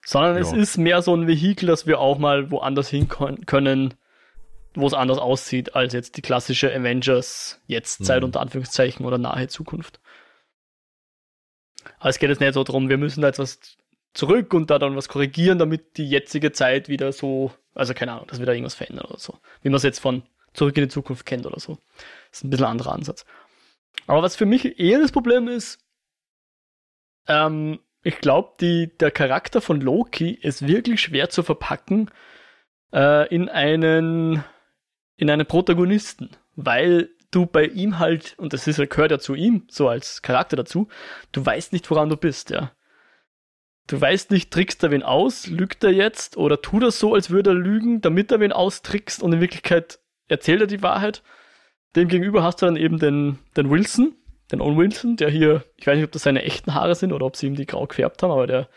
Sondern 0.05 0.35
ja. 0.35 0.41
es 0.41 0.53
ist 0.53 0.77
mehr 0.77 1.01
so 1.01 1.15
ein 1.15 1.27
Vehikel, 1.27 1.67
dass 1.67 1.85
wir 1.85 1.99
auch 1.99 2.17
mal 2.17 2.51
woanders 2.51 2.89
hin 2.89 3.07
können, 3.07 3.93
wo 4.73 4.87
es 4.87 4.93
anders 4.93 5.17
aussieht 5.17 5.75
als 5.75 5.93
jetzt 5.93 6.17
die 6.17 6.21
klassische 6.21 6.73
Avengers 6.73 7.61
Jetztzeit 7.67 8.21
mhm. 8.21 8.25
unter 8.25 8.41
Anführungszeichen 8.41 9.05
oder 9.05 9.17
nahe 9.17 9.47
Zukunft. 9.47 9.99
Aber 11.99 12.09
es 12.09 12.19
geht 12.19 12.29
jetzt 12.29 12.39
nicht 12.39 12.53
so 12.53 12.63
darum, 12.63 12.89
wir 12.89 12.97
müssen 12.97 13.21
da 13.21 13.27
jetzt 13.27 13.39
was 13.39 13.59
zurück 14.13 14.53
und 14.53 14.69
da 14.69 14.79
dann 14.79 14.95
was 14.95 15.09
korrigieren, 15.09 15.59
damit 15.59 15.97
die 15.97 16.09
jetzige 16.09 16.51
Zeit 16.51 16.89
wieder 16.89 17.11
so, 17.11 17.51
also 17.75 17.93
keine 17.93 18.13
Ahnung, 18.13 18.27
dass 18.27 18.39
wir 18.39 18.45
da 18.45 18.53
irgendwas 18.53 18.75
verändern 18.75 19.05
oder 19.05 19.19
so. 19.19 19.37
Wie 19.61 19.69
man 19.69 19.77
es 19.77 19.83
jetzt 19.83 19.99
von 19.99 20.23
zurück 20.53 20.75
in 20.77 20.83
die 20.83 20.89
Zukunft 20.89 21.25
kennt 21.25 21.45
oder 21.45 21.59
so. 21.59 21.77
Das 22.29 22.39
ist 22.39 22.43
ein 22.43 22.49
bisschen 22.49 22.65
ein 22.65 22.71
anderer 22.71 22.93
Ansatz. 22.93 23.25
Aber 24.07 24.23
was 24.23 24.35
für 24.35 24.45
mich 24.45 24.79
eher 24.79 24.99
das 24.99 25.11
Problem 25.11 25.47
ist, 25.47 25.79
ähm, 27.27 27.79
ich 28.01 28.19
glaube, 28.19 28.53
der 28.59 29.11
Charakter 29.11 29.61
von 29.61 29.81
Loki 29.81 30.31
ist 30.31 30.67
wirklich 30.67 31.01
schwer 31.01 31.29
zu 31.29 31.43
verpacken 31.43 32.09
äh, 32.93 33.27
in 33.33 33.49
einen 33.49 34.43
in 35.17 35.29
einen 35.29 35.45
Protagonisten, 35.45 36.29
weil 36.55 37.09
du 37.31 37.45
bei 37.45 37.65
ihm 37.65 37.99
halt, 37.99 38.35
und 38.37 38.53
das 38.53 38.67
ist, 38.67 38.77
gehört 38.89 39.11
ja 39.11 39.19
zu 39.19 39.35
ihm, 39.35 39.65
so 39.69 39.89
als 39.89 40.21
Charakter 40.21 40.55
dazu, 40.55 40.87
du 41.33 41.45
weißt 41.45 41.73
nicht, 41.73 41.89
woran 41.91 42.09
du 42.09 42.15
bist, 42.15 42.49
ja. 42.49 42.71
Du 43.87 43.99
weißt 43.99 44.31
nicht, 44.31 44.51
trickst 44.51 44.83
er 44.83 44.91
wen 44.91 45.03
aus, 45.03 45.47
lügt 45.47 45.83
er 45.83 45.91
jetzt 45.91 46.37
oder 46.37 46.61
tut 46.61 46.83
er 46.83 46.91
so, 46.91 47.15
als 47.15 47.31
würde 47.31 47.51
er 47.51 47.55
lügen, 47.55 48.01
damit 48.01 48.31
er 48.31 48.39
wen 48.39 48.53
austrickst 48.53 49.21
und 49.21 49.33
in 49.33 49.41
Wirklichkeit 49.41 49.99
erzählt 50.27 50.61
er 50.61 50.67
die 50.67 50.83
Wahrheit. 50.83 51.23
Demgegenüber 51.95 52.43
hast 52.43 52.61
du 52.61 52.67
dann 52.67 52.75
eben 52.77 52.99
den, 52.99 53.39
den 53.57 53.69
Wilson, 53.69 54.15
den 54.51 54.61
Owen 54.61 54.77
Wilson, 54.77 55.15
der 55.15 55.29
hier, 55.29 55.63
ich 55.77 55.87
weiß 55.87 55.95
nicht, 55.95 56.05
ob 56.05 56.11
das 56.11 56.23
seine 56.23 56.43
echten 56.43 56.73
Haare 56.73 56.95
sind 56.95 57.13
oder 57.13 57.25
ob 57.25 57.35
sie 57.35 57.47
ihm 57.47 57.55
die 57.55 57.65
grau 57.65 57.85
gefärbt 57.85 58.23
haben, 58.23 58.31
aber 58.31 58.47
der 58.47 58.67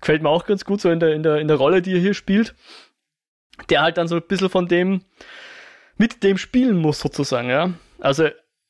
gefällt 0.00 0.22
mir 0.22 0.28
auch 0.28 0.46
ganz 0.46 0.64
gut 0.64 0.80
so 0.80 0.90
in 0.90 1.00
der, 1.00 1.14
in 1.14 1.22
der, 1.22 1.36
in 1.38 1.48
der 1.48 1.56
Rolle, 1.56 1.82
die 1.82 1.92
er 1.92 2.00
hier 2.00 2.14
spielt. 2.14 2.54
Der 3.70 3.82
halt 3.82 3.96
dann 3.96 4.08
so 4.08 4.16
ein 4.16 4.22
bisschen 4.22 4.50
von 4.50 4.68
dem, 4.68 5.00
mit 5.96 6.22
dem 6.22 6.36
spielen 6.36 6.76
muss 6.76 7.00
sozusagen, 7.00 7.48
ja. 7.48 7.72
Also, 7.98 8.28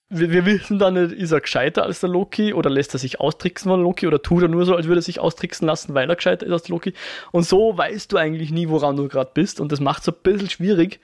wir, 0.08 0.30
wir 0.30 0.46
wissen 0.46 0.78
dann 0.78 0.94
nicht, 0.94 1.12
ist 1.12 1.32
er 1.32 1.40
gescheiter 1.40 1.82
als 1.82 1.98
der 1.98 2.08
Loki 2.08 2.54
oder 2.54 2.70
lässt 2.70 2.94
er 2.94 3.00
sich 3.00 3.18
austricksen 3.18 3.68
von 3.68 3.82
Loki 3.82 4.06
oder 4.06 4.22
tut 4.22 4.42
er 4.42 4.48
nur 4.48 4.64
so, 4.64 4.76
als 4.76 4.86
würde 4.86 5.00
er 5.00 5.02
sich 5.02 5.18
austricksen 5.18 5.66
lassen, 5.66 5.94
weil 5.94 6.08
er 6.08 6.14
gescheiter 6.14 6.46
ist 6.46 6.52
als 6.52 6.68
Loki. 6.68 6.94
Und 7.32 7.42
so 7.42 7.76
weißt 7.76 8.12
du 8.12 8.16
eigentlich 8.16 8.52
nie, 8.52 8.68
woran 8.68 8.96
du 8.96 9.08
gerade 9.08 9.32
bist 9.34 9.60
und 9.60 9.72
das 9.72 9.80
macht 9.80 10.02
es 10.02 10.08
ein 10.08 10.14
bisschen 10.22 10.48
schwierig, 10.48 11.00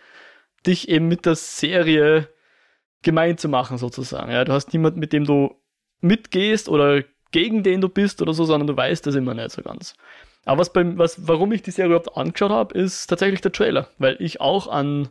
dich 0.64 0.88
eben 0.88 1.08
mit 1.08 1.26
der 1.26 1.34
Serie 1.34 2.28
gemein 3.02 3.38
zu 3.38 3.48
machen, 3.48 3.78
sozusagen. 3.78 4.30
Ja, 4.32 4.44
du 4.44 4.52
hast 4.52 4.72
niemanden, 4.72 5.00
mit 5.00 5.12
dem 5.12 5.24
du 5.24 5.54
mitgehst 6.00 6.68
oder 6.68 7.02
gegen 7.30 7.62
den 7.62 7.80
du 7.80 7.88
bist 7.88 8.22
oder 8.22 8.32
so, 8.32 8.44
sondern 8.44 8.66
du 8.66 8.76
weißt 8.76 9.06
das 9.06 9.14
immer 9.14 9.34
nicht 9.34 9.50
so 9.50 9.62
ganz. 9.62 9.94
Aber 10.44 10.60
was 10.60 10.72
beim, 10.72 10.98
was, 10.98 11.26
warum 11.26 11.52
ich 11.52 11.62
die 11.62 11.70
Serie 11.70 11.96
überhaupt 11.96 12.16
angeschaut 12.16 12.50
habe, 12.50 12.78
ist 12.78 13.06
tatsächlich 13.06 13.40
der 13.40 13.52
Trailer, 13.52 13.88
weil 13.98 14.16
ich 14.18 14.40
auch 14.40 14.66
an, 14.66 15.08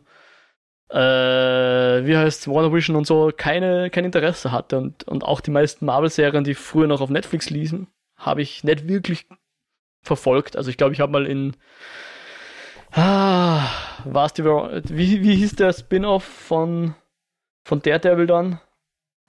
äh, 0.90 0.96
wie 0.98 2.16
heißt 2.16 2.48
Warner 2.48 2.72
Vision 2.72 2.96
und 2.96 3.06
so, 3.06 3.32
keine, 3.34 3.90
kein 3.90 4.04
Interesse 4.04 4.52
hatte 4.52 4.78
und, 4.78 5.04
und 5.04 5.24
auch 5.24 5.40
die 5.40 5.50
meisten 5.50 5.86
Marvel-Serien, 5.86 6.44
die 6.44 6.54
früher 6.54 6.86
noch 6.86 7.00
auf 7.00 7.10
Netflix 7.10 7.50
ließen, 7.50 7.88
habe 8.16 8.42
ich 8.42 8.62
nicht 8.62 8.88
wirklich 8.88 9.26
verfolgt. 10.02 10.56
Also 10.56 10.70
ich 10.70 10.76
glaube, 10.76 10.92
ich 10.92 11.00
habe 11.00 11.12
mal 11.12 11.26
in, 11.26 11.56
ah, 12.92 13.66
war 14.04 14.28
die, 14.28 14.44
wie, 14.44 15.22
wie 15.22 15.36
hieß 15.36 15.56
der 15.56 15.72
Spin-off 15.72 16.24
von 16.24 16.94
von 17.62 17.80
Daredevil 17.80 18.26
dann 18.26 18.60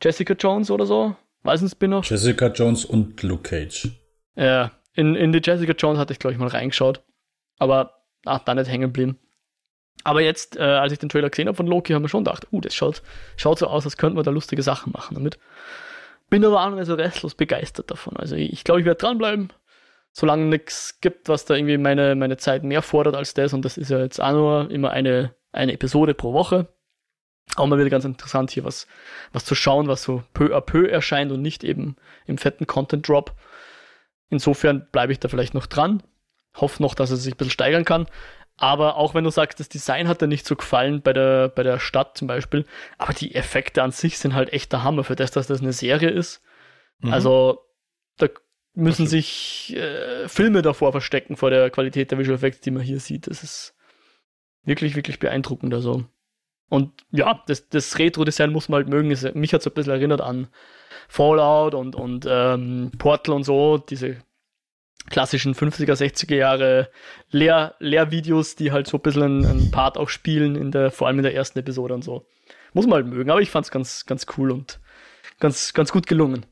Jessica 0.01 0.33
Jones 0.33 0.71
oder 0.71 0.85
so. 0.85 1.15
Weiß 1.43 1.61
ein 1.61 1.69
Spin-off? 1.69 2.09
Jessica 2.09 2.47
Jones 2.47 2.85
und 2.85 3.21
Luke 3.21 3.43
Cage. 3.43 3.89
Ja, 4.35 4.71
in, 4.93 5.15
in 5.15 5.31
die 5.31 5.41
Jessica 5.43 5.73
Jones 5.73 5.99
hatte 5.99 6.13
ich, 6.13 6.19
glaube 6.19 6.33
ich, 6.33 6.39
mal 6.39 6.47
reingeschaut. 6.47 7.03
Aber 7.57 8.03
ach, 8.25 8.39
da 8.39 8.55
nicht 8.55 8.69
hängen 8.69 8.83
geblieben. 8.83 9.19
Aber 10.03 10.21
jetzt, 10.21 10.57
äh, 10.57 10.61
als 10.61 10.91
ich 10.91 10.99
den 10.99 11.09
Trailer 11.09 11.29
gesehen 11.29 11.47
habe 11.47 11.55
von 11.55 11.67
Loki, 11.67 11.93
haben 11.93 12.01
wir 12.01 12.09
schon 12.09 12.23
gedacht, 12.23 12.47
uh, 12.51 12.61
das 12.61 12.73
schaut, 12.73 13.01
schaut 13.37 13.59
so 13.59 13.67
aus, 13.67 13.85
als 13.85 13.97
könnten 13.97 14.17
wir 14.17 14.23
da 14.23 14.31
lustige 14.31 14.63
Sachen 14.63 14.91
machen 14.91 15.15
damit. 15.15 15.37
Bin 16.29 16.43
aber 16.43 16.65
auch 16.65 16.69
nicht 16.71 16.85
so 16.85 16.95
restlos 16.95 17.35
begeistert 17.35 17.91
davon. 17.91 18.17
Also 18.17 18.35
ich 18.35 18.63
glaube, 18.63 18.79
ich 18.81 18.85
werde 18.85 18.99
dranbleiben, 18.99 19.53
solange 20.11 20.45
nichts 20.45 20.99
gibt, 20.99 21.29
was 21.29 21.45
da 21.45 21.55
irgendwie 21.55 21.77
meine, 21.77 22.15
meine 22.15 22.37
Zeit 22.37 22.63
mehr 22.63 22.81
fordert 22.81 23.15
als 23.15 23.33
das. 23.33 23.53
Und 23.53 23.63
das 23.63 23.77
ist 23.77 23.91
ja 23.91 23.99
jetzt 23.99 24.19
auch 24.19 24.31
nur 24.31 24.71
immer 24.71 24.91
eine, 24.91 25.35
eine 25.51 25.73
Episode 25.73 26.13
pro 26.13 26.33
Woche 26.33 26.67
auch 27.55 27.67
mal 27.67 27.77
wieder 27.77 27.89
ganz 27.89 28.05
interessant 28.05 28.51
hier 28.51 28.63
was, 28.63 28.87
was 29.31 29.45
zu 29.45 29.55
schauen, 29.55 29.87
was 29.87 30.03
so 30.03 30.23
peu 30.33 30.55
à 30.55 30.61
peu 30.61 30.87
erscheint 30.87 31.31
und 31.31 31.41
nicht 31.41 31.63
eben 31.63 31.95
im 32.25 32.37
fetten 32.37 32.67
Content 32.67 33.07
Drop. 33.07 33.33
Insofern 34.29 34.87
bleibe 34.91 35.11
ich 35.11 35.19
da 35.19 35.27
vielleicht 35.27 35.53
noch 35.53 35.67
dran. 35.67 36.01
Hoffe 36.55 36.81
noch, 36.81 36.95
dass 36.95 37.11
es 37.11 37.23
sich 37.23 37.33
ein 37.33 37.37
bisschen 37.37 37.51
steigern 37.51 37.85
kann. 37.85 38.07
Aber 38.57 38.97
auch 38.97 39.13
wenn 39.13 39.23
du 39.23 39.29
sagst, 39.29 39.59
das 39.59 39.69
Design 39.69 40.07
hat 40.07 40.21
dir 40.21 40.27
nicht 40.27 40.45
so 40.45 40.55
gefallen 40.55 41.01
bei 41.01 41.13
der, 41.13 41.49
bei 41.49 41.63
der 41.63 41.79
Stadt 41.79 42.17
zum 42.17 42.27
Beispiel, 42.27 42.65
aber 42.97 43.13
die 43.13 43.33
Effekte 43.33 43.81
an 43.81 43.91
sich 43.91 44.19
sind 44.19 44.35
halt 44.35 44.53
echt 44.53 44.71
der 44.71 44.83
Hammer 44.83 45.03
für 45.03 45.15
das, 45.15 45.31
dass 45.31 45.47
das 45.47 45.61
eine 45.61 45.73
Serie 45.73 46.09
ist. 46.09 46.41
Mhm. 46.99 47.13
Also 47.13 47.65
da 48.17 48.27
müssen 48.75 49.07
sich 49.07 49.75
äh, 49.75 50.27
Filme 50.27 50.61
davor 50.61 50.91
verstecken 50.91 51.35
vor 51.35 51.49
der 51.49 51.69
Qualität 51.71 52.11
der 52.11 52.19
Visual 52.19 52.35
Effects, 52.35 52.61
die 52.61 52.71
man 52.71 52.83
hier 52.83 52.99
sieht. 52.99 53.27
Das 53.27 53.43
ist 53.43 53.75
wirklich, 54.63 54.95
wirklich 54.95 55.19
beeindruckend. 55.19 55.73
Also 55.73 56.05
und 56.69 56.91
ja, 57.11 57.43
das, 57.47 57.69
das 57.69 57.99
Retro-Design 57.99 58.51
muss 58.51 58.69
man 58.69 58.77
halt 58.77 58.89
mögen. 58.89 59.09
mich 59.09 59.53
hat 59.53 59.61
es 59.61 59.67
ein 59.67 59.73
bisschen 59.73 59.93
erinnert 59.93 60.21
an 60.21 60.47
Fallout 61.07 61.75
und, 61.75 61.95
und 61.95 62.25
ähm, 62.27 62.91
Portal 62.97 63.35
und 63.35 63.43
so, 63.43 63.77
diese 63.77 64.17
klassischen 65.09 65.53
50er, 65.53 65.93
60er 65.93 66.35
Jahre 66.35 66.89
Lehr 67.29 67.75
Lehrvideos, 67.79 68.55
die 68.55 68.71
halt 68.71 68.87
so 68.87 68.97
ein 68.97 69.01
bisschen 69.01 69.23
einen, 69.23 69.45
einen, 69.45 69.71
Part 69.71 69.97
auch 69.97 70.09
spielen, 70.09 70.55
in 70.55 70.71
der, 70.71 70.91
vor 70.91 71.07
allem 71.07 71.19
in 71.19 71.23
der 71.23 71.35
ersten 71.35 71.59
Episode 71.59 71.93
und 71.93 72.03
so. 72.03 72.25
Muss 72.73 72.87
man 72.87 73.03
halt 73.03 73.07
mögen, 73.07 73.29
aber 73.29 73.41
ich 73.41 73.51
fand 73.51 73.65
es 73.65 73.71
ganz, 73.71 74.05
ganz 74.05 74.25
cool 74.37 74.51
und 74.51 74.79
ganz, 75.39 75.73
ganz 75.73 75.91
gut 75.91 76.07
gelungen. 76.07 76.45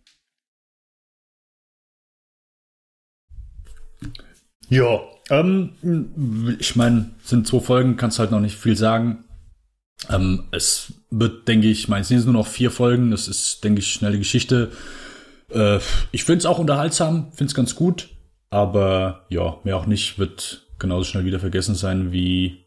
Ja, 4.69 5.01
ähm, 5.29 6.57
ich 6.59 6.75
meine, 6.75 7.11
sind 7.23 7.47
zwei 7.47 7.59
Folgen, 7.59 7.97
kannst 7.97 8.19
halt 8.19 8.31
noch 8.31 8.39
nicht 8.39 8.57
viel 8.57 8.75
sagen. 8.75 9.23
Ähm, 10.09 10.45
es 10.51 10.93
wird, 11.09 11.47
denke 11.47 11.67
ich, 11.67 11.87
meins 11.87 12.07
sind 12.07 12.25
nur 12.25 12.33
noch 12.33 12.47
vier 12.47 12.71
Folgen. 12.71 13.11
Das 13.11 13.27
ist, 13.27 13.63
denke 13.63 13.79
ich, 13.79 13.93
schnelle 13.93 14.17
Geschichte. 14.17 14.71
Äh, 15.49 15.79
ich 16.11 16.23
finde 16.23 16.39
es 16.39 16.45
auch 16.45 16.59
unterhaltsam, 16.59 17.31
finde 17.31 17.51
es 17.51 17.55
ganz 17.55 17.75
gut. 17.75 18.09
Aber 18.49 19.25
ja, 19.29 19.57
mehr 19.63 19.77
auch 19.77 19.85
nicht, 19.85 20.19
wird 20.19 20.67
genauso 20.79 21.05
schnell 21.05 21.25
wieder 21.25 21.39
vergessen 21.39 21.75
sein 21.75 22.11
wie, 22.11 22.65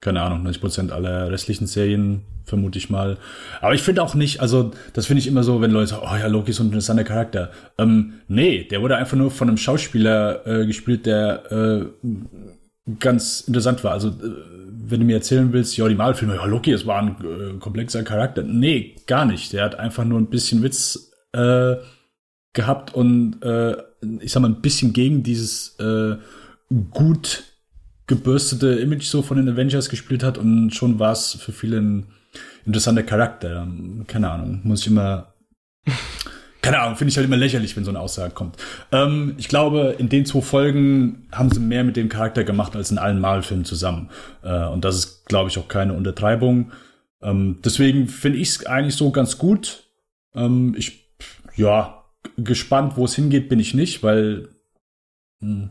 keine 0.00 0.22
Ahnung, 0.22 0.46
90% 0.46 0.90
aller 0.90 1.30
restlichen 1.30 1.66
Serien, 1.66 2.22
vermute 2.44 2.78
ich 2.78 2.90
mal. 2.90 3.18
Aber 3.60 3.74
ich 3.74 3.82
finde 3.82 4.02
auch 4.02 4.14
nicht, 4.14 4.40
also 4.40 4.72
das 4.92 5.06
finde 5.06 5.20
ich 5.20 5.26
immer 5.26 5.42
so, 5.42 5.60
wenn 5.60 5.70
Leute 5.70 5.88
sagen, 5.88 6.06
oh 6.08 6.16
ja, 6.16 6.26
Loki 6.26 6.50
ist 6.50 6.60
ein 6.60 6.66
interessanter 6.66 7.04
Charakter. 7.04 7.50
Ähm, 7.78 8.14
nee, 8.28 8.64
der 8.64 8.82
wurde 8.82 8.96
einfach 8.96 9.16
nur 9.16 9.30
von 9.30 9.48
einem 9.48 9.56
Schauspieler 9.56 10.46
äh, 10.46 10.66
gespielt, 10.66 11.06
der 11.06 11.50
äh, 11.50 12.06
ganz 12.98 13.42
interessant 13.42 13.84
war. 13.84 13.92
Also 13.92 14.08
äh, 14.08 14.12
wenn 14.84 15.00
du 15.00 15.06
mir 15.06 15.16
erzählen 15.16 15.52
willst, 15.52 15.76
ja, 15.76 15.88
die 15.88 15.94
Malfilme, 15.94 16.36
ja, 16.36 16.44
Loki, 16.44 16.72
es 16.72 16.86
war 16.86 16.98
ein 16.98 17.16
äh, 17.20 17.58
komplexer 17.58 18.02
Charakter. 18.02 18.42
Nee, 18.42 18.96
gar 19.06 19.24
nicht. 19.24 19.52
Der 19.52 19.64
hat 19.64 19.76
einfach 19.76 20.04
nur 20.04 20.18
ein 20.18 20.30
bisschen 20.30 20.62
Witz 20.62 21.12
äh, 21.32 21.76
gehabt 22.52 22.94
und 22.94 23.42
äh, 23.42 23.76
ich 24.20 24.32
sag 24.32 24.40
mal, 24.40 24.48
ein 24.48 24.60
bisschen 24.60 24.92
gegen 24.92 25.22
dieses 25.22 25.78
äh, 25.78 26.16
gut 26.90 27.44
gebürstete 28.06 28.74
Image 28.74 29.04
so 29.04 29.22
von 29.22 29.36
den 29.36 29.48
Avengers 29.48 29.88
gespielt 29.88 30.22
hat 30.22 30.36
und 30.36 30.74
schon 30.74 30.98
war 30.98 31.12
es 31.12 31.34
für 31.34 31.52
viele 31.52 31.78
ein 31.78 32.06
interessanter 32.66 33.04
Charakter. 33.04 33.66
Keine 34.06 34.30
Ahnung, 34.30 34.60
muss 34.64 34.80
ich 34.80 34.88
immer. 34.88 35.34
Keine 36.62 36.78
Ahnung, 36.78 36.96
finde 36.96 37.10
ich 37.10 37.16
halt 37.16 37.26
immer 37.26 37.36
lächerlich, 37.36 37.76
wenn 37.76 37.84
so 37.84 37.90
eine 37.90 37.98
Aussage 37.98 38.32
kommt. 38.32 38.56
Ähm, 38.92 39.34
ich 39.36 39.48
glaube, 39.48 39.96
in 39.98 40.08
den 40.08 40.24
zwei 40.24 40.40
Folgen 40.40 41.26
haben 41.32 41.50
sie 41.50 41.58
mehr 41.58 41.82
mit 41.82 41.96
dem 41.96 42.08
Charakter 42.08 42.44
gemacht 42.44 42.76
als 42.76 42.92
in 42.92 42.98
allen 42.98 43.20
Marvel-Filmen 43.20 43.64
zusammen. 43.64 44.10
Äh, 44.44 44.68
und 44.68 44.84
das 44.84 44.96
ist, 44.96 45.26
glaube 45.26 45.50
ich, 45.50 45.58
auch 45.58 45.66
keine 45.66 45.94
Untertreibung. 45.94 46.70
Ähm, 47.20 47.58
deswegen 47.64 48.06
finde 48.06 48.38
ich 48.38 48.50
es 48.50 48.66
eigentlich 48.66 48.94
so 48.94 49.10
ganz 49.10 49.38
gut. 49.38 49.82
Ähm, 50.36 50.74
ich, 50.78 51.12
ja, 51.56 52.04
gespannt, 52.36 52.96
wo 52.96 53.06
es 53.06 53.16
hingeht, 53.16 53.48
bin 53.48 53.58
ich 53.58 53.74
nicht, 53.74 54.04
weil, 54.04 54.48
mh, 55.40 55.48
hm, 55.48 55.70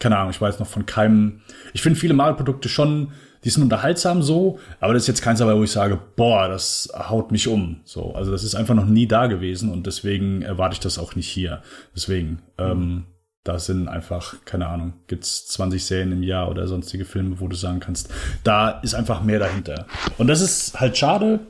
keine 0.00 0.18
Ahnung, 0.18 0.30
ich 0.30 0.40
weiß 0.40 0.58
noch 0.58 0.66
von 0.66 0.84
keinem. 0.84 1.42
Ich 1.74 1.82
finde 1.82 1.98
viele 1.98 2.14
Marvel-Produkte 2.14 2.68
schon 2.68 3.12
die 3.44 3.50
sind 3.50 3.62
unterhaltsam 3.62 4.22
so, 4.22 4.58
aber 4.80 4.94
das 4.94 5.04
ist 5.04 5.08
jetzt 5.08 5.22
keins 5.22 5.38
dabei, 5.38 5.56
wo 5.56 5.62
ich 5.62 5.70
sage, 5.70 5.98
boah, 6.16 6.48
das 6.48 6.92
haut 6.94 7.30
mich 7.30 7.48
um. 7.48 7.80
So, 7.84 8.14
also 8.14 8.32
das 8.32 8.44
ist 8.44 8.54
einfach 8.54 8.74
noch 8.74 8.86
nie 8.86 9.06
da 9.06 9.26
gewesen 9.26 9.70
und 9.70 9.86
deswegen 9.86 10.42
erwarte 10.42 10.74
ich 10.74 10.80
das 10.80 10.98
auch 10.98 11.14
nicht 11.14 11.28
hier. 11.28 11.62
Deswegen, 11.94 12.42
ähm, 12.58 13.04
da 13.44 13.58
sind 13.58 13.88
einfach, 13.88 14.34
keine 14.44 14.66
Ahnung, 14.66 14.94
gibt's 15.06 15.46
20 15.48 15.84
Serien 15.84 16.12
im 16.12 16.22
Jahr 16.22 16.50
oder 16.50 16.66
sonstige 16.66 17.04
Filme, 17.04 17.40
wo 17.40 17.48
du 17.48 17.56
sagen 17.56 17.80
kannst, 17.80 18.12
da 18.44 18.70
ist 18.70 18.94
einfach 18.94 19.22
mehr 19.22 19.38
dahinter. 19.38 19.86
Und 20.18 20.26
das 20.26 20.40
ist 20.40 20.78
halt 20.78 20.98
schade, 20.98 21.40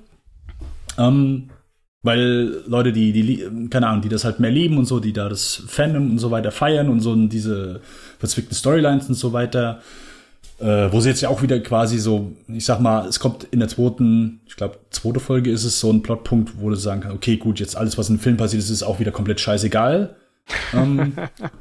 ähm, 0.99 1.51
weil 2.03 2.63
Leute, 2.67 2.93
die, 2.93 3.13
die, 3.13 3.69
keine 3.71 3.89
Ahnung, 3.89 4.03
die 4.03 4.09
das 4.09 4.25
halt 4.25 4.39
mehr 4.39 4.51
lieben 4.51 4.79
und 4.79 4.85
so, 4.85 5.01
die 5.01 5.13
da 5.13 5.29
das 5.29 5.63
Fandom 5.67 6.11
und 6.11 6.19
so 6.19 6.31
weiter 6.31 6.53
feiern 6.53 6.89
und 6.89 7.01
so 7.01 7.15
diese 7.27 7.81
verzwickten 8.19 8.55
Storylines 8.55 9.09
und 9.09 9.17
so 9.17 9.33
weiter, 9.33 9.81
äh, 10.61 10.93
wo 10.93 11.01
sie 11.01 11.09
jetzt 11.09 11.21
ja 11.21 11.29
auch 11.29 11.43
wieder 11.43 11.61
quasi 11.61 11.99
so, 11.99 12.33
ich 12.49 12.65
sag 12.65 12.81
mal, 12.81 13.07
es 13.07 13.21
kommt 13.21 13.45
in 13.45 13.61
der 13.61 13.69
zweiten, 13.69 14.41
ich 14.47 14.57
glaube, 14.57 14.79
zweite 14.91 15.21
Folge 15.21 15.51
ist 15.51 15.65
es 15.65 15.79
so 15.79 15.91
ein 15.91 16.03
Plotpunkt, 16.03 16.61
wo 16.61 16.69
du 16.69 16.77
sagen 16.77 17.03
kannst, 17.03 17.17
okay, 17.17 17.37
gut, 17.37 17.61
jetzt 17.61 17.77
alles, 17.77 17.97
was 17.97 18.11
im 18.11 18.19
Film 18.19 18.37
passiert 18.37 18.63
ist, 18.63 18.71
ist 18.71 18.83
auch 18.83 18.99
wieder 18.99 19.13
komplett 19.13 19.41
scheißegal. 19.41 20.17
ähm, 20.73 21.13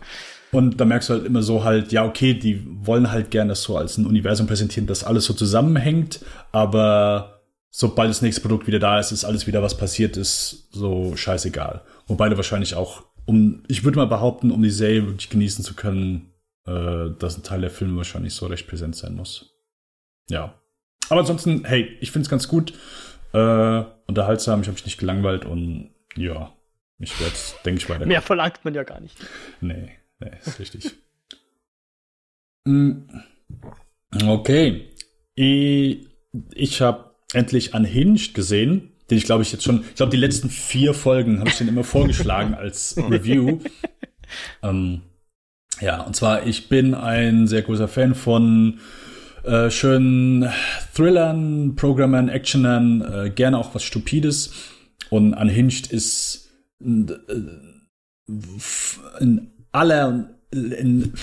und 0.51 0.81
da 0.81 0.85
merkst 0.85 1.09
du 1.09 1.13
halt 1.13 1.25
immer 1.25 1.43
so 1.43 1.63
halt, 1.63 1.91
ja, 1.91 2.05
okay, 2.05 2.33
die 2.33 2.65
wollen 2.65 3.11
halt 3.11 3.29
gern 3.29 3.49
das 3.49 3.61
so 3.61 3.77
als 3.77 3.97
ein 3.97 4.07
Universum 4.07 4.47
präsentieren, 4.47 4.87
das 4.87 5.03
alles 5.03 5.25
so 5.25 5.33
zusammenhängt, 5.33 6.21
aber 6.51 7.41
sobald 7.69 8.09
das 8.09 8.23
nächste 8.23 8.41
Produkt 8.41 8.65
wieder 8.65 8.79
da 8.79 8.99
ist, 8.99 9.11
ist 9.11 9.25
alles 9.25 9.45
wieder, 9.45 9.61
was 9.61 9.77
passiert 9.77 10.17
ist, 10.17 10.69
so 10.71 11.15
scheißegal. 11.15 11.81
Wobei 12.07 12.29
du 12.29 12.35
wahrscheinlich 12.35 12.73
auch, 12.73 13.03
um, 13.25 13.61
ich 13.67 13.83
würde 13.83 13.97
mal 13.99 14.07
behaupten, 14.07 14.49
um 14.49 14.63
die 14.63 14.71
Serie 14.71 15.05
wirklich 15.05 15.29
genießen 15.29 15.63
zu 15.63 15.75
können, 15.75 16.31
äh, 16.67 17.09
dass 17.17 17.37
ein 17.37 17.43
Teil 17.43 17.61
der 17.61 17.69
Filme 17.69 17.97
wahrscheinlich 17.97 18.33
so 18.33 18.45
recht 18.45 18.67
präsent 18.67 18.95
sein 18.95 19.15
muss. 19.15 19.53
Ja. 20.29 20.59
Aber 21.09 21.21
ansonsten, 21.21 21.63
hey, 21.65 21.97
ich 22.01 22.11
finde 22.11 22.25
es 22.25 22.29
ganz 22.29 22.47
gut. 22.47 22.73
Äh, 23.33 23.83
unterhaltsam, 24.07 24.61
ich 24.61 24.67
habe 24.67 24.75
mich 24.75 24.85
nicht 24.85 24.99
gelangweilt 24.99 25.45
und 25.45 25.91
ja, 26.15 26.53
ich 26.99 27.19
werde 27.19 27.35
denke 27.65 27.81
ich, 27.81 27.89
weiter. 27.89 28.05
Mehr 28.05 28.21
verlangt 28.21 28.63
man 28.63 28.73
ja 28.73 28.83
gar 28.83 28.99
nicht. 28.99 29.15
Nee, 29.61 29.91
nee, 30.19 30.31
ist 30.45 30.59
richtig. 30.59 30.91
Mm, 32.69 33.07
okay. 34.25 34.89
Ich, 35.35 36.05
ich 36.53 36.81
habe 36.81 37.15
endlich 37.31 37.73
Unhinged 37.73 38.33
gesehen, 38.33 38.91
den 39.09 39.17
ich 39.17 39.23
glaube 39.23 39.43
ich 39.43 39.53
jetzt 39.53 39.63
schon, 39.63 39.85
ich 39.87 39.95
glaube 39.95 40.09
die 40.09 40.17
letzten 40.17 40.49
vier 40.49 40.93
Folgen 40.93 41.39
habe 41.39 41.49
ich 41.49 41.57
den 41.57 41.69
immer 41.69 41.85
vorgeschlagen 41.85 42.55
als 42.55 42.97
Review. 43.09 43.59
ähm, 44.61 45.01
ja, 45.81 46.01
und 46.01 46.15
zwar, 46.15 46.45
ich 46.45 46.69
bin 46.69 46.93
ein 46.93 47.47
sehr 47.47 47.61
großer 47.61 47.87
Fan 47.87 48.15
von 48.15 48.79
äh, 49.43 49.69
schönen 49.69 50.49
Thrillern, 50.93 51.75
Programmern, 51.75 52.29
Actionern, 52.29 53.01
äh, 53.01 53.29
gerne 53.29 53.57
auch 53.57 53.73
was 53.75 53.83
Stupides. 53.83 54.51
Und 55.09 55.33
Unhinged 55.33 55.87
ist 55.87 56.49
in, 56.79 57.09
äh, 57.09 58.33
in 59.21 59.51
aller, 59.71 60.29
in, 60.51 61.13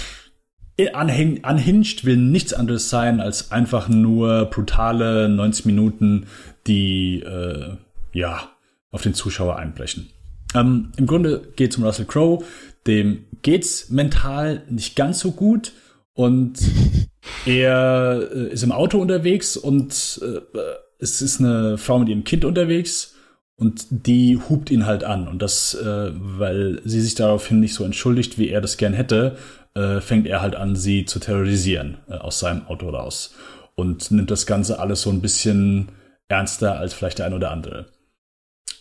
in, 0.76 0.90
Unhinged 0.94 2.04
will 2.04 2.16
nichts 2.16 2.54
anderes 2.54 2.88
sein 2.88 3.20
als 3.20 3.52
einfach 3.52 3.88
nur 3.88 4.46
brutale 4.46 5.28
90 5.28 5.66
Minuten, 5.66 6.26
die, 6.66 7.20
äh, 7.20 7.76
ja, 8.12 8.48
auf 8.90 9.02
den 9.02 9.14
Zuschauer 9.14 9.56
einbrechen. 9.56 10.08
Ähm, 10.54 10.92
Im 10.96 11.06
Grunde 11.06 11.48
geht 11.56 11.72
es 11.72 11.76
um 11.76 11.84
Russell 11.84 12.06
Crowe, 12.06 12.44
dem 12.86 13.24
geht's 13.42 13.90
mental 13.90 14.62
nicht 14.68 14.96
ganz 14.96 15.20
so 15.20 15.32
gut 15.32 15.72
und 16.12 16.58
er 17.46 18.28
äh, 18.32 18.52
ist 18.52 18.62
im 18.62 18.72
Auto 18.72 18.98
unterwegs 18.98 19.56
und 19.56 20.20
äh, 20.22 20.58
es 20.98 21.20
ist 21.22 21.40
eine 21.40 21.78
Frau 21.78 21.98
mit 21.98 22.08
ihrem 22.08 22.24
Kind 22.24 22.44
unterwegs 22.44 23.14
und 23.56 23.86
die 23.90 24.38
hupt 24.38 24.70
ihn 24.70 24.86
halt 24.86 25.04
an 25.04 25.28
und 25.28 25.40
das, 25.40 25.74
äh, 25.74 26.10
weil 26.14 26.80
sie 26.84 27.00
sich 27.00 27.14
daraufhin 27.14 27.60
nicht 27.60 27.74
so 27.74 27.84
entschuldigt, 27.84 28.38
wie 28.38 28.48
er 28.48 28.60
das 28.60 28.76
gern 28.76 28.92
hätte, 28.92 29.36
äh, 29.74 30.00
fängt 30.00 30.26
er 30.26 30.40
halt 30.40 30.56
an, 30.56 30.76
sie 30.76 31.04
zu 31.04 31.18
terrorisieren 31.18 31.98
äh, 32.08 32.14
aus 32.14 32.38
seinem 32.38 32.66
Auto 32.66 32.88
raus 32.88 33.34
und 33.74 34.10
nimmt 34.10 34.30
das 34.30 34.46
Ganze 34.46 34.78
alles 34.78 35.02
so 35.02 35.10
ein 35.10 35.20
bisschen 35.20 35.88
ernster 36.28 36.78
als 36.78 36.94
vielleicht 36.94 37.18
der 37.18 37.26
ein 37.26 37.34
oder 37.34 37.50
andere. 37.50 37.86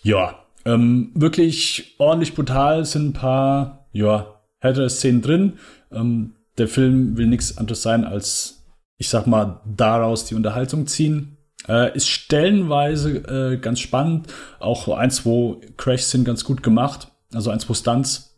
Ja, 0.02 0.44
ähm, 0.66 1.12
wirklich 1.14 1.96
ordentlich 1.98 2.36
brutal 2.36 2.86
sind 2.86 3.10
ein 3.10 3.14
paar, 3.14 3.88
ja, 3.92 4.42
härtere 4.60 4.90
Szenen 4.90 5.22
drin. 5.22 5.54
Ähm, 5.92 6.36
der 6.58 6.68
Film 6.68 7.18
will 7.18 7.28
nichts 7.28 7.58
anderes 7.58 7.82
sein 7.82 8.06
als, 8.06 8.64
ich 8.98 9.10
sag 9.10 9.28
mal, 9.28 9.62
daraus 9.66 10.26
die 10.26 10.36
Unterhaltung 10.36 10.88
ziehen. 10.88 11.38
Äh, 11.68 11.96
ist 11.96 12.10
stellenweise 12.10 13.54
äh, 13.54 13.58
ganz 13.58 13.80
spannend. 13.80 14.28
Auch 14.60 14.88
ein, 14.90 15.12
zwei 15.12 15.58
Crashs 15.78 16.12
sind 16.12 16.26
ganz 16.26 16.44
gut 16.44 16.64
gemacht. 16.64 17.10
Also 17.34 17.50
ein, 17.52 17.60
zwei 17.60 17.74
Stunts. 17.74 18.30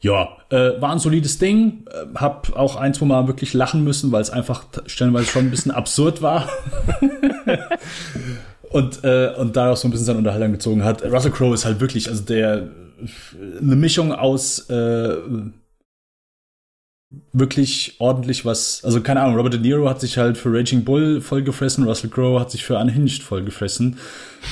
Ja, 0.00 0.36
äh, 0.50 0.80
war 0.80 0.90
ein 0.90 0.98
solides 0.98 1.38
Ding. 1.38 1.84
Äh, 1.88 2.18
hab 2.18 2.56
auch 2.56 2.76
ein, 2.76 2.92
zwei 2.92 3.06
Mal 3.06 3.28
wirklich 3.28 3.54
lachen 3.54 3.84
müssen, 3.84 4.10
weil 4.10 4.20
es 4.20 4.30
einfach 4.30 4.64
stellenweise 4.86 5.26
schon 5.26 5.46
ein 5.46 5.50
bisschen 5.50 5.70
absurd 5.70 6.22
war. 6.22 6.48
und, 8.72 9.04
äh, 9.04 9.32
und 9.36 9.56
daraus 9.56 9.82
so 9.82 9.88
ein 9.88 9.90
bisschen 9.90 10.06
seine 10.06 10.18
Unterhaltung 10.18 10.52
gezogen 10.52 10.84
hat. 10.84 11.02
Russell 11.04 11.30
Crowe 11.30 11.54
ist 11.54 11.64
halt 11.64 11.80
wirklich, 11.80 12.08
also 12.08 12.22
der 12.22 12.68
eine 13.60 13.76
Mischung 13.76 14.12
aus 14.12 14.68
äh, 14.70 15.16
wirklich 17.32 17.96
ordentlich 17.98 18.44
was, 18.44 18.82
also 18.84 19.02
keine 19.02 19.20
Ahnung, 19.20 19.36
Robert 19.36 19.54
De 19.54 19.60
Niro 19.60 19.88
hat 19.88 20.00
sich 20.00 20.16
halt 20.18 20.38
für 20.38 20.52
Raging 20.52 20.84
Bull 20.84 21.20
vollgefressen, 21.20 21.84
Russell 21.84 22.10
Crowe 22.10 22.40
hat 22.40 22.50
sich 22.50 22.64
für 22.64 22.78
Unhinged 22.78 23.22
vollgefressen. 23.22 23.98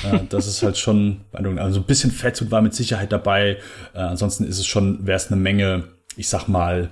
äh, 0.05 0.21
das 0.29 0.47
ist 0.47 0.63
halt 0.63 0.77
schon, 0.77 1.23
also 1.33 1.81
ein 1.81 1.87
bisschen 1.87 2.11
Fett 2.11 2.51
war 2.51 2.61
mit 2.61 2.75
Sicherheit 2.75 3.13
dabei. 3.13 3.59
Äh, 3.95 3.99
ansonsten 3.99 4.45
ist 4.45 4.59
es 4.59 4.67
schon, 4.67 5.07
wäre 5.07 5.17
es 5.17 5.29
eine 5.29 5.41
Menge, 5.41 5.85
ich 6.17 6.29
sag 6.29 6.49
mal, 6.49 6.91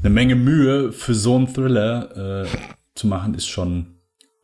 eine 0.00 0.10
Menge 0.10 0.36
Mühe 0.36 0.92
für 0.92 1.14
so 1.14 1.36
einen 1.36 1.52
Thriller 1.52 2.44
äh, 2.44 2.48
zu 2.94 3.06
machen, 3.06 3.34
ist 3.34 3.48
schon 3.48 3.97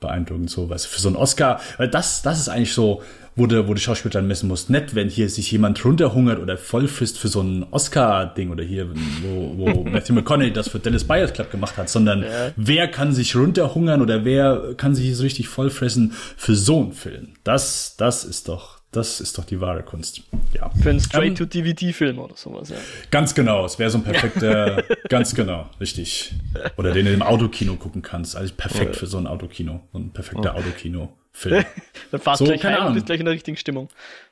beeindruckend 0.04 0.50
so, 0.50 0.70
du, 0.70 0.88
für 0.88 1.00
so 1.00 1.08
einen 1.08 1.16
Oscar, 1.16 1.60
weil 1.78 1.88
das, 1.88 2.22
das 2.22 2.38
ist 2.38 2.48
eigentlich 2.48 2.72
so, 2.72 3.02
wo 3.36 3.46
du, 3.46 3.66
wo 3.66 3.74
du 3.74 3.80
Schauspieler 3.80 4.12
dann 4.12 4.28
messen 4.28 4.48
musst. 4.48 4.70
Nicht, 4.70 4.94
wenn 4.94 5.08
hier 5.08 5.28
sich 5.28 5.50
jemand 5.50 5.84
runterhungert 5.84 6.38
oder 6.38 6.56
vollfrisst 6.56 7.18
für 7.18 7.28
so 7.28 7.40
ein 7.40 7.66
Oscar-Ding 7.70 8.50
oder 8.50 8.62
hier, 8.62 8.88
wo, 9.22 9.54
wo 9.56 9.84
Matthew 9.90 10.14
McConaughey 10.14 10.52
das 10.52 10.68
für 10.68 10.78
Dallas 10.78 11.04
Buyers 11.04 11.32
Club 11.32 11.50
gemacht 11.50 11.76
hat, 11.76 11.88
sondern 11.88 12.22
ja. 12.22 12.52
wer 12.56 12.88
kann 12.88 13.12
sich 13.12 13.34
runterhungern 13.34 14.02
oder 14.02 14.24
wer 14.24 14.74
kann 14.76 14.94
sich 14.94 15.16
so 15.16 15.24
richtig 15.24 15.48
vollfressen 15.48 16.12
für 16.36 16.54
so 16.54 16.80
einen 16.80 16.92
Film? 16.92 17.28
Das, 17.42 17.96
das 17.96 18.24
ist 18.24 18.48
doch, 18.48 18.78
das 18.96 19.20
ist 19.20 19.36
doch 19.38 19.44
die 19.44 19.60
wahre 19.60 19.82
Kunst. 19.82 20.22
Ja. 20.52 20.70
Für 20.70 20.90
einen 20.90 21.00
Straight-to-DVD-Film 21.00 22.18
oder 22.18 22.36
sowas, 22.36 22.70
ja. 22.70 22.76
Ganz 23.10 23.34
genau. 23.34 23.64
Es 23.64 23.78
wäre 23.78 23.90
so 23.90 23.98
ein 23.98 24.04
perfekter, 24.04 24.84
ganz 25.08 25.34
genau, 25.34 25.68
richtig. 25.80 26.34
Oder 26.76 26.92
den 26.92 27.06
du 27.06 27.12
im 27.12 27.22
Autokino 27.22 27.74
gucken 27.76 28.02
kannst. 28.02 28.36
Also 28.36 28.54
perfekt 28.54 28.96
für 28.96 29.06
so 29.06 29.18
ein 29.18 29.26
Autokino. 29.26 29.80
So 29.92 29.98
ein 29.98 30.10
perfekter 30.12 30.54
oh. 30.54 30.58
Autokino-Film. 30.58 31.64
dann 32.10 32.20
fahrst 32.20 32.38
so, 32.38 32.44
gleich 32.44 32.64
heim 32.64 32.86
und 32.86 32.94
bist 32.94 33.06
gleich 33.06 33.20
in 33.20 33.26
der 33.26 33.34
richtigen 33.34 33.56
Stimmung. 33.56 33.88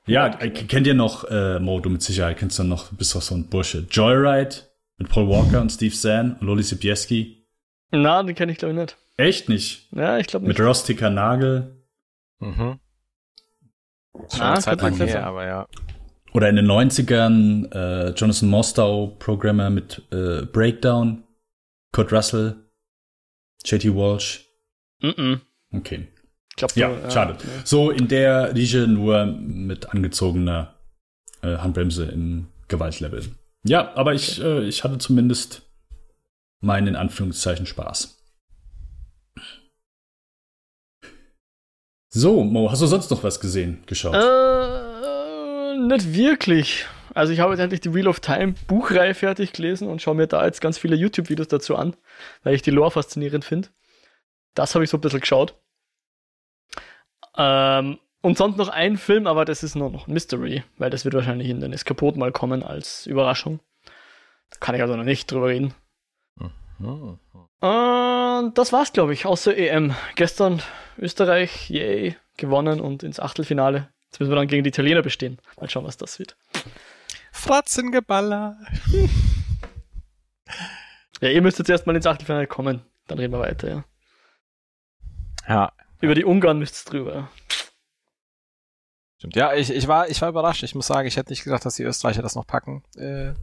Ja, 0.06 0.28
kennt 0.28 0.86
ihr 0.86 0.94
noch, 0.94 1.24
äh, 1.24 1.58
Mo, 1.58 1.80
du 1.80 1.90
mit 1.90 2.02
Sicherheit 2.02 2.38
kennst 2.38 2.58
du 2.58 2.64
noch, 2.64 2.92
bist 2.92 3.14
doch 3.14 3.22
so 3.22 3.34
ein 3.34 3.48
Bursche. 3.48 3.86
Joyride 3.90 4.56
mit 4.98 5.08
Paul 5.08 5.28
Walker 5.28 5.60
und 5.60 5.70
Steve 5.70 5.94
Zahn 5.94 6.36
und 6.40 6.46
Loli 6.46 6.62
Sibieski. 6.62 7.46
Na, 7.90 8.22
den 8.22 8.34
kenne 8.34 8.52
ich 8.52 8.58
glaube 8.58 8.72
ich 8.72 8.80
nicht. 8.80 8.96
Echt 9.16 9.48
nicht? 9.48 9.88
Ja, 9.92 10.18
ich 10.18 10.26
glaube 10.26 10.46
nicht. 10.46 10.58
Mit 10.58 10.66
Rostika 10.66 11.10
Nagel. 11.10 11.76
Mhm. 12.38 12.78
Schon 14.14 14.40
ah, 14.42 14.60
Zeit 14.60 14.80
lang 14.80 14.94
her, 14.94 15.26
aber 15.26 15.46
ja. 15.46 15.68
Oder 16.32 16.48
in 16.48 16.56
den 16.56 16.66
90ern 16.66 17.72
äh, 17.74 18.10
Jonathan 18.14 18.48
Mostow, 18.48 19.18
Programmer 19.18 19.70
mit 19.70 20.02
äh, 20.10 20.42
Breakdown, 20.46 21.24
Kurt 21.92 22.12
Russell, 22.12 22.56
JT 23.64 23.94
Walsh. 23.94 24.46
Mm 25.00 25.08
-mm. 25.08 25.40
Okay. 25.74 26.08
Ich 26.50 26.56
glaub, 26.56 26.76
ja, 26.76 26.90
ja, 26.90 27.10
schade. 27.10 27.32
Ja. 27.32 27.62
So 27.64 27.90
in 27.90 28.08
der 28.08 28.54
Riege 28.54 28.86
nur 28.86 29.26
mit 29.26 29.90
angezogener 29.90 30.74
äh, 31.42 31.56
Handbremse 31.56 32.06
im 32.06 32.48
Gewaltlevel. 32.68 33.24
Ja, 33.64 33.94
aber 33.94 34.14
ich, 34.14 34.40
okay. 34.40 34.64
äh, 34.64 34.68
ich 34.68 34.84
hatte 34.84 34.98
zumindest 34.98 35.62
meinen 36.60 36.88
in 36.88 36.96
Anführungszeichen 36.96 37.66
Spaß. 37.66 38.21
So, 42.14 42.44
Mo, 42.44 42.70
hast 42.70 42.82
du 42.82 42.86
sonst 42.86 43.10
noch 43.10 43.24
was 43.24 43.40
gesehen, 43.40 43.82
geschaut? 43.86 44.14
Äh, 44.14 45.78
nicht 45.78 46.12
wirklich. 46.12 46.84
Also 47.14 47.32
ich 47.32 47.40
habe 47.40 47.52
jetzt 47.52 47.60
endlich 47.60 47.80
die 47.80 47.94
Wheel 47.94 48.06
of 48.06 48.20
Time 48.20 48.54
Buchreihe 48.66 49.14
fertig 49.14 49.54
gelesen 49.54 49.88
und 49.88 50.02
schaue 50.02 50.14
mir 50.14 50.26
da 50.26 50.44
jetzt 50.44 50.60
ganz 50.60 50.76
viele 50.76 50.94
YouTube-Videos 50.94 51.48
dazu 51.48 51.74
an, 51.74 51.96
weil 52.42 52.54
ich 52.54 52.60
die 52.60 52.70
Lore 52.70 52.90
faszinierend 52.90 53.46
finde. 53.46 53.70
Das 54.52 54.74
habe 54.74 54.84
ich 54.84 54.90
so 54.90 54.98
ein 54.98 55.00
bisschen 55.00 55.20
geschaut. 55.20 55.54
Ähm, 57.38 57.98
und 58.20 58.36
sonst 58.36 58.58
noch 58.58 58.68
ein 58.68 58.98
Film, 58.98 59.26
aber 59.26 59.46
das 59.46 59.62
ist 59.62 59.74
nur 59.74 59.88
noch 59.88 60.06
Mystery, 60.06 60.64
weil 60.76 60.90
das 60.90 61.06
wird 61.06 61.14
wahrscheinlich 61.14 61.48
in 61.48 61.60
den 61.60 61.72
Eskapot 61.72 62.18
mal 62.18 62.30
kommen 62.30 62.62
als 62.62 63.06
Überraschung. 63.06 63.60
Da 64.50 64.58
kann 64.60 64.74
ich 64.74 64.82
also 64.82 64.96
noch 64.96 65.04
nicht 65.04 65.32
drüber 65.32 65.48
reden. 65.48 65.74
Mhm. 66.82 67.18
Und 67.60 68.58
das 68.58 68.72
war's, 68.72 68.92
glaube 68.92 69.12
ich, 69.12 69.26
außer 69.26 69.56
EM. 69.56 69.94
Gestern 70.16 70.62
Österreich, 70.98 71.70
yay, 71.70 72.16
gewonnen 72.36 72.80
und 72.80 73.02
ins 73.02 73.20
Achtelfinale. 73.20 73.88
Jetzt 74.06 74.20
müssen 74.20 74.30
wir 74.30 74.36
dann 74.36 74.48
gegen 74.48 74.64
die 74.64 74.68
Italiener 74.68 75.02
bestehen. 75.02 75.38
Mal 75.58 75.70
schauen, 75.70 75.84
was 75.84 75.96
das 75.96 76.18
wird. 76.18 76.36
Fratzengeballer. 77.30 78.58
ja, 81.20 81.28
ihr 81.28 81.40
müsst 81.40 81.58
jetzt 81.58 81.70
erstmal 81.70 81.96
ins 81.96 82.06
Achtelfinale 82.06 82.46
kommen. 82.46 82.82
Dann 83.06 83.18
reden 83.18 83.32
wir 83.32 83.40
weiter, 83.40 83.68
ja. 83.68 83.84
Ja. 85.48 85.72
Über 86.00 86.14
die 86.14 86.24
Ungarn 86.24 86.58
müsst 86.58 86.86
ihr 86.86 86.90
drüber. 86.90 87.30
Stimmt. 89.18 89.36
Ja, 89.36 89.54
ich, 89.54 89.70
ich, 89.70 89.86
war, 89.86 90.08
ich 90.08 90.20
war 90.20 90.28
überrascht. 90.28 90.64
Ich 90.64 90.74
muss 90.74 90.88
sagen, 90.88 91.06
ich 91.06 91.16
hätte 91.16 91.30
nicht 91.30 91.44
gedacht, 91.44 91.64
dass 91.64 91.76
die 91.76 91.84
Österreicher 91.84 92.22
das 92.22 92.34
noch 92.34 92.46
packen. 92.46 92.82
Äh, 92.96 93.34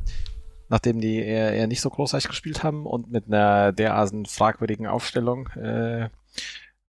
nachdem 0.69 1.01
die 1.01 1.17
eher, 1.17 1.53
eher 1.53 1.67
nicht 1.67 1.81
so 1.81 1.89
großartig 1.89 2.29
gespielt 2.29 2.63
haben 2.63 2.85
und 2.85 3.11
mit 3.11 3.27
einer 3.27 3.71
derartigen 3.73 4.25
fragwürdigen 4.25 4.87
Aufstellung, 4.87 5.47
äh, 5.49 6.09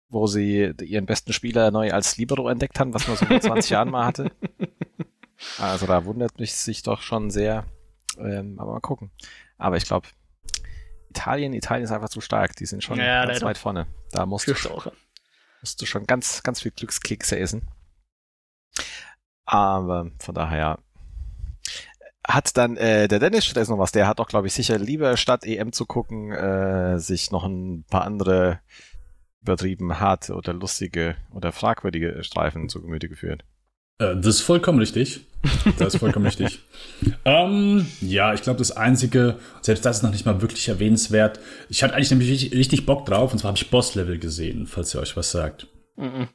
wo 0.09 0.27
sie 0.27 0.73
ihren 0.81 1.05
besten 1.05 1.33
Spieler 1.33 1.71
neu 1.71 1.91
als 1.91 2.17
Libero 2.17 2.49
entdeckt 2.49 2.79
haben, 2.79 2.93
was 2.93 3.07
man 3.07 3.17
so 3.17 3.25
vor 3.25 3.39
20 3.39 3.69
Jahren 3.71 3.89
mal 3.89 4.05
hatte. 4.05 4.31
Also 5.57 5.85
da 5.87 6.03
wundert 6.03 6.37
mich 6.37 6.53
sich 6.53 6.83
doch 6.83 7.01
schon 7.01 7.29
sehr. 7.29 7.65
Ähm, 8.17 8.59
aber 8.59 8.73
mal 8.73 8.81
gucken. 8.81 9.09
Aber 9.57 9.77
ich 9.77 9.85
glaube, 9.85 10.05
Italien, 11.09 11.53
Italien 11.53 11.85
ist 11.85 11.91
einfach 11.91 12.09
zu 12.09 12.19
stark. 12.19 12.57
Die 12.57 12.65
sind 12.65 12.83
schon 12.83 12.99
ja, 12.99 13.25
ganz 13.25 13.41
weit 13.41 13.57
vorne. 13.57 13.87
Da 14.11 14.25
musst 14.25 14.47
du, 14.47 14.53
musst 15.61 15.81
du 15.81 15.85
schon 15.85 16.05
ganz, 16.05 16.43
ganz 16.43 16.61
viel 16.61 16.71
Glückskekse 16.71 17.39
essen. 17.39 17.69
Aber 19.45 20.11
von 20.19 20.35
daher 20.35 20.79
hat 22.29 22.55
dann 22.57 22.77
äh, 22.77 23.07
der 23.07 23.19
Dennis 23.19 23.45
stattdessen 23.45 23.71
noch 23.71 23.79
was. 23.79 23.91
Der 23.91 24.07
hat 24.07 24.19
doch, 24.19 24.27
glaube 24.27 24.47
ich, 24.47 24.53
sicher 24.53 24.77
lieber 24.77 25.17
statt 25.17 25.45
EM 25.45 25.71
zu 25.71 25.85
gucken, 25.85 26.31
äh, 26.31 26.99
sich 26.99 27.31
noch 27.31 27.43
ein 27.43 27.85
paar 27.89 28.03
andere 28.03 28.59
übertrieben 29.41 29.99
harte 29.99 30.35
oder 30.35 30.53
lustige 30.53 31.15
oder 31.33 31.51
fragwürdige 31.51 32.23
Streifen 32.23 32.69
zu 32.69 32.81
Gemüte 32.81 33.09
geführt. 33.09 33.43
Äh, 33.97 34.15
das 34.15 34.35
ist 34.35 34.41
vollkommen 34.41 34.79
richtig. 34.79 35.21
Das 35.77 35.93
ist 35.93 35.99
vollkommen 35.99 36.25
richtig. 36.25 36.59
Ähm, 37.23 37.85
ja, 38.01 38.33
ich 38.33 38.41
glaube, 38.41 38.59
das 38.59 38.75
Einzige, 38.75 39.39
selbst 39.61 39.85
das 39.85 39.97
ist 39.97 40.03
noch 40.03 40.11
nicht 40.11 40.25
mal 40.25 40.41
wirklich 40.41 40.67
erwähnenswert. 40.67 41.39
Ich 41.69 41.81
hatte 41.81 41.93
eigentlich 41.93 42.09
nämlich 42.09 42.29
richtig, 42.29 42.53
richtig 42.53 42.85
Bock 42.85 43.05
drauf, 43.05 43.31
und 43.31 43.39
zwar 43.39 43.49
habe 43.49 43.57
ich 43.57 43.69
Boss-Level 43.69 44.19
gesehen, 44.19 44.67
falls 44.67 44.93
ihr 44.93 44.99
euch 44.99 45.15
was 45.15 45.31
sagt. 45.31 45.67
Mhm. 45.95 46.27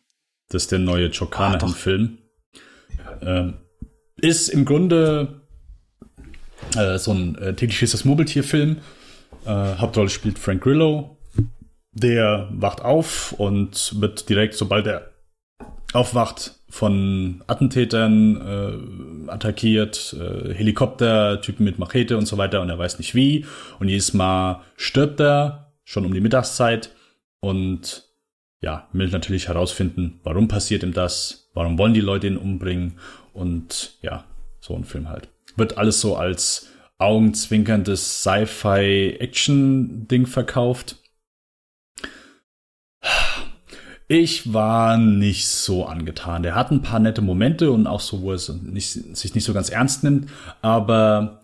Das 0.48 0.62
ist 0.62 0.72
der 0.72 0.78
neue 0.78 1.11
Chokana-Film. 1.11 2.18
Ähm, 3.20 3.59
ist 4.16 4.48
im 4.48 4.64
Grunde 4.64 5.43
äh, 6.77 6.99
so 6.99 7.13
ein 7.13 7.37
äh, 7.37 7.55
tägliches 7.55 7.93
das 7.93 8.05
Murmeltier-Film. 8.05 8.79
Äh, 9.45 9.51
Hauptrolle 9.51 10.09
spielt 10.09 10.39
Frank 10.39 10.63
Grillo. 10.63 11.17
Der 11.93 12.49
wacht 12.51 12.83
auf 12.83 13.33
und 13.33 14.01
wird 14.01 14.29
direkt, 14.29 14.55
sobald 14.55 14.87
er 14.87 15.11
aufwacht, 15.93 16.57
von 16.69 17.43
Attentätern 17.47 18.41
äh, 19.29 19.31
attackiert, 19.31 20.17
äh, 20.19 20.53
Helikopter, 20.53 21.41
Typen 21.41 21.65
mit 21.65 21.79
Machete 21.79 22.19
und 22.19 22.27
so 22.27 22.37
weiter 22.37 22.61
und 22.63 22.69
er 22.69 22.79
weiß 22.79 22.99
nicht 22.99 23.15
wie. 23.15 23.47
Und 23.79 23.89
jedes 23.89 24.13
Mal 24.13 24.63
stirbt 24.77 25.21
er, 25.21 25.73
schon 25.85 26.05
um 26.05 26.13
die 26.13 26.21
Mittagszeit. 26.21 26.91
Und 27.39 28.09
ja, 28.61 28.89
will 28.93 29.09
natürlich 29.09 29.49
herausfinden, 29.49 30.19
warum 30.25 30.49
passiert 30.49 30.83
ihm 30.83 30.93
das, 30.93 31.51
warum 31.55 31.79
wollen 31.79 31.95
die 31.95 32.01
Leute 32.01 32.27
ihn 32.27 32.39
umbringen 32.39 32.99
und 33.33 33.99
ja, 34.03 34.25
so 34.61 34.75
ein 34.75 34.85
Film 34.85 35.09
halt. 35.09 35.29
Wird 35.57 35.79
alles 35.79 36.01
so 36.01 36.17
als 36.17 36.69
augenzwinkerndes 36.99 38.23
Sci-Fi-Action-Ding 38.23 40.27
verkauft. 40.27 40.97
Ich 44.07 44.53
war 44.53 44.99
nicht 44.99 45.47
so 45.47 45.87
angetan. 45.87 46.43
Der 46.43 46.55
hat 46.55 46.71
ein 46.71 46.83
paar 46.83 47.01
nette 47.01 47.23
Momente 47.23 47.71
und 47.71 47.87
auch 47.87 48.01
so, 48.01 48.21
wo 48.23 48.33
es 48.33 48.49
nicht, 48.49 49.17
sich 49.17 49.35
nicht 49.35 49.45
so 49.45 49.55
ganz 49.55 49.71
ernst 49.71 50.05
nimmt, 50.05 50.29
aber 50.61 51.40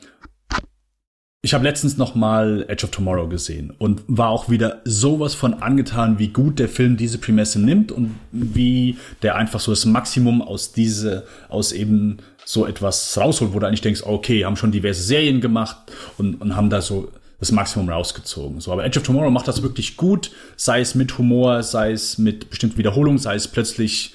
ich 1.42 1.54
habe 1.54 1.64
letztens 1.64 1.96
noch 1.96 2.14
mal 2.14 2.66
Edge 2.68 2.84
of 2.84 2.90
Tomorrow 2.90 3.26
gesehen 3.26 3.72
und 3.78 4.02
war 4.06 4.28
auch 4.28 4.50
wieder 4.50 4.82
sowas 4.84 5.34
von 5.34 5.54
angetan, 5.54 6.18
wie 6.18 6.28
gut 6.28 6.58
der 6.58 6.68
Film 6.68 6.98
diese 6.98 7.16
Prämisse 7.16 7.58
nimmt 7.58 7.92
und 7.92 8.14
wie 8.30 8.98
der 9.22 9.36
einfach 9.36 9.58
so 9.58 9.72
das 9.72 9.86
Maximum 9.86 10.42
aus 10.42 10.72
diese, 10.72 11.24
aus 11.48 11.72
eben 11.72 12.18
so 12.50 12.66
etwas 12.66 13.16
rausholt, 13.16 13.54
wo 13.54 13.60
du 13.60 13.66
eigentlich 13.66 13.80
denkst, 13.80 14.02
okay, 14.04 14.44
haben 14.44 14.56
schon 14.56 14.72
diverse 14.72 15.02
Serien 15.02 15.40
gemacht 15.40 15.76
und, 16.18 16.40
und 16.40 16.56
haben 16.56 16.68
da 16.68 16.80
so 16.80 17.12
das 17.38 17.52
Maximum 17.52 17.88
rausgezogen. 17.88 18.60
So, 18.60 18.72
aber 18.72 18.84
Edge 18.84 18.98
of 18.98 19.06
Tomorrow 19.06 19.30
macht 19.30 19.46
das 19.46 19.62
wirklich 19.62 19.96
gut, 19.96 20.32
sei 20.56 20.80
es 20.80 20.96
mit 20.96 21.16
Humor, 21.16 21.62
sei 21.62 21.92
es 21.92 22.18
mit 22.18 22.50
bestimmten 22.50 22.76
Wiederholungen, 22.76 23.20
sei 23.20 23.36
es 23.36 23.46
plötzlich 23.46 24.14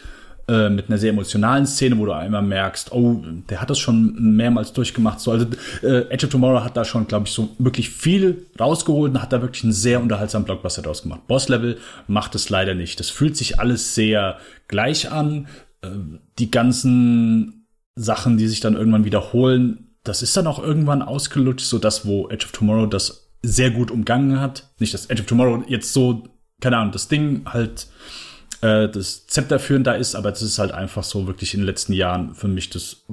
äh, 0.50 0.70
mit 0.70 0.90
einer 0.90 0.98
sehr 0.98 1.12
emotionalen 1.12 1.66
Szene, 1.66 1.98
wo 1.98 2.06
du 2.06 2.12
einmal 2.12 2.42
merkst, 2.42 2.92
oh, 2.92 3.24
der 3.50 3.62
hat 3.62 3.70
das 3.70 3.80
schon 3.80 4.36
mehrmals 4.36 4.74
durchgemacht. 4.74 5.22
So, 5.22 5.32
also 5.32 5.46
äh, 5.82 6.02
Edge 6.10 6.26
of 6.26 6.34
Tomorrow 6.34 6.62
hat 6.62 6.76
da 6.76 6.84
schon, 6.84 7.08
glaube 7.08 7.28
ich, 7.28 7.32
so 7.32 7.56
wirklich 7.58 7.90
viel 7.90 8.46
rausgeholt 8.60 9.14
und 9.14 9.22
hat 9.22 9.32
da 9.32 9.42
wirklich 9.42 9.64
einen 9.64 9.72
sehr 9.72 10.02
unterhaltsamen 10.02 10.46
Blockbuster 10.46 10.82
draus 10.82 11.04
gemacht. 11.04 11.26
Boss 11.28 11.48
Level 11.48 11.78
macht 12.08 12.36
es 12.36 12.50
leider 12.50 12.76
nicht. 12.76 13.00
Das 13.00 13.10
fühlt 13.10 13.38
sich 13.38 13.62
alles 13.62 13.96
sehr 13.96 14.40
gleich 14.68 15.10
an. 15.10 15.48
Äh, 15.82 15.88
die 16.38 16.52
ganzen 16.52 17.55
Sachen, 17.96 18.38
die 18.38 18.48
sich 18.48 18.60
dann 18.60 18.76
irgendwann 18.76 19.06
wiederholen, 19.06 19.96
das 20.04 20.22
ist 20.22 20.38
dann 20.38 20.48
auch 20.48 20.60
irgendwann 20.60 21.02
ausgelutscht, 21.02 21.66
so 21.66 21.80
das, 21.80 22.06
wo 22.06 22.30
Edge 22.30 22.46
of 22.46 22.52
Tomorrow 22.52 22.86
das 22.86 23.30
sehr 23.42 23.72
gut 23.72 23.92
umgangen 23.92 24.40
hat. 24.40 24.70
Nicht, 24.80 24.94
dass 24.94 25.08
Edge 25.08 25.22
of 25.22 25.28
Tomorrow 25.28 25.64
jetzt 25.68 25.94
so, 25.94 26.24
keine 26.62 26.78
Ahnung, 26.78 26.92
das 26.92 27.08
Ding 27.08 27.42
halt 27.46 27.88
äh, 28.62 28.90
das 28.90 29.28
Zepter 29.28 29.60
führend 29.60 29.88
da 29.88 29.94
ist, 29.94 30.16
aber 30.16 30.32
das 30.32 30.42
ist 30.42 30.60
halt 30.60 30.72
einfach 30.72 31.04
so 31.04 31.28
wirklich 31.28 31.54
in 31.54 31.62
den 31.62 31.66
letzten 31.66 31.94
Jahren 31.94 32.36
für 32.36 32.48
mich 32.48 32.70
das 32.70 33.06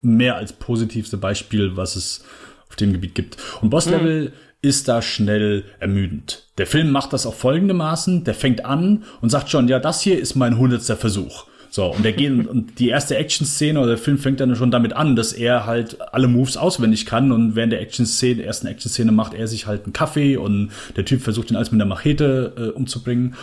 mehr 0.00 0.36
als 0.36 0.52
positivste 0.52 1.16
Beispiel, 1.16 1.76
was 1.76 1.96
es 1.96 2.24
auf 2.68 2.76
dem 2.76 2.92
Gebiet 2.92 3.14
gibt. 3.14 3.36
Und 3.62 3.70
Boss 3.70 3.86
Level 3.86 4.26
mhm. 4.26 4.32
ist 4.60 4.88
da 4.88 5.00
schnell 5.00 5.64
ermüdend. 5.80 6.48
Der 6.58 6.66
Film 6.66 6.90
macht 6.90 7.12
das 7.12 7.26
auf 7.26 7.38
folgendemaßen, 7.38 8.24
der 8.24 8.34
fängt 8.34 8.64
an 8.64 9.04
und 9.20 9.30
sagt 9.30 9.50
schon, 9.50 9.68
ja, 9.68 9.78
das 9.78 10.02
hier 10.02 10.18
ist 10.18 10.34
mein 10.34 10.58
hundertster 10.58 10.96
Versuch. 10.96 11.46
So, 11.74 11.86
und 11.92 12.04
der 12.04 12.12
geht, 12.12 12.30
und 12.46 12.78
die 12.78 12.88
erste 12.88 13.16
Action-Szene 13.16 13.80
oder 13.80 13.88
der 13.88 13.98
Film 13.98 14.18
fängt 14.18 14.38
dann 14.38 14.54
schon 14.54 14.70
damit 14.70 14.92
an, 14.92 15.16
dass 15.16 15.32
er 15.32 15.66
halt 15.66 16.00
alle 16.12 16.28
Moves 16.28 16.56
auswendig 16.56 17.04
kann 17.04 17.32
und 17.32 17.56
während 17.56 17.72
der 17.72 17.80
Action-Szene, 17.80 18.44
ersten 18.44 18.68
Action-Szene 18.68 19.10
macht 19.10 19.34
er 19.34 19.48
sich 19.48 19.66
halt 19.66 19.82
einen 19.84 19.92
Kaffee 19.92 20.36
und 20.36 20.70
der 20.96 21.04
Typ 21.04 21.20
versucht 21.22 21.50
ihn 21.50 21.56
alles 21.56 21.72
mit 21.72 21.80
einer 21.80 21.88
Machete 21.88 22.52
äh, 22.56 22.76
umzubringen 22.76 23.34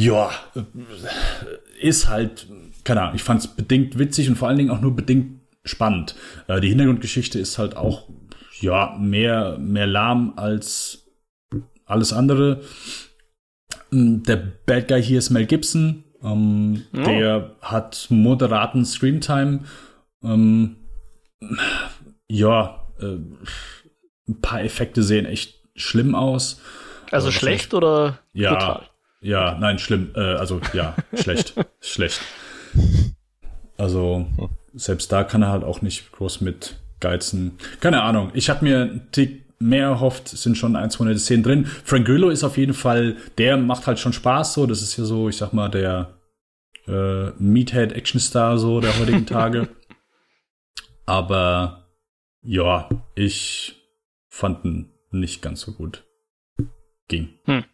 ja, 0.00 0.30
ist 1.80 2.08
halt, 2.08 2.46
keine 2.84 3.02
Ahnung, 3.02 3.14
ich 3.16 3.22
fand 3.22 3.40
es 3.40 3.48
bedingt 3.48 3.98
witzig 3.98 4.28
und 4.28 4.36
vor 4.36 4.48
allen 4.48 4.56
Dingen 4.56 4.70
auch 4.70 4.80
nur 4.80 4.96
bedingt 4.96 5.40
spannend. 5.64 6.16
Äh, 6.48 6.60
die 6.60 6.68
Hintergrundgeschichte 6.68 7.38
ist 7.38 7.58
halt 7.58 7.76
auch, 7.76 8.08
ja, 8.60 8.96
mehr, 8.98 9.58
mehr 9.58 9.86
lahm 9.86 10.34
als 10.36 11.06
alles 11.84 12.12
andere. 12.12 12.62
Mm, 13.90 14.22
der 14.22 14.36
Bad 14.36 14.88
Guy 14.88 15.02
hier 15.02 15.18
ist 15.18 15.30
Mel 15.30 15.46
Gibson. 15.46 16.04
Ähm, 16.22 16.84
oh. 16.92 17.02
Der 17.02 17.50
hat 17.62 18.06
moderaten 18.10 18.84
Screamtime. 18.84 19.60
Ähm, 20.22 20.76
ja, 22.28 22.86
äh, 23.00 23.16
ein 24.28 24.40
paar 24.40 24.62
Effekte 24.62 25.02
sehen 25.02 25.26
echt 25.26 25.60
schlimm 25.74 26.14
aus. 26.14 26.60
Also, 27.10 27.28
also 27.28 27.30
schlecht 27.32 27.74
oder 27.74 28.18
ja, 28.32 28.52
brutal? 28.52 28.82
Ja, 29.20 29.58
nein, 29.58 29.78
schlimm. 29.78 30.12
Äh, 30.14 30.20
also 30.20 30.60
ja, 30.72 30.94
schlecht. 31.14 31.54
schlecht. 31.80 32.20
Also 33.76 34.26
selbst 34.74 35.10
da 35.10 35.24
kann 35.24 35.42
er 35.42 35.50
halt 35.50 35.64
auch 35.64 35.82
nicht 35.82 36.12
groß 36.12 36.40
mit 36.42 36.76
geizen. 37.00 37.58
Keine 37.80 38.02
Ahnung. 38.02 38.30
Ich 38.34 38.50
habe 38.50 38.64
mir 38.64 38.82
einen 38.82 39.08
Tick 39.10 39.44
mehr 39.60 39.84
erhofft, 39.84 40.28
sind 40.28 40.56
schon 40.56 40.74
ein, 40.74 40.90
zwei 40.90 41.14
Szenen 41.16 41.42
drin. 41.42 41.66
Frank 41.66 42.06
Grillo 42.06 42.30
ist 42.30 42.42
auf 42.42 42.56
jeden 42.56 42.74
Fall, 42.74 43.16
der 43.38 43.56
macht 43.56 43.86
halt 43.86 43.98
schon 43.98 44.12
Spaß 44.12 44.54
so. 44.54 44.66
Das 44.66 44.82
ist 44.82 44.96
ja 44.96 45.04
so, 45.04 45.28
ich 45.28 45.36
sag 45.36 45.52
mal, 45.52 45.68
der 45.68 46.18
äh, 46.88 47.30
Meathead 47.38 47.92
Actionstar 47.92 48.58
so 48.58 48.80
der 48.80 48.98
heutigen 48.98 49.26
Tage. 49.26 49.68
Aber 51.06 51.86
ja, 52.42 52.88
ich 53.14 53.76
fand 54.28 54.64
ihn 54.64 54.92
nicht 55.10 55.42
ganz 55.42 55.60
so 55.60 55.72
gut. 55.72 56.04
Ging. 57.08 57.28
Hm. 57.44 57.64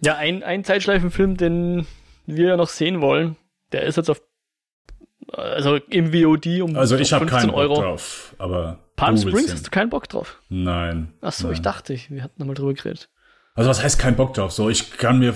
Ja, 0.00 0.16
ein, 0.16 0.42
ein 0.42 0.64
Zeitschleifenfilm, 0.64 1.36
den 1.36 1.86
wir 2.26 2.56
noch 2.56 2.68
sehen 2.68 3.00
wollen, 3.00 3.36
der 3.70 3.84
ist 3.84 3.96
jetzt 3.96 4.10
auf 4.10 4.20
also 5.32 5.76
im 5.76 6.12
VOD 6.12 6.60
um 6.62 6.76
Also 6.76 6.96
ich 6.96 7.12
habe 7.12 7.26
15 7.26 7.40
keinen 7.40 7.54
Euro. 7.54 7.74
Bock 7.74 7.84
drauf, 7.84 8.34
aber 8.38 8.78
Palm 8.96 9.16
Springs 9.16 9.52
hast 9.52 9.66
du 9.66 9.70
keinen 9.70 9.90
Bock 9.90 10.08
drauf? 10.08 10.40
Nein. 10.48 11.12
Ach 11.20 11.32
so, 11.32 11.50
ich 11.50 11.58
nein. 11.58 11.62
dachte, 11.64 11.98
wir 12.08 12.22
hatten 12.22 12.34
nochmal 12.38 12.54
drüber 12.54 12.74
geredet. 12.74 13.08
Also 13.54 13.70
was 13.70 13.82
heißt 13.82 13.98
kein 13.98 14.16
Bock 14.16 14.34
drauf? 14.34 14.52
So, 14.52 14.70
ich 14.70 14.92
kann 14.96 15.18
mir, 15.18 15.34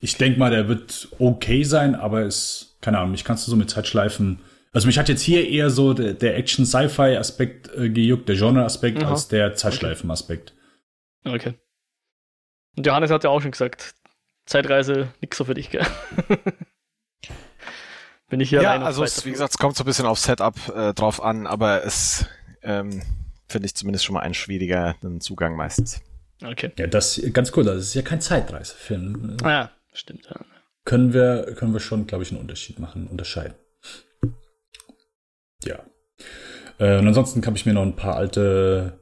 ich 0.00 0.16
denke 0.16 0.38
mal, 0.38 0.50
der 0.50 0.68
wird 0.68 1.08
okay 1.18 1.64
sein, 1.64 1.94
aber 1.94 2.22
es, 2.22 2.76
keine 2.80 2.98
Ahnung, 2.98 3.12
mich 3.12 3.24
kannst 3.24 3.46
du 3.46 3.50
so 3.50 3.56
mit 3.56 3.70
Zeitschleifen. 3.70 4.40
Also 4.72 4.86
mich 4.86 4.98
hat 4.98 5.08
jetzt 5.08 5.20
hier 5.20 5.48
eher 5.48 5.68
so 5.68 5.92
der, 5.92 6.14
der 6.14 6.36
Action-Sci-Fi-Aspekt 6.36 7.74
äh, 7.76 7.90
gejuckt, 7.90 8.28
der 8.28 8.36
Genre-Aspekt, 8.36 9.02
als 9.04 9.28
der 9.28 9.54
Zeitschleifen-Aspekt. 9.54 10.54
Okay. 11.24 11.54
Und 12.76 12.86
Johannes 12.86 13.10
hat 13.10 13.24
ja 13.24 13.30
auch 13.30 13.42
schon 13.42 13.50
gesagt, 13.50 13.94
Zeitreise 14.46 15.08
nix 15.20 15.36
so 15.36 15.44
für 15.44 15.54
dich, 15.54 15.70
gell? 15.70 15.86
Bin 18.32 18.40
ich 18.40 18.48
hier 18.48 18.62
Ja, 18.62 18.80
also 18.80 19.04
es, 19.04 19.26
wie 19.26 19.30
gesagt, 19.30 19.50
es 19.50 19.58
kommt 19.58 19.76
so 19.76 19.84
ein 19.84 19.86
bisschen 19.86 20.06
auf 20.06 20.18
Setup 20.18 20.54
äh, 20.74 20.94
drauf 20.94 21.22
an, 21.22 21.46
aber 21.46 21.84
es 21.84 22.24
ähm, 22.62 23.02
finde 23.46 23.66
ich 23.66 23.74
zumindest 23.74 24.06
schon 24.06 24.14
mal 24.14 24.20
ein 24.20 24.32
schwieriger 24.32 24.96
einen 25.02 25.20
Zugang 25.20 25.54
meistens. 25.54 26.00
Okay. 26.42 26.72
Ja, 26.78 26.86
das 26.86 27.20
ganz 27.34 27.52
cool. 27.54 27.64
Das 27.64 27.76
ist 27.76 27.92
ja 27.92 28.00
kein 28.00 28.22
Zeitreisefilm. 28.22 29.36
Ah, 29.42 29.50
ja, 29.50 29.70
stimmt. 29.92 30.24
Ja. 30.30 30.40
Können 30.86 31.12
wir, 31.12 31.54
können 31.56 31.74
wir 31.74 31.80
schon, 31.80 32.06
glaube 32.06 32.24
ich, 32.24 32.30
einen 32.30 32.40
Unterschied 32.40 32.78
machen, 32.78 33.06
unterscheiden. 33.06 33.54
Ja. 35.64 35.80
Äh, 36.78 37.00
und 37.00 37.08
ansonsten 37.08 37.44
habe 37.44 37.58
ich 37.58 37.66
mir 37.66 37.74
noch 37.74 37.82
ein 37.82 37.96
paar 37.96 38.16
alte 38.16 38.98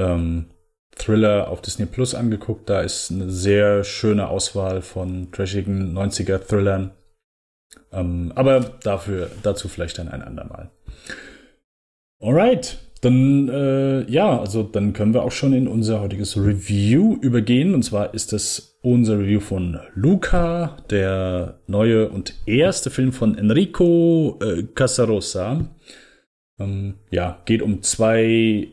ähm, 0.00 0.50
Thriller 0.96 1.46
auf 1.46 1.62
Disney 1.62 1.86
Plus 1.86 2.16
angeguckt. 2.16 2.68
Da 2.68 2.80
ist 2.80 3.12
eine 3.12 3.30
sehr 3.30 3.84
schöne 3.84 4.26
Auswahl 4.26 4.82
von 4.82 5.30
trashigen 5.30 5.96
90er 5.96 6.44
Thrillern. 6.44 6.90
Ähm, 7.92 8.32
aber 8.34 8.60
dafür, 8.60 9.30
dazu 9.42 9.68
vielleicht 9.68 9.98
dann 9.98 10.08
ein 10.08 10.22
andermal. 10.22 10.70
Alright. 12.20 12.78
Dann, 13.00 13.48
äh, 13.48 14.10
ja, 14.10 14.40
also 14.40 14.64
dann 14.64 14.92
können 14.92 15.14
wir 15.14 15.22
auch 15.22 15.30
schon 15.30 15.52
in 15.52 15.68
unser 15.68 16.00
heutiges 16.00 16.36
Review 16.36 17.16
übergehen. 17.20 17.74
Und 17.74 17.84
zwar 17.84 18.12
ist 18.12 18.32
es 18.32 18.80
unser 18.82 19.20
Review 19.20 19.38
von 19.40 19.78
Luca, 19.94 20.78
der 20.90 21.60
neue 21.68 22.08
und 22.08 22.34
erste 22.46 22.90
Film 22.90 23.12
von 23.12 23.38
Enrico 23.38 24.38
äh, 24.42 24.64
Casarosa. 24.64 25.68
Ähm, 26.58 26.94
ja, 27.12 27.40
geht 27.44 27.62
um 27.62 27.82
zwei 27.82 28.68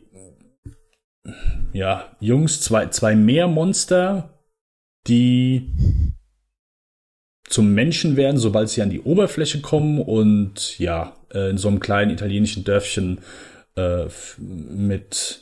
ja, 1.73 2.15
Jungs, 2.19 2.61
zwei, 2.61 2.87
zwei 2.87 3.15
Meermonster, 3.15 4.29
die 5.07 5.71
zum 7.47 7.73
Menschen 7.73 8.17
werden, 8.17 8.37
sobald 8.37 8.69
sie 8.69 8.81
an 8.81 8.89
die 8.89 9.01
Oberfläche 9.01 9.61
kommen 9.61 10.01
und 10.01 10.79
ja, 10.79 11.15
äh, 11.33 11.49
in 11.51 11.57
so 11.57 11.67
einem 11.67 11.79
kleinen 11.79 12.11
italienischen 12.11 12.63
Dörfchen 12.63 13.19
äh, 13.75 14.05
mit 14.37 15.41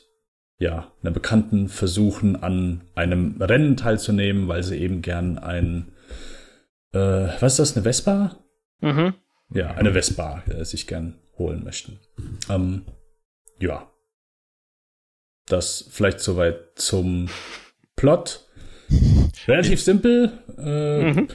ja, 0.59 0.91
einer 1.01 1.11
Bekannten 1.11 1.69
versuchen, 1.69 2.41
an 2.41 2.81
einem 2.95 3.41
Rennen 3.41 3.77
teilzunehmen, 3.77 4.47
weil 4.47 4.63
sie 4.63 4.77
eben 4.77 5.01
gern 5.01 5.37
ein 5.37 5.93
äh, 6.93 7.27
was 7.41 7.53
ist 7.53 7.59
das, 7.59 7.75
eine 7.75 7.83
Vespa? 7.83 8.37
Mhm. 8.81 9.15
Ja, 9.53 9.71
eine 9.71 9.93
Vespa 9.93 10.43
äh, 10.47 10.63
sich 10.63 10.87
gern 10.87 11.15
holen 11.37 11.63
möchten. 11.63 11.99
Ähm, 12.49 12.85
ja. 13.59 13.89
Das 15.47 15.87
vielleicht 15.89 16.19
soweit 16.21 16.75
zum 16.75 17.29
Plot. 17.95 18.47
Relativ 19.47 19.81
simpel, 19.81 20.31
äh, 20.57 21.11
Mhm. 21.11 21.27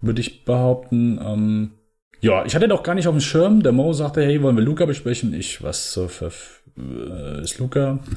Würde 0.00 0.20
ich 0.20 0.44
behaupten. 0.44 1.20
Ähm, 1.24 1.72
ja, 2.20 2.44
ich 2.44 2.54
hatte 2.54 2.68
doch 2.68 2.82
gar 2.82 2.94
nicht 2.94 3.06
auf 3.06 3.14
dem 3.14 3.20
Schirm. 3.20 3.62
Der 3.62 3.72
Mo 3.72 3.92
sagte, 3.92 4.24
hey, 4.24 4.42
wollen 4.42 4.56
wir 4.56 4.64
Luca 4.64 4.86
besprechen? 4.86 5.34
Ich, 5.34 5.62
was 5.62 5.92
so 5.92 6.08
für 6.08 6.32
äh, 6.76 7.42
ist 7.42 7.58
Luca? 7.58 7.98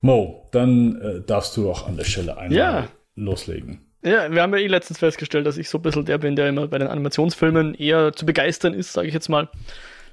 Mo, 0.00 0.48
dann 0.52 1.00
äh, 1.00 1.20
darfst 1.26 1.56
du 1.56 1.64
doch 1.64 1.86
an 1.86 1.96
der 1.96 2.04
Stelle 2.04 2.38
einmal 2.38 2.58
Ja. 2.58 2.88
loslegen. 3.16 3.86
Ja, 4.02 4.32
wir 4.32 4.40
haben 4.40 4.54
ja 4.54 4.60
eh 4.60 4.66
letztens 4.66 4.98
festgestellt, 4.98 5.46
dass 5.46 5.58
ich 5.58 5.68
so 5.68 5.76
ein 5.76 5.82
bisschen 5.82 6.06
der 6.06 6.16
bin, 6.16 6.34
der 6.36 6.48
immer 6.48 6.66
bei 6.68 6.78
den 6.78 6.88
Animationsfilmen 6.88 7.74
eher 7.74 8.14
zu 8.14 8.24
begeistern 8.24 8.72
ist, 8.72 8.94
sage 8.94 9.08
ich 9.08 9.14
jetzt 9.14 9.28
mal. 9.28 9.50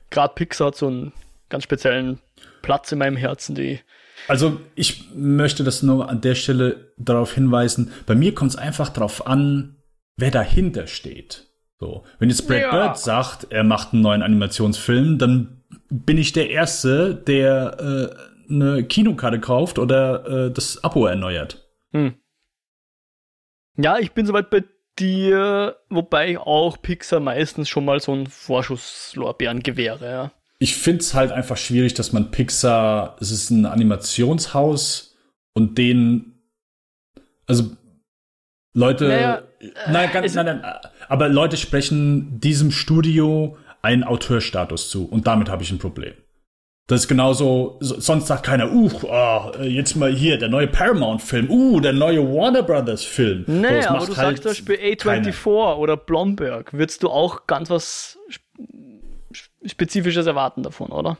Gerade 0.09 0.33
Pixar 0.35 0.67
hat 0.67 0.75
so 0.75 0.87
einen 0.87 1.13
ganz 1.47 1.63
speziellen 1.63 2.19
Platz 2.61 2.91
in 2.91 2.99
meinem 2.99 3.15
Herzen, 3.15 3.55
die. 3.55 3.79
Also 4.27 4.59
ich 4.75 5.13
möchte 5.15 5.63
das 5.63 5.83
nur 5.83 6.09
an 6.09 6.21
der 6.21 6.35
Stelle 6.35 6.93
darauf 6.97 7.33
hinweisen. 7.33 7.91
Bei 8.05 8.15
mir 8.15 8.33
kommt 8.33 8.51
es 8.51 8.57
einfach 8.57 8.89
darauf 8.89 9.27
an, 9.27 9.77
wer 10.17 10.31
dahinter 10.31 10.87
steht. 10.87 11.47
So, 11.79 12.03
wenn 12.19 12.29
jetzt 12.29 12.47
Brad 12.47 12.61
Ja. 12.61 12.71
Bird 12.71 12.97
sagt, 12.97 13.51
er 13.51 13.63
macht 13.63 13.93
einen 13.93 14.01
neuen 14.01 14.23
Animationsfilm, 14.23 15.17
dann 15.19 15.61
bin 15.89 16.17
ich 16.17 16.33
der 16.33 16.49
Erste, 16.49 17.15
der 17.15 17.77
äh, 18.49 18.51
eine 18.51 18.83
Kinokarte 18.83 19.39
kauft 19.39 19.77
oder 19.77 20.47
äh, 20.47 20.51
das 20.51 20.83
Abo 20.83 21.05
erneuert. 21.05 21.69
Hm. 21.91 22.15
Ja, 23.77 23.99
ich 23.99 24.13
bin 24.13 24.25
soweit 24.25 24.49
bei 24.49 24.63
dir, 24.97 25.77
wobei 25.89 26.39
auch 26.39 26.81
Pixar 26.81 27.19
meistens 27.19 27.69
schon 27.69 27.85
mal 27.85 27.99
so 27.99 28.13
ein 28.13 28.25
Vorschusslorbeeren 28.25 29.61
gewähre, 29.61 30.09
ja. 30.09 30.31
Ich 30.59 30.75
finde 30.75 31.01
es 31.01 31.13
halt 31.13 31.31
einfach 31.31 31.57
schwierig, 31.57 31.93
dass 31.93 32.13
man 32.13 32.31
Pixar, 32.31 33.15
es 33.19 33.31
ist 33.31 33.49
ein 33.51 33.65
Animationshaus 33.65 35.15
und 35.53 35.77
den, 35.77 36.33
also 37.45 37.71
Leute, 38.73 39.07
Naja, 39.07 39.43
nein, 39.89 40.09
ganz, 40.11 40.33
nein, 40.35 40.45
nein, 40.45 40.63
aber 41.07 41.29
Leute 41.29 41.57
sprechen 41.57 42.39
diesem 42.39 42.71
Studio 42.71 43.57
einen 43.81 44.03
Autorstatus 44.03 44.89
zu 44.89 45.05
und 45.07 45.27
damit 45.27 45.49
habe 45.49 45.63
ich 45.63 45.71
ein 45.71 45.79
Problem. 45.79 46.13
Das 46.89 47.01
ist 47.01 47.07
genauso, 47.09 47.77
so- 47.81 47.99
sonst 47.99 48.27
sagt 48.27 48.45
keiner, 48.45 48.71
uh, 48.71 48.89
ah, 49.09 49.51
jetzt 49.61 49.95
mal 49.95 50.13
hier, 50.13 50.37
der 50.37 50.47
neue 50.47 50.67
Paramount-Film, 50.67 51.49
uh, 51.49 51.79
der 51.81 51.91
neue 51.91 52.21
Warner 52.33 52.63
Brothers-Film. 52.63 53.43
So, 53.45 53.51
Nee, 53.51 53.67
das 53.77 53.87
aber 53.87 54.05
du 54.05 54.15
halt 54.15 54.41
sagst 54.41 54.43
zum 54.43 54.51
Beispiel 54.51 54.95
keiner. 54.95 55.27
A24 55.29 55.75
oder 55.77 55.97
Blomberg, 55.97 56.71
würdest 56.73 57.03
du 57.03 57.09
auch 57.09 57.45
ganz 57.45 57.69
was 57.69 58.17
Spezifisches 59.67 60.25
erwarten 60.25 60.63
davon, 60.63 60.91
oder? 60.91 61.17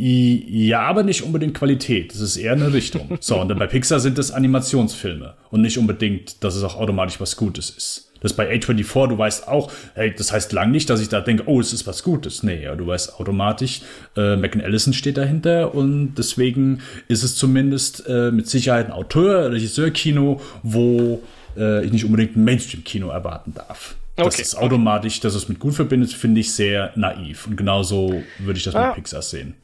Ja, 0.00 0.82
aber 0.82 1.02
nicht 1.02 1.22
unbedingt 1.22 1.54
Qualität. 1.54 2.12
Das 2.12 2.20
ist 2.20 2.36
eher 2.36 2.52
eine 2.52 2.72
Richtung. 2.72 3.18
So, 3.20 3.40
und 3.40 3.48
dann 3.48 3.58
bei 3.58 3.66
Pixar 3.66 3.98
sind 3.98 4.16
es 4.18 4.30
Animationsfilme 4.30 5.34
und 5.50 5.60
nicht 5.60 5.76
unbedingt, 5.76 6.44
dass 6.44 6.54
es 6.54 6.62
auch 6.62 6.76
automatisch 6.76 7.20
was 7.20 7.36
Gutes 7.36 7.70
ist. 7.70 8.12
Das 8.20 8.32
bei 8.32 8.52
A24, 8.52 9.08
du 9.08 9.18
weißt 9.18 9.48
auch, 9.48 9.72
hey, 9.94 10.14
das 10.16 10.32
heißt 10.32 10.52
lang 10.52 10.70
nicht, 10.70 10.88
dass 10.88 11.00
ich 11.00 11.08
da 11.08 11.20
denke, 11.20 11.44
oh, 11.46 11.60
es 11.60 11.72
ist 11.72 11.86
was 11.86 12.04
Gutes. 12.04 12.44
Nee, 12.44 12.62
ja, 12.62 12.76
du 12.76 12.86
weißt 12.86 13.18
automatisch, 13.18 13.82
äh, 14.16 14.36
Megan 14.36 14.60
Ellison 14.60 14.92
steht 14.92 15.16
dahinter 15.16 15.74
und 15.74 16.14
deswegen 16.14 16.80
ist 17.08 17.24
es 17.24 17.36
zumindest 17.36 18.04
äh, 18.08 18.30
mit 18.30 18.48
Sicherheit 18.48 18.86
ein 18.86 18.92
Autor, 18.92 19.50
Regisseur-Kino, 19.50 20.40
wo 20.62 21.22
äh, 21.56 21.84
ich 21.84 21.92
nicht 21.92 22.04
unbedingt 22.04 22.36
ein 22.36 22.44
Mainstream-Kino 22.44 23.08
erwarten 23.08 23.54
darf. 23.54 23.96
Das 24.18 24.34
Okay. 24.34 24.42
ist 24.42 24.56
automatisch, 24.56 25.20
dass 25.20 25.34
es 25.34 25.48
mit 25.48 25.58
gut 25.60 25.74
verbindet, 25.74 26.12
finde 26.12 26.40
ich 26.40 26.52
sehr 26.52 26.92
naiv. 26.96 27.46
Und 27.46 27.56
genauso 27.56 28.22
würde 28.38 28.58
ich 28.58 28.64
das 28.64 28.74
Ah. 28.74 28.88
mit 28.88 28.96
Pixar 28.96 29.22
sehen. 29.22 29.54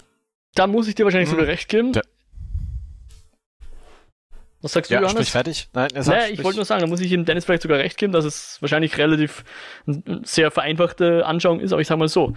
Da 0.54 0.66
muss 0.68 0.86
ich 0.88 0.94
dir 0.94 1.04
wahrscheinlich 1.04 1.28
Hm. 1.28 1.36
sogar 1.36 1.46
recht 1.48 1.68
geben. 1.68 1.92
Da- 1.92 2.02
Was 4.62 4.72
sagst 4.72 4.90
du, 4.90 4.94
Ja, 4.94 5.00
Johannes? 5.00 5.28
sprich 5.28 5.32
fertig. 5.32 5.68
Nein, 5.74 5.90
er 5.94 6.02
sagt, 6.02 6.18
Naja, 6.18 6.32
ich 6.32 6.42
wollte 6.42 6.56
nur 6.56 6.64
sagen, 6.64 6.80
da 6.80 6.86
muss 6.86 7.00
ich 7.00 7.12
ihm 7.12 7.24
Dennis 7.26 7.44
vielleicht 7.44 7.62
sogar 7.62 7.78
recht 7.78 7.98
geben, 7.98 8.12
dass 8.14 8.24
es 8.24 8.56
wahrscheinlich 8.62 8.96
relativ 8.96 9.44
eine 9.86 10.22
sehr 10.24 10.50
vereinfachte 10.50 11.26
Anschauung 11.26 11.60
ist, 11.60 11.72
aber 11.72 11.82
ich 11.82 11.88
sag 11.88 11.98
mal 11.98 12.08
so, 12.08 12.34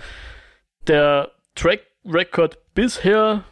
der 0.88 1.32
Track 1.56 1.82
Record 2.06 2.58
bisher 2.74 3.44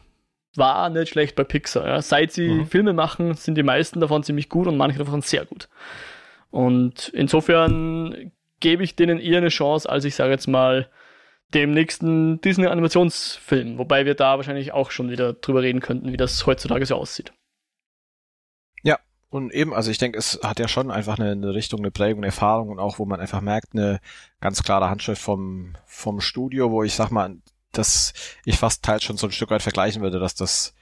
war 0.55 0.89
nicht 0.89 1.09
schlecht 1.09 1.35
bei 1.35 1.43
Pixar. 1.43 1.87
Ja. 1.87 2.01
Seit 2.01 2.31
sie 2.33 2.49
Mhm. 2.49 2.67
Filme 2.67 2.93
machen, 2.93 3.33
sind 3.35 3.55
die 3.55 3.63
meisten 3.63 3.99
davon 4.01 4.23
ziemlich 4.23 4.49
gut 4.49 4.67
und 4.67 4.75
manche 4.77 4.97
davon 4.99 5.21
sehr 5.21 5.45
gut. 5.45 5.69
Und 6.51 7.09
insofern 7.09 8.31
gebe 8.59 8.83
ich 8.83 8.95
denen 8.95 9.19
eher 9.19 9.39
eine 9.39 9.49
Chance, 9.49 9.89
als 9.89 10.05
ich 10.05 10.15
sage 10.15 10.31
jetzt 10.31 10.47
mal 10.47 10.89
dem 11.53 11.71
nächsten 11.71 12.41
Disney-Animationsfilm, 12.41 13.77
wobei 13.77 14.05
wir 14.05 14.15
da 14.15 14.37
wahrscheinlich 14.37 14.71
auch 14.73 14.91
schon 14.91 15.09
wieder 15.09 15.33
drüber 15.33 15.61
reden 15.61 15.79
könnten, 15.79 16.11
wie 16.11 16.17
das 16.17 16.45
heutzutage 16.45 16.85
so 16.85 16.95
aussieht. 16.95 17.31
Und 19.35 19.53
eben, 19.53 19.73
also 19.73 19.91
ich 19.91 19.97
denke, 19.97 20.17
es 20.17 20.39
hat 20.43 20.59
ja 20.59 20.69
schon 20.69 20.89
einfach 20.89 21.19
eine, 21.19 21.31
eine 21.31 21.53
Richtung, 21.53 21.81
eine 21.81 21.91
Prägung, 21.91 22.19
eine 22.19 22.27
Erfahrung 22.27 22.69
und 22.69 22.79
auch, 22.79 22.99
wo 22.99 23.05
man 23.05 23.19
einfach 23.19 23.41
merkt, 23.41 23.73
eine 23.73 23.99
ganz 24.39 24.63
klare 24.63 24.89
Handschrift 24.89 25.21
vom, 25.21 25.75
vom 25.85 26.21
Studio, 26.21 26.71
wo 26.71 26.83
ich 26.83 26.93
sag 26.93 27.11
mal, 27.11 27.35
dass 27.73 28.13
ich 28.45 28.57
fast 28.57 28.81
teils 28.81 29.03
schon 29.03 29.17
so 29.17 29.27
ein 29.27 29.33
Stück 29.33 29.49
weit 29.49 29.61
vergleichen 29.61 30.01
würde, 30.01 30.19
dass 30.19 30.35
das 30.35 30.73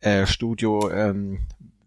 äh, 0.00 0.24
Studio 0.24 0.90
ähm, 0.90 1.40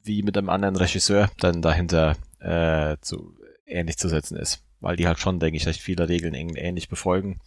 wie 0.04 0.22
mit 0.22 0.38
einem 0.38 0.50
anderen 0.50 0.76
Regisseur 0.76 1.32
dann 1.40 1.64
dahinter 1.64 2.16
äh, 2.40 2.98
zu 3.02 3.36
ähnlich 3.66 3.98
zu 3.98 4.08
setzen 4.08 4.38
ist. 4.38 4.62
Weil 4.86 4.98
die 4.98 5.08
halt 5.08 5.18
schon, 5.18 5.40
denke 5.40 5.58
ich, 5.58 5.66
recht 5.66 5.82
viele 5.82 6.08
Regeln 6.08 6.36
ähnlich 6.36 6.90
befolgen 6.90 7.40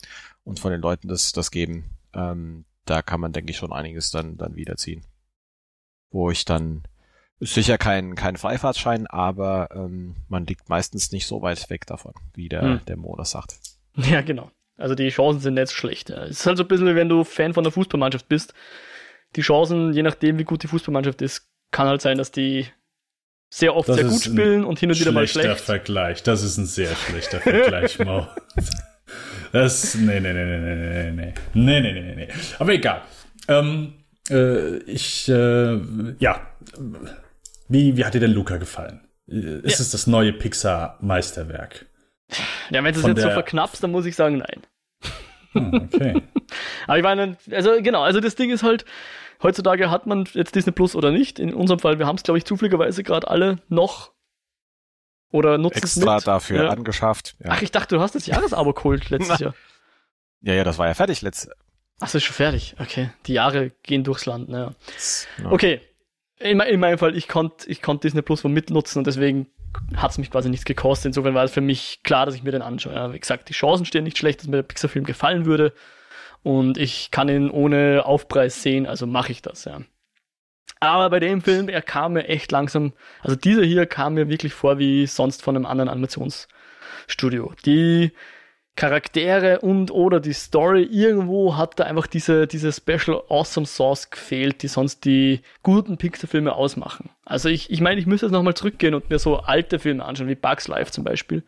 und 0.43 0.59
von 0.59 0.73
den 0.73 0.81
Leuten 0.81 1.07
das, 1.07 1.31
das 1.31 1.53
geben. 1.53 1.85
Ähm, 2.13 2.65
da 2.85 3.01
kann 3.01 3.21
man, 3.21 3.33
denke 3.33 3.53
ich, 3.53 3.59
schon 3.59 3.73
einiges 3.73 4.11
dann, 4.11 4.37
dann 4.37 4.57
wiederziehen. 4.57 5.07
Wo 6.11 6.33
ich 6.33 6.45
dann 6.45 6.83
Ist 7.39 7.55
sicher 7.55 7.79
kein, 7.79 8.17
kein 8.17 8.37
Freifahrtschein, 8.37 9.07
aber 9.07 9.69
ähm, 9.73 10.17
man 10.27 10.47
liegt 10.47 10.69
meistens 10.69 11.13
nicht 11.13 11.29
so 11.29 11.41
weit 11.41 11.71
weg 11.71 11.87
davon, 11.87 12.13
wie 12.35 12.49
der, 12.49 12.63
hm. 12.63 12.81
der 12.87 12.97
Mo 12.97 13.15
das 13.17 13.31
sagt. 13.31 13.57
Ja, 13.95 14.21
genau. 14.21 14.51
Also 14.77 14.97
die 14.97 15.09
Chancen 15.11 15.39
sind 15.39 15.55
nicht 15.55 15.71
schlecht. 15.71 16.11
Es 16.11 16.41
ist 16.41 16.47
halt 16.47 16.57
so 16.57 16.65
ein 16.65 16.69
bisschen, 16.69 16.93
wenn 16.97 17.09
du 17.09 17.23
Fan 17.23 17.55
von 17.55 17.63
der 17.63 17.73
Fußballmannschaft 17.73 18.29
bist. 18.29 18.53
Die 19.37 19.43
Chancen, 19.43 19.93
je 19.93 20.03
nachdem, 20.03 20.39
wie 20.39 20.45
gut 20.45 20.65
die 20.65 20.69
Fußballmannschaft 20.69 21.23
ist, 21.23 21.49
kann 21.71 21.87
halt 21.87 22.03
sein, 22.03 22.19
dass 22.19 22.33
die 22.33 22.67
sehr 23.51 23.75
oft 23.75 23.89
das 23.89 23.97
sehr 23.97 24.05
gut 24.05 24.23
spielen 24.23 24.65
und 24.65 24.79
hin 24.79 24.91
und 24.91 25.01
wieder 25.01 25.13
mal 25.13 25.27
schlecht. 25.27 25.47
Schlechter 25.47 25.65
Vergleich. 25.65 26.23
Das 26.23 26.43
ist 26.43 26.59
ein 26.59 26.67
sehr 26.67 26.95
schlechter 26.95 27.41
Vergleich, 27.41 27.99
Mo. 28.05 28.27
Das, 29.53 29.95
nee, 29.95 30.21
nee, 30.21 30.33
nee, 30.33 30.45
nee, 30.45 30.59
nee, 30.59 31.11
nee, 31.11 31.35
nee, 31.55 31.81
nee, 31.81 31.93
nee, 31.93 32.15
nee. 32.15 32.29
Aber 32.59 32.73
egal. 32.73 33.03
Ähm, 33.49 33.95
äh, 34.31 34.77
ich, 34.79 35.29
äh, 35.29 35.81
ja. 36.19 36.47
Wie, 37.69 37.97
wie 37.97 38.05
hat 38.05 38.15
dir 38.15 38.21
denn 38.21 38.33
Luca 38.33 38.59
gefallen? 38.59 39.01
Ist 39.27 39.79
ja. 39.79 39.83
es 39.83 39.91
das 39.91 40.07
neue 40.07 40.33
Pixar-Meisterwerk? 40.33 41.87
Ja, 42.71 42.85
wenn 42.85 42.93
du 42.93 43.01
es 43.01 43.07
jetzt 43.07 43.23
so 43.23 43.31
verknappst, 43.31 43.83
dann 43.83 43.91
muss 43.91 44.07
ich 44.07 44.17
sagen, 44.17 44.39
nein. 44.39 44.63
Hm, 45.53 45.75
okay. 45.75 46.23
Aber 46.87 46.99
ich 46.99 47.03
meine, 47.03 47.37
also 47.51 47.83
genau, 47.83 48.03
also 48.03 48.21
das 48.21 48.35
Ding 48.37 48.51
ist 48.51 48.63
halt, 48.63 48.85
heutzutage 49.43 49.91
hat 49.91 50.07
man 50.07 50.29
jetzt 50.33 50.55
Disney 50.55 50.73
Plus 50.73 50.95
oder 50.95 51.11
nicht. 51.11 51.39
In 51.39 51.55
unserem 51.55 51.81
Fall, 51.81 51.99
wir 51.99 52.07
haben 52.07 52.17
es, 52.17 52.23
glaube 52.23 52.39
ich, 52.39 52.45
zufälligerweise 52.45 53.03
gerade 53.03 53.29
alle 53.29 53.59
noch 53.69 54.13
oder 55.31 55.59
nutzen 55.59 55.85
es 55.85 55.97
Extra 55.97 56.21
dafür 56.21 56.65
ja. 56.65 56.71
angeschafft. 56.71 57.37
Ja. 57.41 57.51
Ach, 57.51 57.63
ich 57.63 57.71
dachte, 57.71 57.97
du 57.97 58.01
hast 58.01 58.15
das 58.15 58.27
Jahresabo 58.27 58.73
geholt 58.73 59.11
letztes 59.11 59.39
Jahr. 59.41 59.55
Ja, 60.41 60.55
ja, 60.55 60.65
das 60.65 60.79
war 60.79 60.87
ja 60.87 60.95
fertig 60.95 61.23
letztes 61.23 61.51
Ach, 62.01 62.15
ist 62.15 62.23
schon 62.23 62.35
fertig. 62.35 62.77
Okay. 62.79 63.11
Die 63.27 63.33
Jahre 63.33 63.71
gehen 63.83 64.05
durchs 64.05 64.27
Land, 64.27 64.49
naja. 64.49 64.73
Ja. 65.43 65.51
Okay. 65.51 65.81
In, 66.39 66.61
in, 66.61 66.79
meinem 66.79 66.99
Fall, 66.99 67.17
ich 67.17 67.27
konnte 67.27 67.69
ich 67.69 67.83
konnt 67.83 68.05
Disney 68.05 68.23
Plus 68.23 68.45
mitnutzen 68.45 69.01
und 69.01 69.07
deswegen 69.07 69.49
hat 69.97 70.13
es 70.13 70.19
mich 70.19 70.31
quasi 70.31 70.49
nichts 70.49 70.65
gekostet. 70.65 71.07
Insofern 71.07 71.35
war 71.35 71.45
es 71.45 71.51
für 71.51 71.61
mich 71.61 72.01
klar, 72.05 72.27
dass 72.27 72.37
ich 72.37 72.45
mir 72.45 72.53
den 72.53 72.63
anschaue. 72.63 72.95
Ja, 72.95 73.13
wie 73.13 73.19
gesagt, 73.19 73.49
die 73.49 73.53
Chancen 73.53 73.85
stehen 73.85 74.05
nicht 74.05 74.17
schlecht, 74.17 74.41
dass 74.41 74.47
mir 74.47 74.59
der 74.59 74.63
Pixar-Film 74.63 75.05
gefallen 75.05 75.45
würde. 75.45 75.73
Und 76.49 76.79
ich 76.79 77.11
kann 77.11 77.29
ihn 77.29 77.51
ohne 77.51 78.07
Aufpreis 78.07 78.63
sehen, 78.63 78.87
also 78.87 79.07
mache 79.07 79.33
ich 79.33 79.43
das, 79.43 79.67
ja. 79.67 79.83
Aber 80.81 81.11
bei 81.11 81.21
dem 81.21 81.43
Film, 81.43 81.69
er 81.69 81.83
kam 81.83 82.15
mir 82.15 82.27
echt 82.27 82.51
langsam, 82.51 82.95
also 83.21 83.37
dieser 83.37 83.65
hier 83.65 83.85
kam 83.85 84.15
mir 84.15 84.31
wirklich 84.31 84.55
vor 84.55 84.79
wie 84.79 85.07
sonst 85.07 85.43
von 85.43 85.57
einem 85.57 85.67
anderen 85.67 85.91
Animationsstudio. 85.91 87.53
Die 87.67 88.13
Charaktere 88.77 89.61
und 89.61 89.91
oder 89.91 90.21
die 90.21 90.33
Story, 90.33 90.85
irgendwo 90.85 91.59
hat 91.59 91.79
da 91.79 91.85
einfach 91.85 92.07
diese, 92.07 92.47
diese 92.47 92.73
Special 92.73 93.21
Awesome 93.29 93.67
Sauce 93.67 94.09
gefehlt, 94.09 94.63
die 94.63 94.69
sonst 94.69 95.05
die 95.05 95.43
guten 95.63 95.99
Pixar-Filme 95.99 96.55
ausmachen. 96.55 97.11
Also 97.27 97.51
ich, 97.51 97.71
ich 97.71 97.83
meine, 97.83 98.01
ich 98.01 98.07
müsste 98.07 98.25
jetzt 98.25 98.33
nochmal 98.33 98.55
zurückgehen 98.55 98.95
und 98.95 99.11
mir 99.11 99.19
so 99.19 99.37
alte 99.37 99.79
Filme 99.79 100.03
anschauen, 100.03 100.29
wie 100.29 100.35
Bugs 100.35 100.67
Life 100.67 100.93
zum 100.93 101.05
Beispiel, 101.05 101.43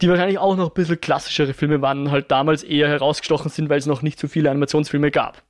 die 0.00 0.08
wahrscheinlich 0.08 0.38
auch 0.38 0.56
noch 0.56 0.70
ein 0.70 0.74
bisschen 0.74 1.00
klassischere 1.00 1.54
Filme 1.54 1.80
waren, 1.82 2.10
halt 2.10 2.30
damals 2.30 2.62
eher 2.62 2.88
herausgestochen 2.88 3.50
sind, 3.50 3.68
weil 3.68 3.78
es 3.78 3.86
noch 3.86 4.02
nicht 4.02 4.18
so 4.18 4.28
viele 4.28 4.50
Animationsfilme 4.50 5.10
gab. 5.10 5.42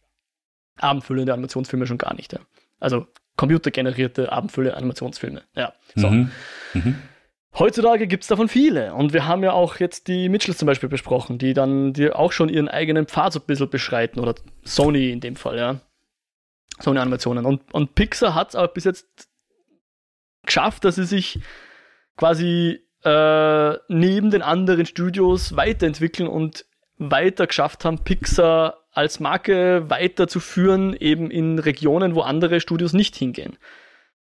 Abendfüllende 0.78 1.32
Animationsfilme 1.32 1.86
schon 1.86 1.98
gar 1.98 2.14
nicht, 2.14 2.32
ja. 2.32 2.40
Also 2.80 3.06
computergenerierte 3.36 4.32
abendfüllende 4.32 4.76
Animationsfilme, 4.76 5.42
ja. 5.54 5.72
So. 5.94 6.10
Mhm. 6.10 6.30
Mhm. 6.74 6.96
Heutzutage 7.58 8.06
gibt's 8.06 8.28
davon 8.28 8.48
viele. 8.48 8.94
Und 8.94 9.12
wir 9.12 9.26
haben 9.26 9.42
ja 9.42 9.52
auch 9.52 9.76
jetzt 9.76 10.08
die 10.08 10.28
Mitchells 10.30 10.58
zum 10.58 10.66
Beispiel 10.66 10.88
besprochen, 10.88 11.36
die 11.38 11.52
dann 11.52 11.92
die 11.92 12.10
auch 12.10 12.32
schon 12.32 12.48
ihren 12.48 12.68
eigenen 12.68 13.06
Pfad 13.06 13.34
so 13.34 13.40
ein 13.40 13.46
bisschen 13.46 13.68
beschreiten. 13.68 14.20
Oder 14.20 14.34
Sony 14.64 15.10
in 15.10 15.20
dem 15.20 15.36
Fall, 15.36 15.58
ja. 15.58 15.80
Sony 16.80 16.98
Animationen. 16.98 17.44
Und, 17.44 17.72
und 17.74 17.94
Pixar 17.94 18.34
hat's 18.34 18.54
aber 18.54 18.68
bis 18.68 18.84
jetzt 18.84 19.28
geschafft, 20.46 20.84
dass 20.84 20.94
sie 20.94 21.04
sich 21.04 21.40
quasi 22.16 22.80
äh, 23.04 23.78
neben 23.88 24.30
den 24.30 24.42
anderen 24.42 24.86
Studios 24.86 25.56
weiterentwickeln 25.56 26.28
und 26.28 26.64
weiter 26.98 27.46
geschafft 27.46 27.84
haben, 27.84 28.04
Pixar 28.04 28.78
als 28.92 29.20
Marke 29.20 29.88
weiterzuführen, 29.88 30.94
eben 30.94 31.30
in 31.30 31.58
Regionen, 31.58 32.14
wo 32.14 32.20
andere 32.20 32.60
Studios 32.60 32.92
nicht 32.92 33.16
hingehen 33.16 33.56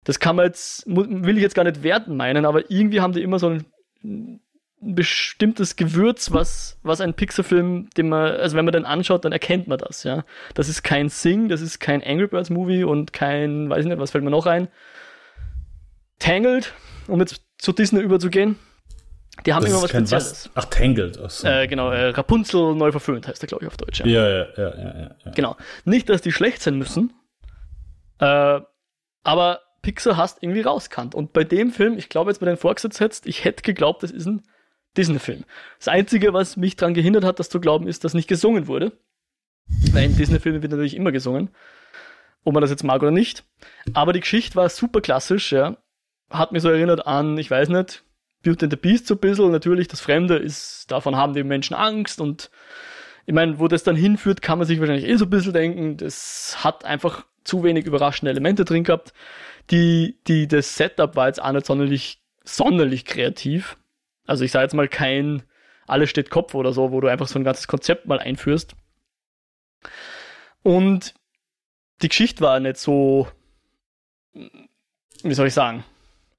das 0.04 0.18
kann 0.18 0.36
man 0.36 0.46
jetzt, 0.46 0.84
will 0.86 1.36
ich 1.36 1.42
jetzt 1.42 1.54
gar 1.54 1.64
nicht 1.64 1.82
werten 1.82 2.16
meinen, 2.16 2.46
aber 2.46 2.70
irgendwie 2.70 3.00
haben 3.00 3.12
die 3.12 3.22
immer 3.22 3.38
so 3.38 3.50
ein, 3.50 4.40
bestimmtes 4.82 5.76
Gewürz, 5.76 6.32
was, 6.32 6.78
was 6.82 7.02
ein 7.02 7.12
Pixar-Film, 7.12 7.90
den 7.98 8.08
man, 8.08 8.32
also 8.36 8.56
wenn 8.56 8.64
man 8.64 8.72
den 8.72 8.86
anschaut, 8.86 9.26
dann 9.26 9.32
erkennt 9.32 9.68
man 9.68 9.76
das, 9.76 10.04
ja. 10.04 10.24
Das 10.54 10.70
ist 10.70 10.82
kein 10.82 11.10
Sing, 11.10 11.50
das 11.50 11.60
ist 11.60 11.80
kein 11.80 12.02
Angry 12.02 12.28
Birds 12.28 12.48
Movie 12.48 12.84
und 12.84 13.12
kein, 13.12 13.68
weiß 13.68 13.80
ich 13.80 13.90
nicht, 13.90 13.98
was 13.98 14.12
fällt 14.12 14.24
mir 14.24 14.30
noch 14.30 14.46
ein? 14.46 14.68
Tangled, 16.18 16.72
um 17.08 17.20
jetzt 17.20 17.42
zu 17.58 17.72
Disney 17.74 18.00
überzugehen. 18.00 18.56
Die 19.46 19.54
haben 19.54 19.62
das 19.62 19.72
immer 19.72 19.82
was 19.82 19.90
Spezielles. 19.90 20.50
Was? 20.54 20.64
Ach, 20.64 20.64
Tangled. 20.66 21.18
Ach 21.22 21.44
Äh, 21.44 21.66
genau, 21.66 21.90
äh, 21.90 22.10
Rapunzel 22.10 22.74
neu 22.74 22.90
verföhnt 22.90 23.26
heißt 23.26 23.40
der, 23.40 23.48
glaube 23.48 23.64
ich, 23.64 23.68
auf 23.68 23.76
Deutsch. 23.76 24.00
Ja. 24.00 24.06
Ja, 24.06 24.28
ja, 24.28 24.46
ja, 24.56 24.78
ja, 24.78 25.16
ja, 25.24 25.30
Genau. 25.32 25.56
Nicht, 25.84 26.08
dass 26.08 26.20
die 26.20 26.32
schlecht 26.32 26.60
sein 26.62 26.76
müssen, 26.76 27.12
äh, 28.18 28.60
aber 29.22 29.60
Pixar 29.82 30.16
hast 30.16 30.42
irgendwie 30.42 30.60
rauskannt. 30.60 31.14
Und 31.14 31.32
bei 31.32 31.44
dem 31.44 31.70
Film, 31.70 31.96
ich 31.96 32.08
glaube 32.08 32.30
jetzt 32.30 32.40
bei 32.40 32.46
den 32.46 32.56
Vorgesetzt 32.56 33.26
ich 33.26 33.44
hätte 33.44 33.62
geglaubt, 33.62 34.02
das 34.02 34.10
ist 34.10 34.26
ein 34.26 34.42
Disney-Film. 34.96 35.44
Das 35.78 35.88
Einzige, 35.88 36.32
was 36.32 36.56
mich 36.56 36.76
daran 36.76 36.94
gehindert 36.94 37.24
hat, 37.24 37.38
das 37.38 37.48
zu 37.48 37.60
glauben, 37.60 37.86
ist, 37.86 38.04
dass 38.04 38.14
nicht 38.14 38.28
gesungen 38.28 38.66
wurde. 38.66 38.92
Weil 39.92 40.04
in 40.04 40.16
Disney-Filmen 40.16 40.62
wird 40.62 40.72
natürlich 40.72 40.96
immer 40.96 41.12
gesungen. 41.12 41.50
Ob 42.44 42.54
man 42.54 42.60
das 42.60 42.70
jetzt 42.70 42.84
mag 42.84 43.00
oder 43.02 43.10
nicht. 43.10 43.44
Aber 43.94 44.12
die 44.12 44.20
Geschichte 44.20 44.56
war 44.56 44.68
super 44.68 45.00
klassisch, 45.00 45.52
ja. 45.52 45.76
Hat 46.28 46.52
mich 46.52 46.62
so 46.62 46.70
erinnert 46.70 47.06
an, 47.06 47.38
ich 47.38 47.50
weiß 47.50 47.68
nicht, 47.68 48.02
Beauty 48.42 48.64
and 48.64 48.72
the 48.72 48.76
Beast 48.76 49.06
so 49.06 49.14
ein 49.14 49.20
bisschen. 49.20 49.50
Natürlich, 49.50 49.88
das 49.88 50.00
Fremde 50.00 50.36
ist, 50.36 50.90
davon 50.90 51.16
haben 51.16 51.34
die 51.34 51.44
Menschen 51.44 51.74
Angst 51.74 52.20
und 52.20 52.50
ich 53.26 53.34
meine, 53.34 53.58
wo 53.58 53.68
das 53.68 53.82
dann 53.82 53.96
hinführt, 53.96 54.42
kann 54.42 54.58
man 54.58 54.66
sich 54.66 54.80
wahrscheinlich 54.80 55.06
eh 55.06 55.16
so 55.16 55.26
ein 55.26 55.30
bisschen 55.30 55.52
denken. 55.52 55.96
Das 55.96 56.64
hat 56.64 56.84
einfach 56.84 57.26
zu 57.44 57.62
wenig 57.62 57.86
überraschende 57.86 58.30
Elemente 58.30 58.64
drin 58.64 58.84
gehabt. 58.84 59.12
Die, 59.70 60.18
die, 60.26 60.48
das 60.48 60.76
Setup 60.76 61.14
war 61.16 61.28
jetzt 61.28 61.40
auch 61.40 61.52
nicht 61.52 61.66
sonderlich, 61.66 62.22
sonderlich 62.44 63.04
kreativ. 63.04 63.76
Also 64.26 64.44
ich 64.44 64.50
sage 64.50 64.64
jetzt 64.64 64.74
mal 64.74 64.88
kein 64.88 65.42
Alles 65.86 66.10
steht 66.10 66.30
Kopf 66.30 66.54
oder 66.54 66.72
so, 66.72 66.92
wo 66.92 67.00
du 67.00 67.08
einfach 67.08 67.28
so 67.28 67.38
ein 67.38 67.44
ganzes 67.44 67.68
Konzept 67.68 68.06
mal 68.06 68.18
einführst. 68.18 68.74
Und 70.62 71.14
die 72.02 72.08
Geschichte 72.08 72.42
war 72.42 72.60
nicht 72.60 72.78
so, 72.78 73.28
wie 74.32 75.34
soll 75.34 75.48
ich 75.48 75.54
sagen, 75.54 75.84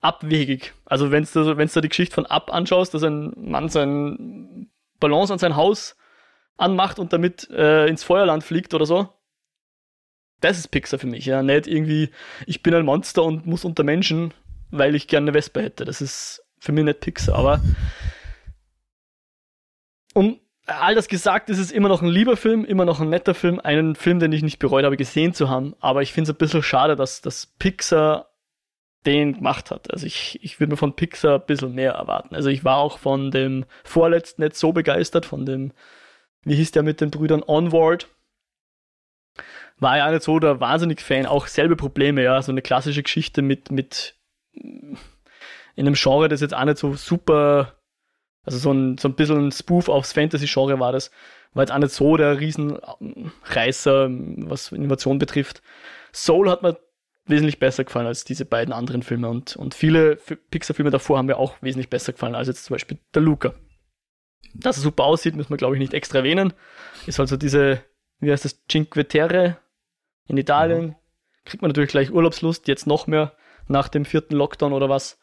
abwegig. 0.02 0.74
Also 0.86 1.12
wenn 1.12 1.24
du 1.24 1.58
wenn's 1.58 1.74
da 1.74 1.82
die 1.82 1.90
Geschichte 1.90 2.16
von 2.16 2.26
Ab 2.26 2.52
anschaust, 2.54 2.94
dass 2.94 3.04
ein 3.04 3.34
Mann 3.38 3.70
sein 3.70 4.70
Balance 5.00 5.32
an 5.32 5.40
sein 5.40 5.56
Haus 5.56 5.96
anmacht 6.58 7.00
und 7.00 7.14
damit 7.14 7.50
äh, 7.50 7.88
ins 7.88 8.04
Feuerland 8.04 8.44
fliegt 8.44 8.74
oder 8.74 8.86
so, 8.86 9.10
das 10.42 10.58
ist 10.58 10.70
Pixar 10.70 11.00
für 11.00 11.08
mich, 11.08 11.26
ja. 11.26 11.44
Nicht 11.44 11.68
irgendwie, 11.68 12.10
ich 12.48 12.64
bin 12.64 12.74
ein 12.74 12.86
Monster 12.86 13.24
und 13.24 13.46
muss 13.46 13.64
unter 13.64 13.84
Menschen, 13.84 14.34
weil 14.72 14.96
ich 14.96 15.08
gerne 15.08 15.26
eine 15.26 15.34
Wespe 15.36 15.62
hätte. 15.62 15.86
Das 15.86 16.02
ist 16.02 16.44
für 16.60 16.72
mich 16.72 16.84
nicht 16.84 17.00
Pixar, 17.00 17.36
aber 17.36 17.62
um 20.14 20.40
all 20.66 20.96
das 20.96 21.08
gesagt, 21.08 21.50
ist 21.50 21.60
es 21.60 21.72
immer 21.72 21.90
noch 21.90 22.02
ein 22.02 22.08
lieber 22.08 22.38
Film, 22.38 22.66
immer 22.66 22.86
noch 22.86 23.00
ein 23.00 23.10
netter 23.10 23.34
Film, 23.34 23.60
einen 23.60 23.96
Film, 23.96 24.20
den 24.20 24.32
ich 24.32 24.44
nicht 24.44 24.60
bereut 24.60 24.86
habe, 24.86 24.98
gesehen 24.98 25.34
zu 25.34 25.50
haben. 25.50 25.76
Aber 25.80 26.02
ich 26.02 26.14
finde 26.14 26.32
es 26.32 26.36
ein 26.36 26.38
bisschen 26.38 26.64
schade, 26.64 26.96
dass 26.96 27.22
das 27.22 27.48
Pixar 27.60 28.31
den 29.06 29.34
gemacht 29.34 29.72
hat. 29.72 29.92
Also 29.92 30.06
ich, 30.06 30.40
ich 30.44 30.60
würde 30.60 30.72
mir 30.72 30.78
von 30.78 30.96
Pixar 30.96 31.40
ein 31.40 31.46
bisschen 31.46 31.74
mehr 31.74 31.94
erwarten. 31.94 32.36
Also 32.36 32.50
ich 32.50 32.64
war 32.64 32.78
auch 32.78 33.00
von 33.00 33.32
dem 33.32 33.66
vorletzten 33.84 34.44
nicht 34.44 34.56
so 34.56 34.72
begeistert, 34.74 35.26
von 35.26 35.46
dem, 35.46 35.72
wie 36.44 36.56
hieß 36.56 36.72
der 36.72 36.84
mit 36.84 37.02
den 37.02 37.12
Brüdern 37.12 37.44
Onward, 37.46 38.08
war 39.80 39.98
ja 39.98 40.12
nicht 40.12 40.24
so 40.24 40.40
der 40.40 40.60
wahnsinnig 40.60 41.02
Fan, 41.02 41.26
auch 41.26 41.48
selbe 41.48 41.76
Probleme, 41.76 42.22
ja, 42.22 42.42
so 42.42 42.52
eine 42.52 42.62
klassische 42.62 43.02
Geschichte 43.02 43.42
mit, 43.42 43.72
mit 43.72 44.16
in 44.54 44.98
einem 45.76 45.96
Genre, 45.96 46.30
das 46.30 46.42
jetzt 46.42 46.54
auch 46.54 46.66
nicht 46.66 46.78
so 46.78 46.94
super, 46.94 47.80
also 48.44 48.60
so 48.60 48.72
ein, 48.72 48.98
so 49.00 49.08
ein 49.08 49.16
bisschen 49.16 49.48
ein 49.48 49.52
Spoof 49.52 49.90
aufs 49.90 50.14
Fantasy-Genre 50.14 50.80
war 50.80 50.92
das, 50.92 51.10
war 51.54 51.64
jetzt 51.64 51.72
auch 51.72 51.80
nicht 51.80 51.94
so 51.94 52.16
der 52.16 52.40
Riesenreißer, 52.40 54.10
was 54.10 54.72
Innovation 54.72 55.18
betrifft. 55.18 55.64
Soul 56.14 56.50
hat 56.50 56.62
mir 56.62 56.78
wesentlich 57.26 57.60
besser 57.60 57.84
gefallen 57.84 58.08
als 58.08 58.24
diese 58.24 58.46
beiden 58.46 58.74
anderen 58.74 59.04
Filme 59.04 59.30
und, 59.30 59.56
und 59.56 59.76
viele 59.76 60.16
Pixar-Filme 60.16 60.92
davor 60.92 61.18
haben 61.18 61.28
mir 61.28 61.38
auch 61.38 61.56
wesentlich 61.62 61.90
besser 61.90 62.14
gefallen 62.14 62.36
als 62.36 62.48
jetzt 62.48 62.66
zum 62.66 62.74
Beispiel 62.74 62.98
der 63.14 63.22
Luca. 63.22 63.54
Dass 64.54 64.78
er 64.78 64.84
super 64.84 65.04
aussieht, 65.04 65.36
muss 65.36 65.50
man 65.50 65.58
glaube 65.58 65.76
ich 65.76 65.80
nicht 65.80 65.94
extra 65.94 66.20
erwähnen. 66.20 66.54
Ist 67.06 67.20
also 67.20 67.38
diese, 67.38 67.84
wie 68.20 68.32
heißt 68.32 68.46
das, 68.46 68.66
Cinque 68.68 69.08
Terre 69.08 69.58
in 70.28 70.38
Italien 70.38 70.86
mhm. 70.88 70.96
kriegt 71.46 71.62
man 71.62 71.70
natürlich 71.70 71.92
gleich 71.92 72.12
Urlaubslust, 72.12 72.68
jetzt 72.68 72.88
noch 72.88 73.08
mehr 73.08 73.34
nach 73.68 73.88
dem 73.88 74.06
vierten 74.06 74.36
Lockdown 74.36 74.74
oder 74.74 74.90
was. 74.90 75.20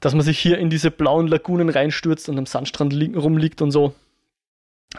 Dass 0.00 0.14
man 0.14 0.22
sich 0.22 0.38
hier 0.38 0.58
in 0.58 0.70
diese 0.70 0.90
blauen 0.90 1.28
Lagunen 1.28 1.68
reinstürzt 1.68 2.28
und 2.28 2.38
am 2.38 2.46
Sandstrand 2.46 2.92
li 2.92 3.14
rumliegt 3.14 3.60
und 3.62 3.70
so. 3.70 3.94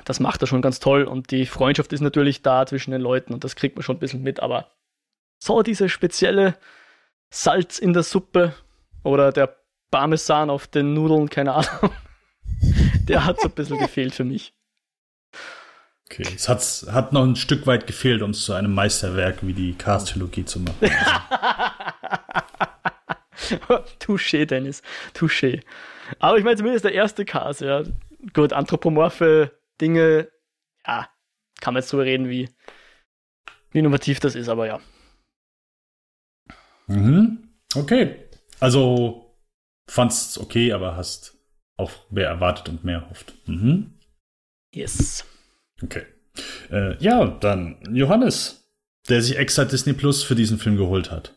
Das 0.05 0.19
macht 0.19 0.41
er 0.41 0.47
schon 0.47 0.61
ganz 0.61 0.79
toll 0.79 1.03
und 1.03 1.31
die 1.31 1.45
Freundschaft 1.45 1.91
ist 1.91 2.01
natürlich 2.01 2.41
da 2.41 2.65
zwischen 2.65 2.91
den 2.91 3.01
Leuten 3.01 3.33
und 3.33 3.43
das 3.43 3.55
kriegt 3.55 3.75
man 3.75 3.83
schon 3.83 3.97
ein 3.97 3.99
bisschen 3.99 4.23
mit, 4.23 4.39
aber 4.39 4.71
so 5.41 5.63
diese 5.63 5.89
spezielle 5.89 6.55
Salz 7.29 7.79
in 7.79 7.93
der 7.93 8.03
Suppe 8.03 8.53
oder 9.03 9.31
der 9.31 9.57
Parmesan 9.89 10.49
auf 10.49 10.67
den 10.67 10.93
Nudeln, 10.93 11.29
keine 11.29 11.53
Ahnung. 11.53 11.91
Der 13.07 13.25
hat 13.25 13.41
so 13.41 13.47
ein 13.47 13.55
bisschen 13.55 13.79
gefehlt 13.79 14.13
für 14.13 14.23
mich. 14.23 14.53
Okay, 16.05 16.27
es 16.35 16.47
hat's, 16.47 16.85
hat 16.91 17.13
noch 17.13 17.23
ein 17.23 17.35
Stück 17.35 17.65
weit 17.67 17.87
gefehlt, 17.87 18.21
um 18.21 18.31
es 18.31 18.45
zu 18.45 18.53
einem 18.53 18.73
Meisterwerk 18.73 19.45
wie 19.45 19.53
die 19.53 19.73
Cast-Trilogie 19.73 20.45
zu 20.45 20.59
machen. 20.59 20.77
Touché, 23.99 24.45
Dennis. 24.45 24.81
Touché. 25.15 25.61
Aber 26.19 26.37
ich 26.37 26.43
meine, 26.43 26.57
zumindest 26.57 26.85
der 26.85 26.93
erste 26.93 27.25
Cast, 27.25 27.61
ja. 27.61 27.83
Gut, 28.33 28.53
anthropomorphe 28.53 29.57
Dinge, 29.79 30.29
ja, 30.85 31.09
kann 31.59 31.73
man 31.73 31.81
jetzt 31.81 31.91
drüber 31.91 32.05
reden, 32.05 32.29
wie, 32.29 32.49
wie 33.71 33.79
innovativ 33.79 34.19
das 34.19 34.35
ist, 34.35 34.49
aber 34.49 34.67
ja. 34.67 34.79
Mhm. 36.91 37.49
Okay. 37.75 38.15
Also 38.59 39.35
fand's 39.87 40.37
okay, 40.37 40.71
aber 40.73 40.95
hast 40.95 41.37
auch 41.77 41.91
mehr 42.09 42.27
erwartet 42.27 42.69
und 42.69 42.83
mehr 42.83 42.99
erhofft. 42.99 43.33
Mhm. 43.47 43.93
Yes. 44.73 45.25
Okay. 45.81 46.05
Äh, 46.71 46.97
ja, 46.97 47.25
dann 47.25 47.77
Johannes, 47.93 48.69
der 49.09 49.21
sich 49.21 49.37
extra 49.37 49.65
Disney 49.65 49.93
Plus 49.93 50.23
für 50.23 50.35
diesen 50.35 50.59
Film 50.59 50.77
geholt 50.77 51.11
hat. 51.11 51.35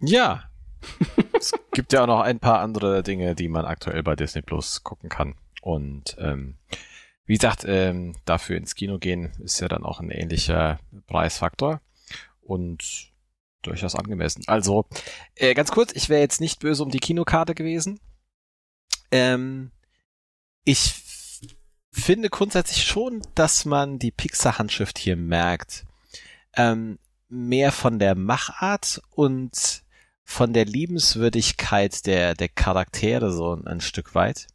Ja. 0.00 0.50
es 1.32 1.52
gibt 1.72 1.92
ja 1.92 2.02
auch 2.02 2.06
noch 2.06 2.20
ein 2.20 2.40
paar 2.40 2.60
andere 2.60 3.02
Dinge, 3.02 3.34
die 3.34 3.48
man 3.48 3.64
aktuell 3.64 4.02
bei 4.02 4.16
Disney 4.16 4.42
Plus 4.42 4.82
gucken 4.82 5.08
kann. 5.08 5.34
Und 5.62 6.16
ähm, 6.18 6.56
wie 7.26 7.34
gesagt, 7.34 7.64
ähm, 7.66 8.16
dafür 8.24 8.56
ins 8.56 8.74
Kino 8.74 8.98
gehen 8.98 9.32
ist 9.42 9.60
ja 9.60 9.68
dann 9.68 9.84
auch 9.84 10.00
ein 10.00 10.10
ähnlicher 10.10 10.78
Preisfaktor 11.06 11.80
und 12.42 13.13
durchaus 13.66 13.94
angemessen. 13.94 14.42
Also, 14.46 14.86
äh, 15.34 15.54
ganz 15.54 15.70
kurz, 15.70 15.92
ich 15.94 16.08
wäre 16.08 16.20
jetzt 16.20 16.40
nicht 16.40 16.60
böse 16.60 16.82
um 16.82 16.90
die 16.90 17.00
Kinokarte 17.00 17.54
gewesen. 17.54 18.00
Ähm, 19.10 19.70
ich 20.64 20.94
finde 21.92 22.30
grundsätzlich 22.30 22.84
schon, 22.84 23.22
dass 23.34 23.64
man 23.64 23.98
die 23.98 24.10
Pixar-Handschrift 24.10 24.98
hier 24.98 25.16
merkt. 25.16 25.84
Ähm, 26.56 26.98
mehr 27.28 27.72
von 27.72 27.98
der 27.98 28.14
Machart 28.14 29.00
und 29.10 29.82
von 30.24 30.52
der 30.52 30.64
Liebenswürdigkeit 30.64 32.06
der, 32.06 32.34
der 32.34 32.48
Charaktere 32.48 33.32
so 33.32 33.60
ein, 33.64 33.80
Stück 33.80 34.14
weit. 34.14 34.46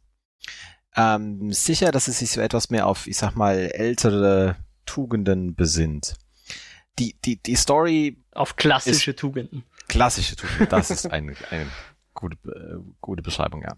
Ähm, 0.96 1.52
sicher, 1.52 1.92
dass 1.92 2.08
es 2.08 2.18
sich 2.18 2.32
so 2.32 2.40
etwas 2.40 2.70
mehr 2.70 2.86
auf, 2.86 3.06
ich 3.06 3.16
sag 3.16 3.36
mal, 3.36 3.56
ältere 3.72 4.56
Tugenden 4.84 5.54
besinnt. 5.54 6.14
Die, 6.98 7.14
die, 7.24 7.40
die 7.40 7.54
Story. 7.54 8.19
Auf 8.40 8.56
klassische 8.56 9.14
Tugenden. 9.14 9.64
Klassische 9.86 10.34
Tugenden, 10.34 10.70
das 10.70 10.90
ist 10.90 11.06
ein, 11.12 11.36
ein 11.50 11.70
gute, 12.14 12.36
äh, 12.48 12.78
gute 13.02 13.20
Beschreibung, 13.20 13.60
ja. 13.60 13.74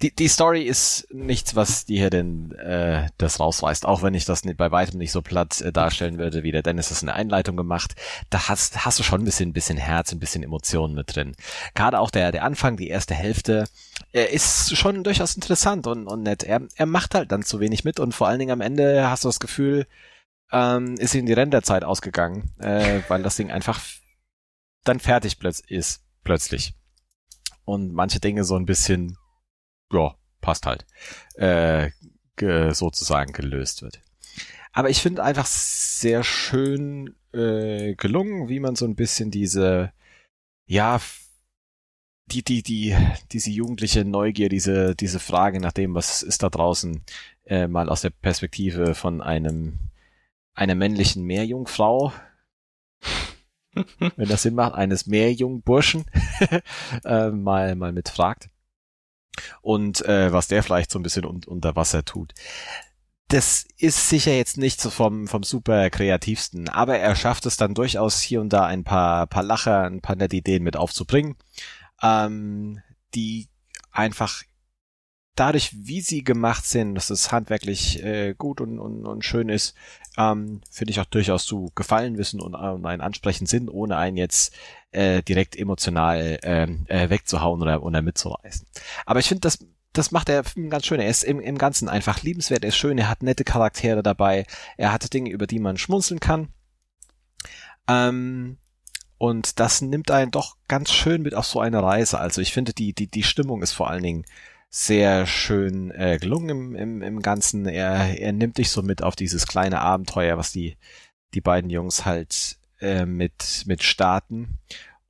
Die, 0.00 0.14
die 0.14 0.28
Story 0.28 0.62
ist 0.62 1.06
nichts, 1.12 1.54
was 1.54 1.84
dir 1.84 1.98
hier 1.98 2.08
denn 2.08 2.52
äh, 2.52 3.08
das 3.18 3.40
rausreißt, 3.40 3.84
auch 3.84 4.02
wenn 4.02 4.14
ich 4.14 4.24
das 4.24 4.46
nicht, 4.46 4.56
bei 4.56 4.70
weitem 4.70 4.96
nicht 4.96 5.12
so 5.12 5.20
platt 5.20 5.60
äh, 5.60 5.70
darstellen 5.70 6.16
würde, 6.16 6.42
wie 6.44 6.50
der 6.50 6.62
Dennis 6.62 6.88
das 6.88 7.02
in 7.02 7.08
der 7.08 7.16
Einleitung 7.16 7.58
gemacht. 7.58 7.94
Da 8.30 8.48
hast, 8.48 8.86
hast 8.86 8.98
du 8.98 9.02
schon 9.02 9.20
ein 9.20 9.26
bisschen, 9.26 9.50
ein 9.50 9.52
bisschen 9.52 9.76
Herz, 9.76 10.12
ein 10.12 10.18
bisschen 10.18 10.42
Emotionen 10.42 10.94
mit 10.94 11.14
drin. 11.14 11.36
Gerade 11.74 12.00
auch 12.00 12.10
der, 12.10 12.32
der 12.32 12.44
Anfang, 12.44 12.78
die 12.78 12.88
erste 12.88 13.14
Hälfte, 13.14 13.66
äh, 14.12 14.34
ist 14.34 14.78
schon 14.78 15.04
durchaus 15.04 15.34
interessant 15.34 15.86
und, 15.86 16.06
und 16.06 16.22
nett. 16.22 16.42
Er, 16.42 16.62
er 16.74 16.86
macht 16.86 17.14
halt 17.14 17.32
dann 17.32 17.42
zu 17.42 17.60
wenig 17.60 17.84
mit 17.84 18.00
und 18.00 18.14
vor 18.14 18.28
allen 18.28 18.38
Dingen 18.38 18.52
am 18.52 18.62
Ende 18.62 19.10
hast 19.10 19.24
du 19.24 19.28
das 19.28 19.40
Gefühl, 19.40 19.86
ähm, 20.52 20.94
ist 20.94 21.14
ihm 21.14 21.26
die 21.26 21.34
Renderzeit 21.34 21.84
ausgegangen, 21.84 22.50
äh, 22.60 23.00
weil 23.08 23.22
das 23.22 23.36
Ding 23.36 23.50
einfach 23.50 23.80
dann 24.88 25.00
fertig 25.00 25.38
plötz 25.38 25.60
ist, 25.60 26.02
plötzlich 26.24 26.74
und 27.66 27.92
manche 27.92 28.20
Dinge 28.20 28.44
so 28.44 28.56
ein 28.56 28.64
bisschen, 28.64 29.18
ja, 29.92 30.14
passt 30.40 30.64
halt, 30.64 30.86
äh, 31.34 31.90
ge 32.36 32.72
sozusagen 32.72 33.32
gelöst 33.32 33.82
wird. 33.82 34.00
Aber 34.72 34.88
ich 34.88 35.02
finde 35.02 35.24
einfach 35.24 35.46
sehr 35.46 36.22
schön 36.22 37.14
äh, 37.32 37.94
gelungen, 37.94 38.48
wie 38.48 38.60
man 38.60 38.76
so 38.76 38.86
ein 38.86 38.94
bisschen 38.94 39.30
diese, 39.30 39.92
ja, 40.66 41.00
die, 42.26 42.42
die, 42.42 42.62
die, 42.62 42.96
diese 43.32 43.50
jugendliche 43.50 44.04
Neugier, 44.04 44.48
diese, 44.48 44.94
diese 44.94 45.20
Frage 45.20 45.60
nach 45.60 45.72
dem, 45.72 45.94
was 45.94 46.22
ist 46.22 46.42
da 46.42 46.50
draußen, 46.50 47.02
äh, 47.44 47.68
mal 47.68 47.88
aus 47.88 48.02
der 48.02 48.10
Perspektive 48.10 48.94
von 48.94 49.22
einem, 49.22 49.78
einer 50.54 50.74
männlichen 50.74 51.24
Meerjungfrau 51.24 52.12
wenn 54.16 54.28
das 54.28 54.42
Sinn 54.42 54.54
macht, 54.54 54.74
eines 54.74 55.06
Meerjungburschen 55.06 56.04
äh, 57.04 57.30
mal, 57.30 57.74
mal 57.76 57.92
mitfragt. 57.92 58.48
Und 59.60 60.04
äh, 60.06 60.32
was 60.32 60.48
der 60.48 60.62
vielleicht 60.62 60.90
so 60.90 60.98
ein 60.98 61.02
bisschen 61.02 61.26
un 61.26 61.42
unter 61.46 61.76
Wasser 61.76 62.04
tut. 62.04 62.32
Das 63.28 63.66
ist 63.76 64.08
sicher 64.08 64.32
jetzt 64.32 64.56
nicht 64.56 64.80
so 64.80 64.88
vom, 64.88 65.26
vom 65.26 65.42
super 65.42 65.90
kreativsten, 65.90 66.68
aber 66.68 66.98
er 66.98 67.16
schafft 67.16 67.44
es 67.46 67.56
dann 67.56 67.74
durchaus 67.74 68.20
hier 68.20 68.40
und 68.40 68.52
da 68.52 68.64
ein 68.64 68.84
paar, 68.84 69.26
paar 69.26 69.42
Lacher, 69.42 69.82
ein 69.82 70.00
paar 70.00 70.14
nette 70.14 70.36
Ideen 70.36 70.62
mit 70.62 70.76
aufzubringen, 70.76 71.34
ähm, 72.02 72.80
die 73.14 73.48
einfach 73.90 74.42
dadurch, 75.36 75.70
wie 75.86 76.00
sie 76.00 76.24
gemacht 76.24 76.66
sind, 76.66 76.94
dass 76.94 77.10
es 77.10 77.30
handwerklich 77.30 78.02
äh, 78.02 78.34
gut 78.34 78.60
und, 78.60 78.78
und, 78.78 79.06
und 79.06 79.24
schön 79.24 79.48
ist, 79.48 79.74
ähm, 80.16 80.62
finde 80.70 80.90
ich 80.90 81.00
auch 81.00 81.06
durchaus 81.06 81.44
zu 81.44 81.70
gefallen 81.74 82.18
wissen 82.18 82.40
und, 82.40 82.54
und 82.54 82.86
einen 82.86 83.02
ansprechend 83.02 83.48
sind, 83.48 83.68
ohne 83.68 83.96
einen 83.96 84.16
jetzt 84.16 84.54
äh, 84.90 85.22
direkt 85.22 85.56
emotional 85.56 86.38
ähm, 86.42 86.86
äh, 86.88 87.10
wegzuhauen 87.10 87.62
oder, 87.62 87.82
oder 87.82 88.02
mitzureißen. 88.02 88.66
Aber 89.04 89.20
ich 89.20 89.28
finde, 89.28 89.42
das, 89.42 89.58
das 89.92 90.10
macht 90.10 90.28
er 90.28 90.42
ganz 90.68 90.86
schön. 90.86 91.00
Er 91.00 91.08
ist 91.08 91.22
im, 91.22 91.40
im 91.40 91.58
Ganzen 91.58 91.88
einfach 91.88 92.22
liebenswert, 92.22 92.64
er 92.64 92.68
ist 92.68 92.76
schön, 92.76 92.98
er 92.98 93.08
hat 93.08 93.22
nette 93.22 93.44
Charaktere 93.44 94.02
dabei, 94.02 94.46
er 94.76 94.92
hat 94.92 95.12
Dinge, 95.12 95.30
über 95.30 95.46
die 95.46 95.58
man 95.58 95.76
schmunzeln 95.76 96.20
kann. 96.20 96.48
Ähm, 97.88 98.58
und 99.18 99.60
das 99.60 99.80
nimmt 99.80 100.10
einen 100.10 100.30
doch 100.30 100.56
ganz 100.68 100.92
schön 100.92 101.22
mit 101.22 101.34
auf 101.34 101.46
so 101.46 101.60
eine 101.60 101.82
Reise. 101.82 102.18
Also 102.18 102.40
ich 102.40 102.52
finde, 102.52 102.72
die, 102.72 102.92
die, 102.92 103.06
die 103.06 103.22
Stimmung 103.22 103.62
ist 103.62 103.72
vor 103.72 103.88
allen 103.88 104.02
Dingen 104.02 104.24
sehr 104.68 105.26
schön 105.26 105.90
äh, 105.92 106.18
gelungen 106.20 106.48
im, 106.48 106.74
im, 106.74 107.02
im 107.02 107.22
Ganzen. 107.22 107.66
Er, 107.66 108.18
er 108.18 108.32
nimmt 108.32 108.58
dich 108.58 108.70
so 108.70 108.82
mit 108.82 109.02
auf 109.02 109.16
dieses 109.16 109.46
kleine 109.46 109.80
Abenteuer, 109.80 110.36
was 110.36 110.52
die, 110.52 110.76
die 111.34 111.40
beiden 111.40 111.70
Jungs 111.70 112.04
halt 112.04 112.58
äh, 112.80 113.06
mit, 113.06 113.64
mit 113.66 113.82
starten 113.82 114.58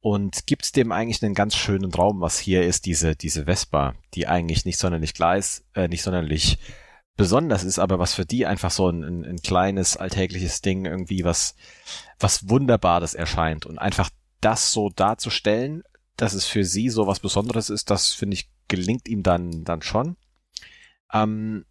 und 0.01 0.47
gibt 0.47 0.77
dem 0.77 0.93
eigentlich 0.93 1.23
einen 1.25 1.35
ganz 1.35 1.57
schönen 1.57 1.93
Raum, 1.93 2.21
was 2.21 2.39
hier 2.39 2.63
ist, 2.65 2.87
diese, 2.87 3.17
diese 3.17 3.47
Vespa, 3.47 3.95
die 4.15 4.29
eigentlich 4.29 4.65
nicht 4.65 4.79
sonderlich 4.79 5.15
gleis, 5.15 5.65
äh, 5.75 5.89
nicht 5.89 6.03
sonderlich 6.03 6.59
besonders 7.17 7.65
ist, 7.65 7.81
aber 7.81 7.99
was 7.99 8.15
für 8.15 8.25
die 8.25 8.47
einfach 8.47 8.71
so 8.71 8.89
ein, 8.89 9.03
ein, 9.03 9.25
ein 9.25 9.39
kleines 9.39 9.97
alltägliches 9.97 10.61
Ding 10.61 10.85
irgendwie 10.85 11.25
was, 11.25 11.57
was 12.21 12.49
Wunderbares 12.49 13.15
erscheint 13.15 13.67
und 13.67 13.79
einfach 13.79 14.11
das 14.41 14.71
so 14.71 14.91
darzustellen, 14.91 15.83
dass 16.17 16.33
es 16.33 16.47
für 16.47 16.65
sie 16.65 16.89
so 16.89 17.07
was 17.07 17.21
Besonderes 17.21 17.71
ist, 17.71 17.91
das 17.91 18.13
finde 18.13 18.35
ich 18.35 18.51
gelingt 18.69 19.09
ihm 19.09 19.23
dann, 19.23 19.65
dann 19.65 19.83
schon. 19.83 20.17
Ähm, 21.13 21.65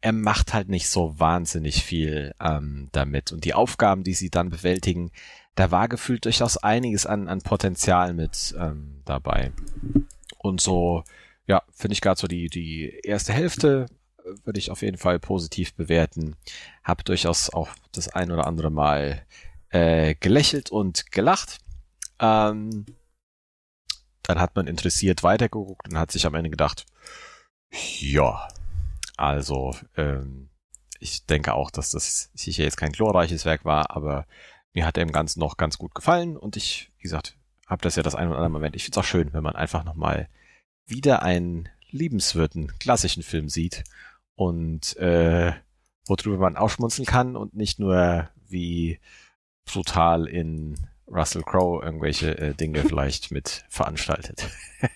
er 0.00 0.12
macht 0.12 0.54
halt 0.54 0.68
nicht 0.68 0.88
so 0.88 1.18
wahnsinnig 1.18 1.82
viel 1.82 2.34
ähm, 2.40 2.88
damit. 2.92 3.32
Und 3.32 3.44
die 3.44 3.54
Aufgaben, 3.54 4.04
die 4.04 4.14
sie 4.14 4.30
dann 4.30 4.50
bewältigen, 4.50 5.10
da 5.56 5.70
war 5.70 5.88
gefühlt 5.88 6.24
durchaus 6.24 6.56
einiges 6.56 7.04
an, 7.04 7.28
an 7.28 7.40
Potenzial 7.40 8.14
mit 8.14 8.54
ähm, 8.58 9.02
dabei. 9.04 9.52
Und 10.38 10.60
so, 10.60 11.02
ja, 11.46 11.62
finde 11.72 11.94
ich 11.94 12.00
gerade 12.00 12.20
so 12.20 12.28
die, 12.28 12.48
die 12.48 13.00
erste 13.02 13.32
Hälfte 13.32 13.86
äh, 14.18 14.30
würde 14.44 14.60
ich 14.60 14.70
auf 14.70 14.82
jeden 14.82 14.98
Fall 14.98 15.18
positiv 15.18 15.74
bewerten. 15.74 16.36
Hab 16.84 17.04
durchaus 17.04 17.50
auch 17.50 17.68
das 17.90 18.08
ein 18.08 18.30
oder 18.30 18.46
andere 18.46 18.70
Mal 18.70 19.26
äh, 19.70 20.14
gelächelt 20.14 20.70
und 20.70 21.10
gelacht. 21.10 21.58
Ähm, 22.20 22.86
dann 24.28 24.38
hat 24.38 24.54
man 24.54 24.66
interessiert 24.66 25.22
weitergeguckt 25.22 25.88
und 25.88 25.98
hat 25.98 26.12
sich 26.12 26.26
am 26.26 26.34
Ende 26.34 26.50
gedacht, 26.50 26.84
ja, 27.98 28.46
also 29.16 29.74
ähm, 29.96 30.50
ich 31.00 31.24
denke 31.24 31.54
auch, 31.54 31.70
dass 31.70 31.90
das 31.90 32.30
sicher 32.34 32.62
jetzt 32.62 32.76
kein 32.76 32.92
glorreiches 32.92 33.46
Werk 33.46 33.64
war, 33.64 33.90
aber 33.90 34.26
mir 34.74 34.84
hat 34.84 34.98
er 34.98 35.02
im 35.02 35.12
Ganzen 35.12 35.40
noch 35.40 35.56
ganz 35.56 35.78
gut 35.78 35.94
gefallen 35.94 36.36
und 36.36 36.56
ich, 36.56 36.92
wie 36.98 37.04
gesagt, 37.04 37.36
habe 37.66 37.82
das 37.82 37.96
ja 37.96 38.02
das 38.02 38.14
ein 38.14 38.28
oder 38.28 38.36
andere 38.36 38.50
Moment. 38.50 38.76
Ich 38.76 38.84
finde 38.84 39.00
es 39.00 39.04
auch 39.04 39.08
schön, 39.08 39.32
wenn 39.32 39.42
man 39.42 39.56
einfach 39.56 39.82
nochmal 39.82 40.28
wieder 40.86 41.22
einen 41.22 41.68
liebenswerten 41.90 42.78
klassischen 42.78 43.22
Film 43.22 43.48
sieht 43.48 43.84
und 44.34 44.94
äh, 44.98 45.54
worüber 46.06 46.36
man 46.36 46.56
ausschmunzeln 46.56 47.06
kann 47.06 47.34
und 47.34 47.54
nicht 47.54 47.78
nur 47.78 48.28
wie 48.46 49.00
brutal 49.64 50.26
in 50.26 50.86
Russell 51.10 51.42
Crowe 51.42 51.82
irgendwelche 51.84 52.36
äh, 52.38 52.54
Dinge 52.54 52.82
vielleicht 52.82 53.30
mit 53.30 53.64
veranstaltet. 53.68 54.48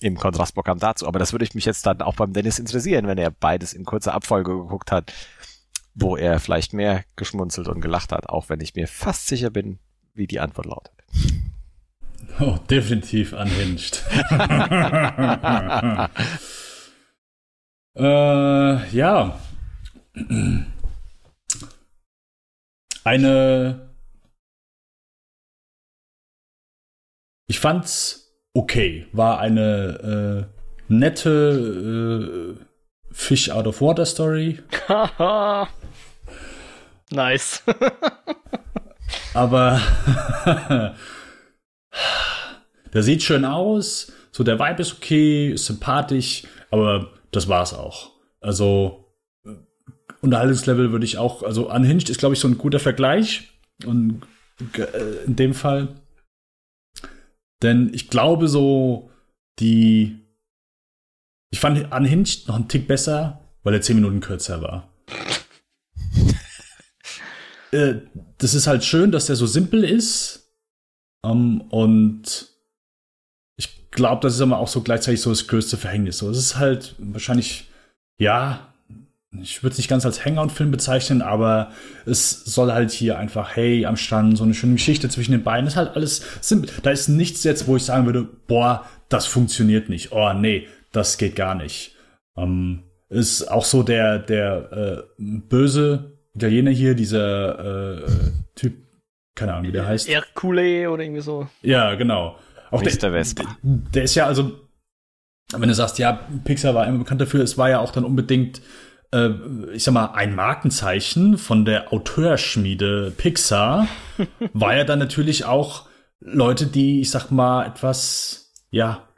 Im 0.00 0.16
Kontrastprogramm 0.16 0.78
dazu. 0.78 1.06
Aber 1.06 1.18
das 1.18 1.32
würde 1.32 1.44
ich 1.44 1.54
mich 1.54 1.64
jetzt 1.64 1.86
dann 1.86 2.02
auch 2.02 2.16
beim 2.16 2.32
Dennis 2.32 2.58
interessieren, 2.58 3.06
wenn 3.06 3.18
er 3.18 3.30
beides 3.30 3.72
in 3.72 3.84
kurzer 3.84 4.14
Abfolge 4.14 4.52
geguckt 4.52 4.92
hat, 4.92 5.12
wo 5.94 6.16
er 6.16 6.38
vielleicht 6.38 6.72
mehr 6.72 7.04
geschmunzelt 7.16 7.68
und 7.68 7.80
gelacht 7.80 8.12
hat, 8.12 8.28
auch 8.28 8.48
wenn 8.48 8.60
ich 8.60 8.74
mir 8.74 8.86
fast 8.86 9.26
sicher 9.26 9.50
bin, 9.50 9.78
wie 10.14 10.26
die 10.26 10.40
Antwort 10.40 10.66
lautet. 10.66 10.92
Oh, 12.38 12.56
definitiv 12.70 13.32
unhinged. 13.32 14.04
äh, 17.96 18.96
ja. 18.96 19.40
Eine. 23.04 23.89
Ich 27.50 27.58
fand's 27.58 28.32
okay. 28.54 29.08
War 29.10 29.40
eine 29.40 30.46
äh, 30.46 30.62
nette 30.86 32.56
äh, 32.56 32.64
Fish 33.10 33.50
out 33.50 33.66
of 33.66 33.80
Water 33.80 34.06
Story. 34.06 34.60
nice. 37.10 37.64
Aber 39.34 39.80
der 42.94 43.02
sieht 43.02 43.24
schön 43.24 43.44
aus, 43.44 44.12
so 44.30 44.44
der 44.44 44.60
Vibe 44.60 44.82
ist 44.82 44.92
okay, 44.92 45.50
ist 45.50 45.66
sympathisch, 45.66 46.44
aber 46.70 47.10
das 47.32 47.48
war's 47.48 47.74
auch. 47.74 48.12
Also 48.40 49.12
Unterhaltungslevel 50.20 50.92
würde 50.92 51.04
ich 51.04 51.18
auch, 51.18 51.42
also 51.42 51.68
Unhinged 51.68 52.10
ist, 52.10 52.18
glaube 52.18 52.34
ich, 52.36 52.40
so 52.40 52.46
ein 52.46 52.58
guter 52.58 52.78
Vergleich. 52.78 53.50
Und 53.84 54.22
äh, 54.76 55.24
in 55.26 55.34
dem 55.34 55.54
Fall. 55.54 55.99
Denn 57.62 57.92
ich 57.92 58.08
glaube 58.08 58.48
so, 58.48 59.10
die. 59.58 60.16
Ich 61.52 61.60
fand 61.60 61.92
Unhinged 61.92 62.46
noch 62.46 62.54
einen 62.54 62.68
Tick 62.68 62.86
besser, 62.86 63.40
weil 63.62 63.74
er 63.74 63.82
10 63.82 63.96
Minuten 63.96 64.20
kürzer 64.20 64.62
war. 64.62 64.88
äh, 67.72 67.96
das 68.38 68.54
ist 68.54 68.68
halt 68.68 68.84
schön, 68.84 69.10
dass 69.10 69.26
der 69.26 69.36
so 69.36 69.46
simpel 69.46 69.84
ist. 69.84 70.36
Um, 71.22 71.60
und 71.60 72.48
ich 73.58 73.90
glaube, 73.90 74.22
das 74.22 74.36
ist 74.36 74.40
aber 74.40 74.58
auch 74.58 74.68
so 74.68 74.80
gleichzeitig 74.80 75.20
so 75.20 75.30
das 75.30 75.48
größte 75.48 75.76
Verhängnis. 75.76 76.18
So, 76.18 76.30
es 76.30 76.38
ist 76.38 76.56
halt 76.56 76.94
wahrscheinlich, 76.98 77.68
ja, 78.18 78.69
ich 79.38 79.62
würde 79.62 79.72
es 79.72 79.78
nicht 79.78 79.88
ganz 79.88 80.04
als 80.04 80.24
Hangout-Film 80.24 80.72
bezeichnen, 80.72 81.22
aber 81.22 81.70
es 82.04 82.44
soll 82.44 82.72
halt 82.72 82.90
hier 82.90 83.18
einfach, 83.18 83.54
hey, 83.54 83.86
am 83.86 83.96
Strand, 83.96 84.36
so 84.36 84.42
eine 84.42 84.54
schöne 84.54 84.74
Geschichte 84.74 85.08
zwischen 85.08 85.32
den 85.32 85.44
beiden. 85.44 85.66
Das 85.66 85.74
ist 85.74 85.78
halt 85.78 85.94
alles 85.94 86.24
simpel. 86.40 86.70
Da 86.82 86.90
ist 86.90 87.08
nichts 87.08 87.44
jetzt, 87.44 87.68
wo 87.68 87.76
ich 87.76 87.84
sagen 87.84 88.06
würde, 88.06 88.24
boah, 88.24 88.84
das 89.08 89.26
funktioniert 89.26 89.88
nicht. 89.88 90.10
Oh, 90.10 90.32
nee, 90.32 90.66
das 90.90 91.16
geht 91.16 91.36
gar 91.36 91.54
nicht. 91.54 91.94
Ähm, 92.36 92.82
ist 93.08 93.44
auch 93.50 93.64
so 93.64 93.84
der, 93.84 94.18
der 94.18 95.06
äh, 95.16 95.22
böse 95.48 96.18
Italiener 96.34 96.70
hier, 96.72 96.94
dieser 96.94 97.98
äh, 97.98 98.10
Typ, 98.56 98.74
keine 99.36 99.54
Ahnung, 99.54 99.68
wie 99.68 99.72
der 99.72 99.86
heißt. 99.86 100.08
Hercule 100.08 100.90
oder 100.90 101.04
irgendwie 101.04 101.22
so. 101.22 101.48
Ja, 101.62 101.94
genau. 101.94 102.36
Auch 102.72 102.82
der, 102.82 102.92
der, 102.96 103.24
der 103.62 104.02
ist 104.04 104.14
ja 104.14 104.26
also, 104.26 104.60
wenn 105.52 105.68
du 105.68 105.74
sagst, 105.74 105.98
ja, 105.98 106.20
Pixar 106.44 106.74
war 106.74 106.86
immer 106.86 106.98
bekannt 106.98 107.20
dafür, 107.20 107.42
es 107.42 107.58
war 107.58 107.68
ja 107.68 107.80
auch 107.80 107.90
dann 107.90 108.04
unbedingt 108.04 108.60
äh, 109.12 109.30
ich 109.72 109.84
sag 109.84 109.92
mal, 109.92 110.12
ein 110.14 110.34
Markenzeichen 110.34 111.38
von 111.38 111.64
der 111.64 111.92
Auteurschmiede 111.92 113.12
Pixar 113.16 113.88
war 114.52 114.76
ja 114.76 114.84
dann 114.84 114.98
natürlich 114.98 115.44
auch 115.44 115.88
Leute, 116.20 116.66
die, 116.66 117.00
ich 117.00 117.10
sag 117.10 117.30
mal, 117.30 117.66
etwas, 117.66 118.52
ja, 118.70 119.08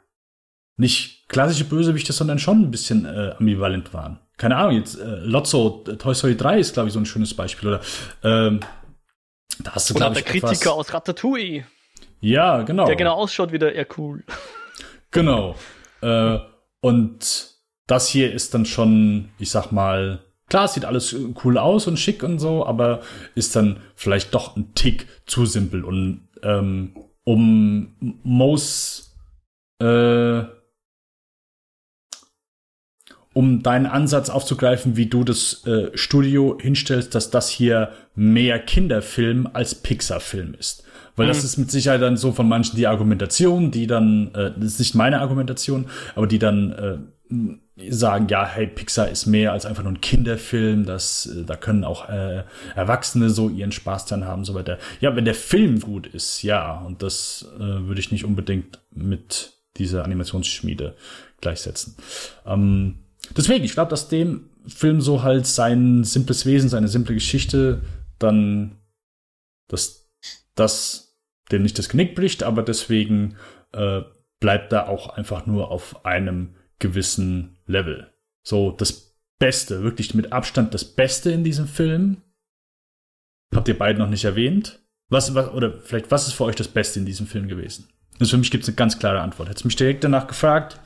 nicht 0.77 1.27
klassische 1.27 1.65
Bösewichte, 1.65 2.13
sondern 2.13 2.39
schon 2.39 2.61
ein 2.61 2.71
bisschen 2.71 3.05
äh, 3.05 3.35
ambivalent 3.37 3.93
waren. 3.93 4.19
Keine 4.37 4.55
Ahnung, 4.57 4.75
jetzt 4.77 4.99
äh, 4.99 5.17
Lotso, 5.17 5.83
äh, 5.87 5.97
Toy 5.97 6.15
Story 6.15 6.35
3 6.35 6.59
ist, 6.59 6.73
glaube 6.73 6.87
ich, 6.87 6.93
so 6.93 6.99
ein 6.99 7.05
schönes 7.05 7.33
Beispiel. 7.35 7.69
Oder 7.69 7.81
ähm, 8.23 8.61
da 9.59 9.75
hast 9.75 9.89
du, 9.89 9.93
glaube 9.93 10.17
ich, 10.17 10.23
der 10.23 10.31
Kritiker 10.31 10.51
etwas, 10.51 10.67
aus 10.67 10.93
Ratatouille. 10.93 11.65
Ja, 12.19 12.63
genau. 12.63 12.85
Der 12.85 12.95
genau 12.95 13.13
ausschaut 13.13 13.51
wie 13.51 13.59
der 13.59 13.85
cool. 13.97 14.23
Genau. 15.11 15.55
äh, 16.01 16.39
und 16.81 17.52
das 17.87 18.07
hier 18.07 18.33
ist 18.33 18.53
dann 18.53 18.65
schon, 18.65 19.29
ich 19.39 19.51
sag 19.51 19.71
mal, 19.71 20.23
klar, 20.47 20.65
es 20.65 20.73
sieht 20.73 20.85
alles 20.85 21.15
cool 21.43 21.57
aus 21.57 21.87
und 21.87 21.97
schick 21.97 22.23
und 22.23 22.39
so, 22.39 22.65
aber 22.65 23.01
ist 23.35 23.55
dann 23.55 23.77
vielleicht 23.95 24.33
doch 24.33 24.55
ein 24.55 24.73
Tick 24.75 25.07
zu 25.25 25.45
simpel. 25.45 25.83
Und 25.83 26.27
ähm, 26.43 26.95
um 27.23 27.95
Mo's 28.23 29.15
äh, 29.79 30.43
um 33.33 33.63
deinen 33.63 33.87
Ansatz 33.87 34.29
aufzugreifen, 34.29 34.95
wie 34.95 35.07
du 35.07 35.23
das 35.23 35.65
äh, 35.65 35.89
Studio 35.95 36.57
hinstellst, 36.59 37.15
dass 37.15 37.31
das 37.31 37.49
hier 37.49 37.91
mehr 38.15 38.59
Kinderfilm 38.59 39.49
als 39.51 39.73
Pixar-Film 39.73 40.55
ist. 40.57 40.83
Weil 41.15 41.25
mhm. 41.25 41.29
das 41.29 41.43
ist 41.43 41.57
mit 41.57 41.71
Sicherheit 41.71 42.01
dann 42.01 42.15
so 42.15 42.31
von 42.31 42.47
manchen 42.47 42.75
die 42.77 42.85
Argumentation, 42.85 43.71
die 43.71 43.87
dann, 43.87 44.31
äh, 44.35 44.51
das 44.55 44.73
ist 44.73 44.79
nicht 44.79 44.95
meine 44.95 45.19
Argumentation, 45.19 45.87
aber 46.15 46.27
die 46.27 46.39
dann 46.39 46.71
äh, 46.73 46.97
sagen, 47.89 48.27
ja, 48.27 48.45
hey, 48.45 48.67
Pixar 48.67 49.09
ist 49.09 49.25
mehr 49.25 49.51
als 49.51 49.65
einfach 49.65 49.83
nur 49.83 49.93
ein 49.93 50.01
Kinderfilm, 50.01 50.85
das, 50.85 51.25
äh, 51.25 51.43
da 51.43 51.55
können 51.55 51.83
auch 51.83 52.07
äh, 52.07 52.43
Erwachsene 52.75 53.29
so 53.29 53.49
ihren 53.49 53.71
Spaß 53.71 54.05
dran 54.05 54.25
haben, 54.25 54.45
so 54.45 54.53
weiter. 54.53 54.77
Ja, 55.01 55.15
wenn 55.15 55.25
der 55.25 55.35
Film 55.35 55.79
gut 55.79 56.05
ist, 56.05 56.43
ja, 56.43 56.79
und 56.81 57.01
das 57.01 57.47
äh, 57.55 57.59
würde 57.59 57.99
ich 57.99 58.11
nicht 58.11 58.25
unbedingt 58.25 58.79
mit 58.91 59.53
dieser 59.77 60.03
Animationsschmiede 60.03 60.95
gleichsetzen. 61.41 61.95
Ähm, 62.45 62.99
deswegen, 63.35 63.65
ich 63.65 63.73
glaube, 63.73 63.89
dass 63.89 64.07
dem 64.07 64.49
Film 64.67 65.01
so 65.01 65.23
halt 65.23 65.47
sein 65.47 66.03
simples 66.03 66.45
Wesen, 66.45 66.69
seine 66.69 66.87
simple 66.87 67.15
Geschichte 67.15 67.81
dann, 68.19 68.77
dass 69.67 70.11
das 70.55 71.17
dem 71.51 71.63
nicht 71.63 71.77
das 71.79 71.89
Genick 71.89 72.15
bricht, 72.15 72.43
aber 72.43 72.61
deswegen 72.61 73.35
äh, 73.73 74.01
bleibt 74.39 74.71
da 74.71 74.87
auch 74.87 75.09
einfach 75.09 75.45
nur 75.45 75.71
auf 75.71 76.05
einem 76.05 76.55
gewissen 76.79 77.52
Level. 77.73 78.13
So 78.43 78.71
das 78.71 79.17
Beste, 79.39 79.83
wirklich 79.83 80.13
mit 80.13 80.31
Abstand 80.31 80.73
das 80.73 80.85
Beste 80.85 81.31
in 81.31 81.43
diesem 81.43 81.67
Film. 81.67 82.21
Habt 83.53 83.67
ihr 83.67 83.77
beide 83.77 83.99
noch 83.99 84.09
nicht 84.09 84.23
erwähnt? 84.23 84.79
Was, 85.09 85.35
was, 85.35 85.49
oder 85.49 85.79
vielleicht, 85.81 86.11
was 86.11 86.27
ist 86.27 86.33
für 86.33 86.45
euch 86.45 86.55
das 86.55 86.69
Beste 86.69 86.99
in 86.99 87.05
diesem 87.05 87.27
Film 87.27 87.47
gewesen? 87.47 87.89
Also 88.19 88.31
für 88.31 88.37
mich 88.37 88.51
gibt 88.51 88.63
es 88.63 88.69
eine 88.69 88.75
ganz 88.75 88.99
klare 88.99 89.21
Antwort. 89.21 89.49
Hättest 89.49 89.65
mich 89.65 89.75
direkt 89.75 90.03
danach 90.03 90.27
gefragt, 90.27 90.79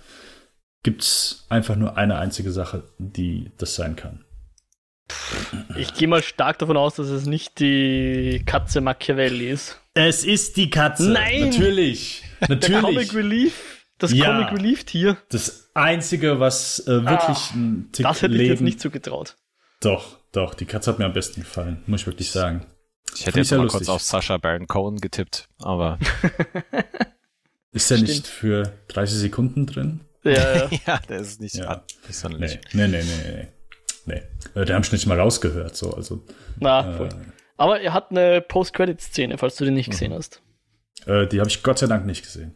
gibt 0.83 1.03
es 1.03 1.45
einfach 1.49 1.75
nur 1.75 1.97
eine 1.97 2.17
einzige 2.17 2.51
Sache, 2.51 2.83
die 2.97 3.51
das 3.57 3.75
sein 3.75 3.95
kann. 3.95 4.25
Ich 5.77 5.93
gehe 5.93 6.07
mal 6.07 6.23
stark 6.23 6.59
davon 6.59 6.77
aus, 6.77 6.95
dass 6.95 7.07
es 7.07 7.25
nicht 7.25 7.59
die 7.59 8.43
Katze 8.45 8.81
Machiavelli 8.81 9.49
ist. 9.49 9.79
Es 9.93 10.25
ist 10.25 10.57
die 10.57 10.69
Katze. 10.69 11.09
Nein! 11.09 11.49
Natürlich. 11.49 12.23
Natürlich. 12.41 12.69
Der 12.69 12.81
Comic 12.81 13.13
Relief 13.13 13.76
das 13.97 14.13
ja, 14.13 14.25
Comic 14.25 14.59
Relief 14.59 14.83
Tier. 14.83 15.17
Das 15.29 15.69
einzige, 15.73 16.39
was 16.39 16.79
äh, 16.87 17.03
wirklich 17.03 17.37
ah, 17.37 17.51
ein 17.55 17.89
Tick 17.91 18.05
Das 18.05 18.21
hätte 18.21 18.33
ich 18.33 18.39
Leben. 18.39 18.51
jetzt 18.51 18.61
nicht 18.61 18.79
zugetraut. 18.79 19.37
Doch, 19.79 20.17
doch, 20.31 20.53
die 20.53 20.65
Katze 20.65 20.91
hat 20.91 20.99
mir 20.99 21.05
am 21.05 21.13
besten 21.13 21.41
gefallen, 21.41 21.83
muss 21.87 22.01
ich 22.01 22.07
wirklich 22.07 22.31
sagen. 22.31 22.65
Ich 23.15 23.25
hätte 23.25 23.39
jetzt 23.39 23.51
mal 23.51 23.63
lustig. 23.63 23.79
kurz 23.79 23.89
auf 23.89 24.01
Sascha 24.01 24.37
Baron 24.37 24.67
Cohen 24.67 24.97
getippt, 24.97 25.49
aber. 25.59 25.97
ist 27.71 27.89
der 27.89 27.99
nicht 27.99 28.27
für 28.27 28.73
30 28.89 29.17
Sekunden 29.17 29.65
drin? 29.65 30.01
Ja, 30.23 30.31
ja. 30.31 30.69
ja 30.85 30.99
der 31.09 31.19
ist 31.19 31.41
nicht 31.41 31.55
ja. 31.55 31.83
sonderlich. 32.09 32.59
Nee, 32.73 32.87
nee, 32.87 33.01
nee, 33.01 33.13
nee. 33.25 33.47
nee. 34.05 34.21
nee. 34.53 34.65
Der 34.65 34.75
haben 34.75 34.83
schon 34.83 34.95
nicht 34.95 35.07
mal 35.07 35.19
rausgehört, 35.19 35.75
so, 35.75 35.93
also. 35.93 36.23
Na, 36.59 37.05
äh, 37.05 37.09
Aber 37.55 37.79
er 37.79 37.93
hat 37.93 38.11
eine 38.11 38.41
Post-Credit-Szene, 38.41 39.37
falls 39.37 39.55
du 39.55 39.65
die 39.65 39.71
nicht 39.71 39.89
gesehen 39.89 40.11
mhm. 40.11 40.15
hast. 40.15 40.41
Äh, 41.05 41.27
die 41.27 41.39
habe 41.39 41.49
ich 41.49 41.63
Gott 41.63 41.79
sei 41.79 41.87
Dank 41.87 42.05
nicht 42.05 42.23
gesehen. 42.23 42.55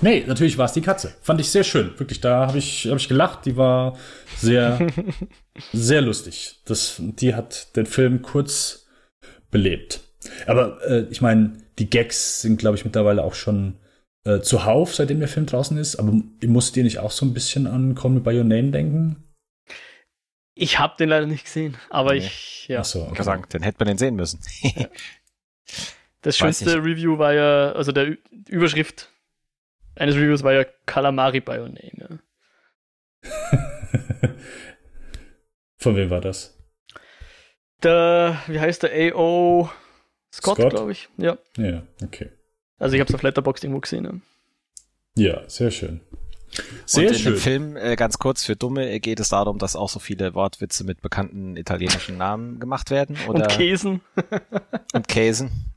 Nee, 0.00 0.24
natürlich 0.26 0.58
war 0.58 0.66
es 0.66 0.72
die 0.72 0.80
Katze. 0.80 1.14
Fand 1.22 1.40
ich 1.40 1.50
sehr 1.50 1.64
schön. 1.64 1.98
Wirklich, 1.98 2.20
da 2.20 2.46
habe 2.46 2.58
ich, 2.58 2.86
hab 2.86 2.98
ich 2.98 3.08
gelacht. 3.08 3.46
Die 3.46 3.56
war 3.56 3.96
sehr, 4.36 4.86
sehr 5.72 6.02
lustig. 6.02 6.60
Das, 6.64 6.96
die 6.98 7.34
hat 7.34 7.76
den 7.76 7.86
Film 7.86 8.22
kurz 8.22 8.86
belebt. 9.50 10.00
Aber 10.46 10.78
äh, 10.88 11.06
ich 11.10 11.20
meine, 11.20 11.58
die 11.78 11.88
Gags 11.88 12.42
sind, 12.42 12.58
glaube 12.58 12.76
ich, 12.76 12.84
mittlerweile 12.84 13.22
auch 13.22 13.34
schon 13.34 13.78
äh, 14.24 14.40
zuhauf, 14.40 14.94
seitdem 14.94 15.20
der 15.20 15.28
Film 15.28 15.46
draußen 15.46 15.76
ist. 15.76 15.96
Aber 15.96 16.12
musst 16.44 16.76
ihr 16.76 16.84
nicht 16.84 16.98
auch 16.98 17.10
so 17.10 17.24
ein 17.24 17.34
bisschen 17.34 17.66
an 17.66 17.94
Call 17.94 18.10
Me 18.10 18.20
By 18.20 18.36
Your 18.36 18.44
Name 18.44 18.70
denken? 18.70 19.24
Ich 20.54 20.78
habe 20.78 20.94
den 20.98 21.08
leider 21.08 21.26
nicht 21.26 21.44
gesehen, 21.44 21.76
aber 21.88 22.12
nee. 22.12 22.18
ich, 22.18 22.68
ja. 22.68 22.80
Ach 22.80 22.84
so, 22.84 23.04
okay. 23.04 23.22
sagen, 23.22 23.44
den 23.52 23.62
hätte 23.62 23.78
man 23.78 23.88
den 23.88 23.98
sehen 23.98 24.16
müssen. 24.16 24.40
Das 26.24 26.36
schönste 26.36 26.76
Review 26.76 27.18
war 27.18 27.34
ja, 27.34 27.72
also 27.72 27.90
der 27.90 28.16
Überschrift 28.48 29.11
eines 29.94 30.16
Reviews 30.16 30.42
war 30.42 30.52
ja 30.52 30.64
Calamari 30.86 31.40
by 31.40 31.52
your 31.52 31.68
name. 31.68 32.20
Ja. 33.22 33.28
Von 35.78 35.96
wem 35.96 36.10
war 36.10 36.20
das? 36.20 36.58
Der, 37.82 38.40
wie 38.46 38.60
heißt 38.60 38.84
der? 38.84 38.90
A.O. 38.92 39.68
Scott, 40.32 40.58
Scott? 40.58 40.70
glaube 40.70 40.92
ich. 40.92 41.08
Ja. 41.16 41.36
Ja, 41.56 41.82
okay. 42.02 42.30
Also 42.78 42.94
ich 42.94 43.00
habe 43.00 43.08
es 43.08 43.14
auf 43.14 43.22
Letterboxd 43.22 43.64
irgendwo 43.64 43.80
gesehen. 43.80 44.22
Ja. 45.16 45.24
ja, 45.24 45.48
sehr 45.48 45.70
schön. 45.70 46.00
Sehr 46.84 47.08
und 47.08 47.14
in 47.14 47.18
schön. 47.18 47.32
dem 47.32 47.40
Film, 47.40 47.76
äh, 47.76 47.96
ganz 47.96 48.18
kurz 48.18 48.44
für 48.44 48.56
Dumme, 48.56 49.00
geht 49.00 49.20
es 49.20 49.30
darum, 49.30 49.58
dass 49.58 49.74
auch 49.74 49.88
so 49.88 49.98
viele 49.98 50.34
Wortwitze 50.34 50.84
mit 50.84 51.00
bekannten 51.00 51.56
italienischen 51.56 52.18
Namen 52.18 52.60
gemacht 52.60 52.90
werden. 52.90 53.16
Oder 53.26 53.44
und 53.44 53.48
Käsen. 53.48 54.00
und 54.92 55.08
Käsen. 55.08 55.72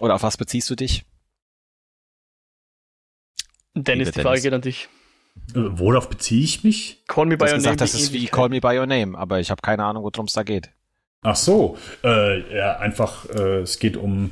Oder 0.00 0.14
auf 0.14 0.22
was 0.22 0.36
beziehst 0.36 0.70
du 0.70 0.74
dich? 0.74 1.04
Dennis, 3.74 4.12
die 4.12 4.20
Frage 4.20 4.40
geht 4.40 4.52
an 4.52 4.62
dich. 4.62 4.88
Äh, 5.50 5.54
worauf 5.54 6.08
beziehe 6.08 6.42
ich 6.42 6.64
mich? 6.64 7.02
Call 7.06 7.26
me 7.26 7.36
by 7.36 7.46
your 7.46 7.58
name. 7.58 7.76
Das 7.76 7.94
ist 7.94 8.12
wie 8.12 8.26
Call 8.26 8.48
me 8.48 8.60
by 8.60 8.78
your 8.78 8.86
name, 8.86 9.18
aber 9.18 9.40
ich 9.40 9.50
habe 9.50 9.60
keine 9.62 9.84
Ahnung, 9.84 10.04
worum 10.04 10.26
es 10.26 10.32
da 10.32 10.42
geht. 10.42 10.70
Ach 11.22 11.36
so, 11.36 11.78
äh, 12.04 12.56
ja, 12.56 12.78
einfach, 12.78 13.28
äh, 13.30 13.60
es 13.60 13.78
geht 13.78 13.96
um 13.96 14.30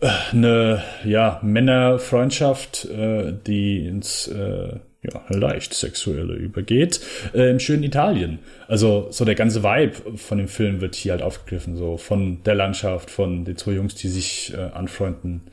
äh, 0.00 0.08
eine 0.32 0.82
ja, 1.04 1.40
Männerfreundschaft, 1.42 2.84
äh, 2.86 3.32
die 3.46 3.86
ins 3.86 4.26
äh, 4.26 4.80
ja, 5.02 5.22
leicht 5.28 5.72
sexuelle 5.72 6.34
übergeht, 6.34 7.00
äh, 7.32 7.50
im 7.50 7.60
schönen 7.60 7.84
Italien. 7.84 8.40
Also 8.66 9.06
so 9.10 9.24
der 9.24 9.36
ganze 9.36 9.62
Vibe 9.62 10.18
von 10.18 10.38
dem 10.38 10.48
Film 10.48 10.80
wird 10.80 10.96
hier 10.96 11.12
halt 11.12 11.22
aufgegriffen, 11.22 11.76
so 11.76 11.96
von 11.96 12.42
der 12.42 12.56
Landschaft, 12.56 13.10
von 13.10 13.44
den 13.44 13.56
zwei 13.56 13.72
Jungs, 13.72 13.94
die 13.94 14.08
sich 14.08 14.52
äh, 14.52 14.70
anfreunden. 14.72 15.50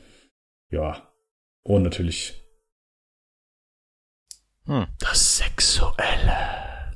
Ja, 0.70 1.08
und 1.62 1.82
natürlich 1.82 2.41
hm. 4.66 4.86
das 4.98 5.38
Sexuelle. 5.38 6.92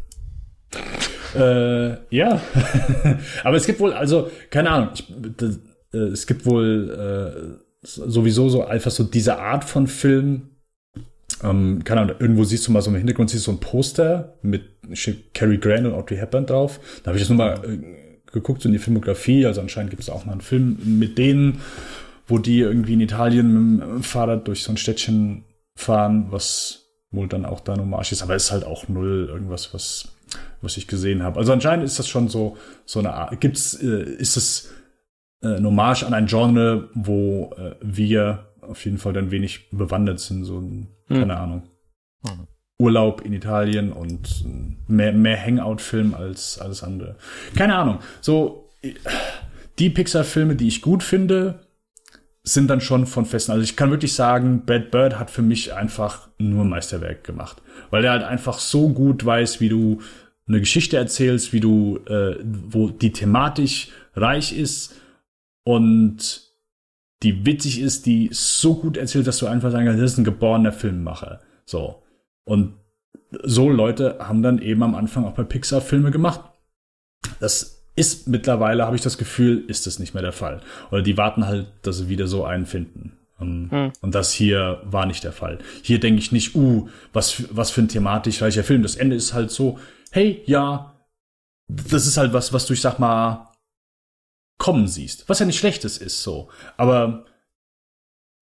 äh, 1.34 2.14
ja, 2.14 2.40
aber 3.44 3.56
es 3.56 3.66
gibt 3.66 3.80
wohl, 3.80 3.92
also, 3.92 4.30
keine 4.50 4.70
Ahnung, 4.70 4.90
ich, 4.94 5.12
das, 5.36 5.58
äh, 5.92 5.98
es 5.98 6.26
gibt 6.26 6.46
wohl 6.46 7.58
äh, 7.60 7.86
sowieso 7.86 8.48
so 8.48 8.64
einfach 8.64 8.90
so 8.90 9.04
diese 9.04 9.38
Art 9.38 9.64
von 9.64 9.86
Film. 9.86 10.50
Ähm, 11.42 11.82
keine 11.84 12.02
Ahnung, 12.02 12.16
irgendwo 12.18 12.44
siehst 12.44 12.66
du 12.66 12.72
mal 12.72 12.82
so 12.82 12.90
im 12.90 12.96
Hintergrund 12.96 13.30
siehst 13.30 13.46
du 13.46 13.50
so 13.52 13.56
ein 13.56 13.60
Poster 13.60 14.38
mit 14.42 14.62
Cary 15.34 15.58
Grant 15.58 15.86
und 15.86 15.94
Audrey 15.94 16.16
Hepburn 16.16 16.46
drauf. 16.46 16.80
Da 17.02 17.08
habe 17.08 17.18
ich 17.18 17.22
jetzt 17.22 17.28
nur 17.28 17.38
mal 17.38 17.60
äh, 17.64 17.78
geguckt 18.32 18.62
so 18.62 18.68
in 18.68 18.72
die 18.72 18.78
Filmografie. 18.78 19.46
Also 19.46 19.60
anscheinend 19.60 19.90
gibt 19.90 20.02
es 20.02 20.10
auch 20.10 20.24
mal 20.24 20.32
einen 20.32 20.40
Film 20.40 20.78
mit 20.98 21.18
denen, 21.18 21.60
wo 22.26 22.38
die 22.38 22.60
irgendwie 22.60 22.94
in 22.94 23.00
Italien 23.00 23.76
mit 23.76 23.86
dem 23.86 24.02
Fahrrad 24.02 24.48
durch 24.48 24.62
so 24.62 24.72
ein 24.72 24.76
Städtchen 24.76 25.44
fahren, 25.74 26.28
was 26.30 26.85
wohl 27.16 27.26
dann 27.26 27.44
auch 27.44 27.60
da 27.60 27.72
ein 27.74 27.80
Hommage 27.80 28.12
ist, 28.12 28.22
aber 28.22 28.36
es 28.36 28.44
ist 28.44 28.52
halt 28.52 28.64
auch 28.64 28.86
null 28.86 29.28
irgendwas, 29.28 29.74
was, 29.74 30.08
was 30.60 30.76
ich 30.76 30.86
gesehen 30.86 31.22
habe. 31.22 31.38
Also 31.38 31.52
anscheinend 31.52 31.84
ist 31.84 31.98
das 31.98 32.08
schon 32.08 32.28
so, 32.28 32.56
so 32.84 33.00
eine 33.00 33.14
Art, 33.14 33.40
gibt's, 33.40 33.74
äh, 33.74 34.02
ist 34.02 34.36
es 34.36 34.70
äh, 35.42 35.56
ein 35.56 35.66
Hommage 35.66 36.04
an 36.04 36.14
ein 36.14 36.26
Genre, 36.26 36.90
wo 36.94 37.52
äh, 37.56 37.74
wir 37.80 38.46
auf 38.60 38.84
jeden 38.84 38.98
Fall 38.98 39.12
dann 39.12 39.30
wenig 39.30 39.70
bewandert 39.70 40.20
sind, 40.20 40.44
so 40.44 40.58
ein, 40.58 40.88
hm. 41.08 41.18
keine 41.18 41.36
Ahnung. 41.36 41.62
Hm. 42.24 42.46
Urlaub 42.78 43.22
in 43.22 43.32
Italien 43.32 43.90
und 43.90 44.44
mehr, 44.86 45.12
mehr 45.12 45.42
Hangout-Film 45.42 46.14
als 46.14 46.58
alles 46.58 46.82
andere. 46.82 47.16
Keine 47.54 47.74
Ahnung. 47.74 48.00
So, 48.20 48.70
die 49.78 49.88
Pixar-Filme, 49.88 50.56
die 50.56 50.68
ich 50.68 50.82
gut 50.82 51.02
finde, 51.02 51.65
sind 52.48 52.68
dann 52.68 52.80
schon 52.80 53.06
von 53.06 53.26
festen. 53.26 53.50
Also 53.50 53.64
ich 53.64 53.76
kann 53.76 53.90
wirklich 53.90 54.14
sagen, 54.14 54.64
Brad 54.64 54.92
Bird 54.92 55.18
hat 55.18 55.30
für 55.30 55.42
mich 55.42 55.74
einfach 55.74 56.28
nur 56.38 56.64
Meisterwerk 56.64 57.24
gemacht, 57.24 57.60
weil 57.90 58.04
er 58.04 58.12
halt 58.12 58.22
einfach 58.22 58.60
so 58.60 58.88
gut 58.88 59.24
weiß, 59.24 59.60
wie 59.60 59.68
du 59.68 60.00
eine 60.46 60.60
Geschichte 60.60 60.96
erzählst, 60.96 61.52
wie 61.52 61.58
du, 61.58 61.98
äh, 62.06 62.36
wo 62.44 62.88
die 62.88 63.10
thematisch 63.10 63.88
reich 64.14 64.56
ist 64.56 64.94
und 65.64 66.46
die 67.24 67.44
witzig 67.44 67.80
ist, 67.80 68.06
die 68.06 68.28
so 68.30 68.76
gut 68.76 68.96
erzählt, 68.96 69.26
dass 69.26 69.38
du 69.38 69.46
einfach 69.46 69.72
sagen 69.72 69.86
kannst, 69.86 70.00
das 70.00 70.12
ist 70.12 70.18
ein 70.18 70.24
geborener 70.24 70.70
Filmemacher. 70.70 71.40
So. 71.64 72.04
Und 72.44 72.74
so 73.42 73.68
Leute 73.68 74.18
haben 74.20 74.42
dann 74.42 74.60
eben 74.60 74.84
am 74.84 74.94
Anfang 74.94 75.24
auch 75.24 75.34
bei 75.34 75.42
Pixar 75.42 75.80
Filme 75.80 76.12
gemacht. 76.12 76.42
Das 77.40 77.75
ist 77.96 78.28
mittlerweile, 78.28 78.84
habe 78.84 78.96
ich 78.96 79.02
das 79.02 79.18
Gefühl, 79.18 79.64
ist 79.68 79.86
das 79.86 79.98
nicht 79.98 80.14
mehr 80.14 80.22
der 80.22 80.32
Fall. 80.32 80.60
Oder 80.90 81.02
die 81.02 81.16
warten 81.16 81.46
halt, 81.46 81.66
dass 81.82 81.98
sie 81.98 82.08
wieder 82.08 82.26
so 82.26 82.44
einen 82.44 82.66
finden. 82.66 83.16
Um, 83.38 83.70
hm. 83.70 83.92
Und 84.00 84.14
das 84.14 84.32
hier 84.32 84.80
war 84.84 85.04
nicht 85.06 85.24
der 85.24 85.32
Fall. 85.32 85.58
Hier 85.82 86.00
denke 86.00 86.20
ich 86.20 86.32
nicht, 86.32 86.54
uh, 86.54 86.88
was, 87.12 87.44
was 87.54 87.70
für 87.70 87.82
ein 87.82 87.88
thematisch 87.88 88.40
reicher 88.40 88.64
Film. 88.64 88.82
Das 88.82 88.96
Ende 88.96 89.16
ist 89.16 89.34
halt 89.34 89.50
so, 89.50 89.78
hey, 90.10 90.42
ja, 90.46 90.94
das 91.68 92.06
ist 92.06 92.16
halt 92.16 92.32
was, 92.32 92.52
was 92.52 92.66
du, 92.66 92.72
ich 92.72 92.80
sag 92.80 92.98
mal, 92.98 93.52
kommen 94.58 94.88
siehst. 94.88 95.28
Was 95.28 95.38
ja 95.38 95.46
nicht 95.46 95.58
schlechtes 95.58 95.98
ist, 95.98 96.22
so. 96.22 96.48
Aber 96.76 97.26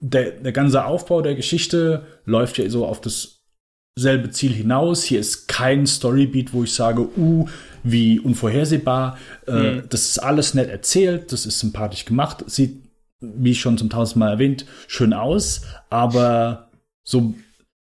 der, 0.01 0.33
der 0.33 0.53
ganze 0.53 0.85
Aufbau 0.85 1.23
der 1.23 1.35
Geschichte 1.35 2.07
läuft 2.25 2.59
ja 2.59 2.69
so 2.69 2.87
auf 2.87 3.01
dasselbe 3.01 4.31
Ziel 4.31 4.53
hinaus. 4.53 5.03
Hier 5.03 5.19
ist 5.19 5.49
kein 5.49 5.87
Storybeat, 5.87 6.53
wo 6.53 6.63
ich 6.63 6.73
sage, 6.73 7.09
uh, 7.17 7.49
wie 7.85 8.19
unvorhersehbar. 8.19 9.19
Äh, 9.47 9.53
mhm. 9.53 9.83
Das 9.89 10.07
ist 10.07 10.19
alles 10.19 10.55
nett 10.55 10.69
erzählt, 10.69 11.31
das 11.33 11.47
ist 11.47 11.61
sympathisch 11.61 12.05
gemacht, 12.05 12.43
sieht, 12.47 12.83
wie 13.21 13.55
schon 13.55 13.79
zum 13.79 13.91
tausendmal 13.91 14.33
erwähnt, 14.33 14.67
schön 14.89 15.13
aus, 15.13 15.63
aber 15.91 16.71
so 17.05 17.35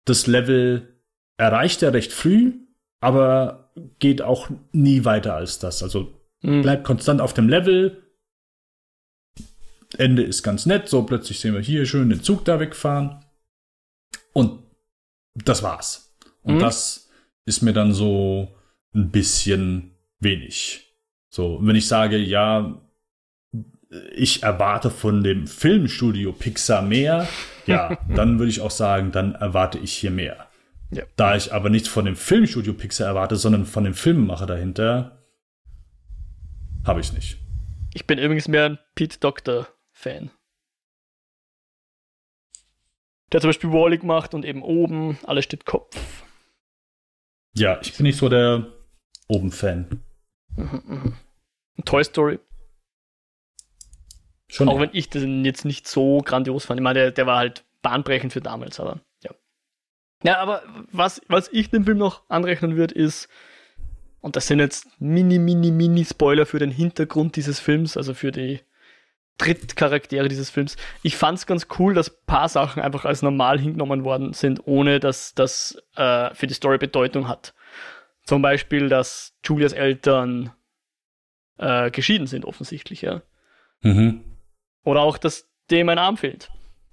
das 0.05 0.27
Level 0.27 0.99
erreicht 1.37 1.81
er 1.81 1.93
recht 1.93 2.13
früh, 2.13 2.53
aber 3.01 3.71
geht 3.99 4.21
auch 4.21 4.49
nie 4.71 5.05
weiter 5.05 5.35
als 5.35 5.59
das. 5.59 5.81
Also 5.81 6.13
mhm. 6.41 6.61
bleibt 6.61 6.83
konstant 6.83 7.21
auf 7.21 7.33
dem 7.33 7.49
Level. 7.49 8.03
Ende 9.97 10.23
ist 10.23 10.43
ganz 10.43 10.65
nett, 10.65 10.89
so 10.89 11.03
plötzlich 11.03 11.39
sehen 11.39 11.53
wir 11.53 11.61
hier 11.61 11.85
schön 11.85 12.09
den 12.09 12.23
Zug 12.23 12.45
da 12.45 12.59
wegfahren. 12.59 13.23
Und 14.33 14.59
das 15.35 15.63
war's. 15.63 16.15
Und 16.43 16.55
mhm. 16.55 16.59
das 16.59 17.09
ist 17.45 17.61
mir 17.61 17.73
dann 17.73 17.93
so 17.93 18.55
ein 18.93 19.11
bisschen 19.11 19.92
wenig. 20.23 20.93
So, 21.29 21.59
wenn 21.61 21.75
ich 21.75 21.87
sage, 21.87 22.17
ja, 22.17 22.81
ich 24.13 24.43
erwarte 24.43 24.89
von 24.89 25.23
dem 25.23 25.47
Filmstudio 25.47 26.31
Pixar 26.31 26.81
mehr, 26.81 27.27
ja, 27.65 27.97
dann 28.15 28.39
würde 28.39 28.49
ich 28.49 28.61
auch 28.61 28.71
sagen, 28.71 29.11
dann 29.11 29.35
erwarte 29.35 29.77
ich 29.79 29.93
hier 29.93 30.11
mehr. 30.11 30.47
Ja. 30.91 31.03
Da 31.15 31.35
ich 31.35 31.53
aber 31.53 31.69
nicht 31.69 31.87
von 31.87 32.05
dem 32.05 32.15
Filmstudio 32.15 32.73
Pixar 32.73 33.07
erwarte, 33.07 33.35
sondern 33.35 33.65
von 33.65 33.83
dem 33.83 33.93
Filmemacher 33.93 34.45
dahinter, 34.45 35.23
habe 36.85 36.99
ich 36.99 37.13
nicht. 37.13 37.37
Ich 37.93 38.05
bin 38.05 38.19
übrigens 38.19 38.47
mehr 38.47 38.65
ein 38.65 38.79
Pete 38.95 39.19
Doctor 39.19 39.67
Fan. 39.91 40.31
Der 43.31 43.41
zum 43.41 43.49
Beispiel 43.49 43.71
Wally 43.71 43.97
gemacht 43.97 44.33
und 44.33 44.45
eben 44.45 44.61
oben, 44.61 45.17
alles 45.23 45.45
steht 45.45 45.65
Kopf. 45.65 45.97
Ja, 47.55 47.79
ich 47.81 47.95
bin 47.95 48.03
nicht 48.03 48.17
so 48.17 48.29
der 48.29 48.67
Oben-Fan. 49.27 50.03
Mhm, 50.55 50.83
mhm. 50.85 51.13
Toy 51.85 52.03
Story. 52.03 52.39
Schon 54.47 54.69
Auch 54.69 54.75
ja. 54.75 54.81
wenn 54.81 54.89
ich 54.93 55.09
den 55.09 55.45
jetzt 55.45 55.65
nicht 55.65 55.87
so 55.87 56.19
grandios 56.19 56.65
fand. 56.65 56.79
Ich 56.79 56.83
meine, 56.83 56.99
der, 56.99 57.11
der 57.11 57.25
war 57.25 57.37
halt 57.37 57.65
bahnbrechend 57.81 58.33
für 58.33 58.41
damals, 58.41 58.79
aber 58.79 58.99
ja. 59.23 59.31
Ja, 60.23 60.37
aber 60.37 60.63
was, 60.91 61.21
was 61.27 61.49
ich 61.51 61.69
dem 61.69 61.85
Film 61.85 61.97
noch 61.97 62.21
anrechnen 62.29 62.75
würde, 62.75 62.93
ist, 62.93 63.27
und 64.21 64.35
das 64.35 64.47
sind 64.47 64.59
jetzt 64.59 64.87
mini, 65.01 65.39
mini, 65.39 65.71
mini 65.71 66.05
Spoiler 66.05 66.45
für 66.45 66.59
den 66.59 66.71
Hintergrund 66.71 67.35
dieses 67.35 67.59
Films, 67.59 67.97
also 67.97 68.13
für 68.13 68.31
die 68.31 68.61
Drittcharaktere 69.37 70.29
dieses 70.29 70.49
Films. 70.49 70.77
Ich 71.01 71.17
fand 71.17 71.39
es 71.39 71.47
ganz 71.47 71.67
cool, 71.79 71.93
dass 71.93 72.09
ein 72.09 72.25
paar 72.27 72.47
Sachen 72.47 72.81
einfach 72.81 73.05
als 73.05 73.23
normal 73.23 73.59
hingenommen 73.59 74.03
worden 74.03 74.33
sind, 74.33 74.61
ohne 74.65 74.99
dass 74.99 75.33
das 75.33 75.77
äh, 75.95 76.33
für 76.35 76.47
die 76.47 76.53
Story 76.53 76.77
Bedeutung 76.77 77.27
hat. 77.27 77.53
Zum 78.23 78.41
Beispiel, 78.41 78.89
dass 78.89 79.35
Julias 79.43 79.73
Eltern 79.73 80.53
äh, 81.57 81.91
geschieden 81.91 82.27
sind, 82.27 82.45
offensichtlich, 82.45 83.01
ja. 83.01 83.21
Mhm. 83.81 84.23
Oder 84.83 85.01
auch, 85.01 85.17
dass 85.17 85.49
dem 85.71 85.89
ein 85.89 85.97
Arm 85.97 86.17
fehlt. 86.17 86.51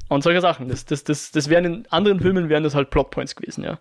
Und 0.09 0.23
solche 0.23 0.41
Sachen. 0.41 0.69
Das, 0.69 0.85
das, 0.85 1.05
das, 1.05 1.31
das 1.31 1.49
wären 1.49 1.65
in 1.65 1.87
anderen 1.89 2.21
Filmen 2.21 2.49
wären 2.49 2.65
das 2.65 2.75
halt 2.75 2.91
Plotpoints 2.91 3.37
gewesen, 3.37 3.63
ja. 3.65 3.81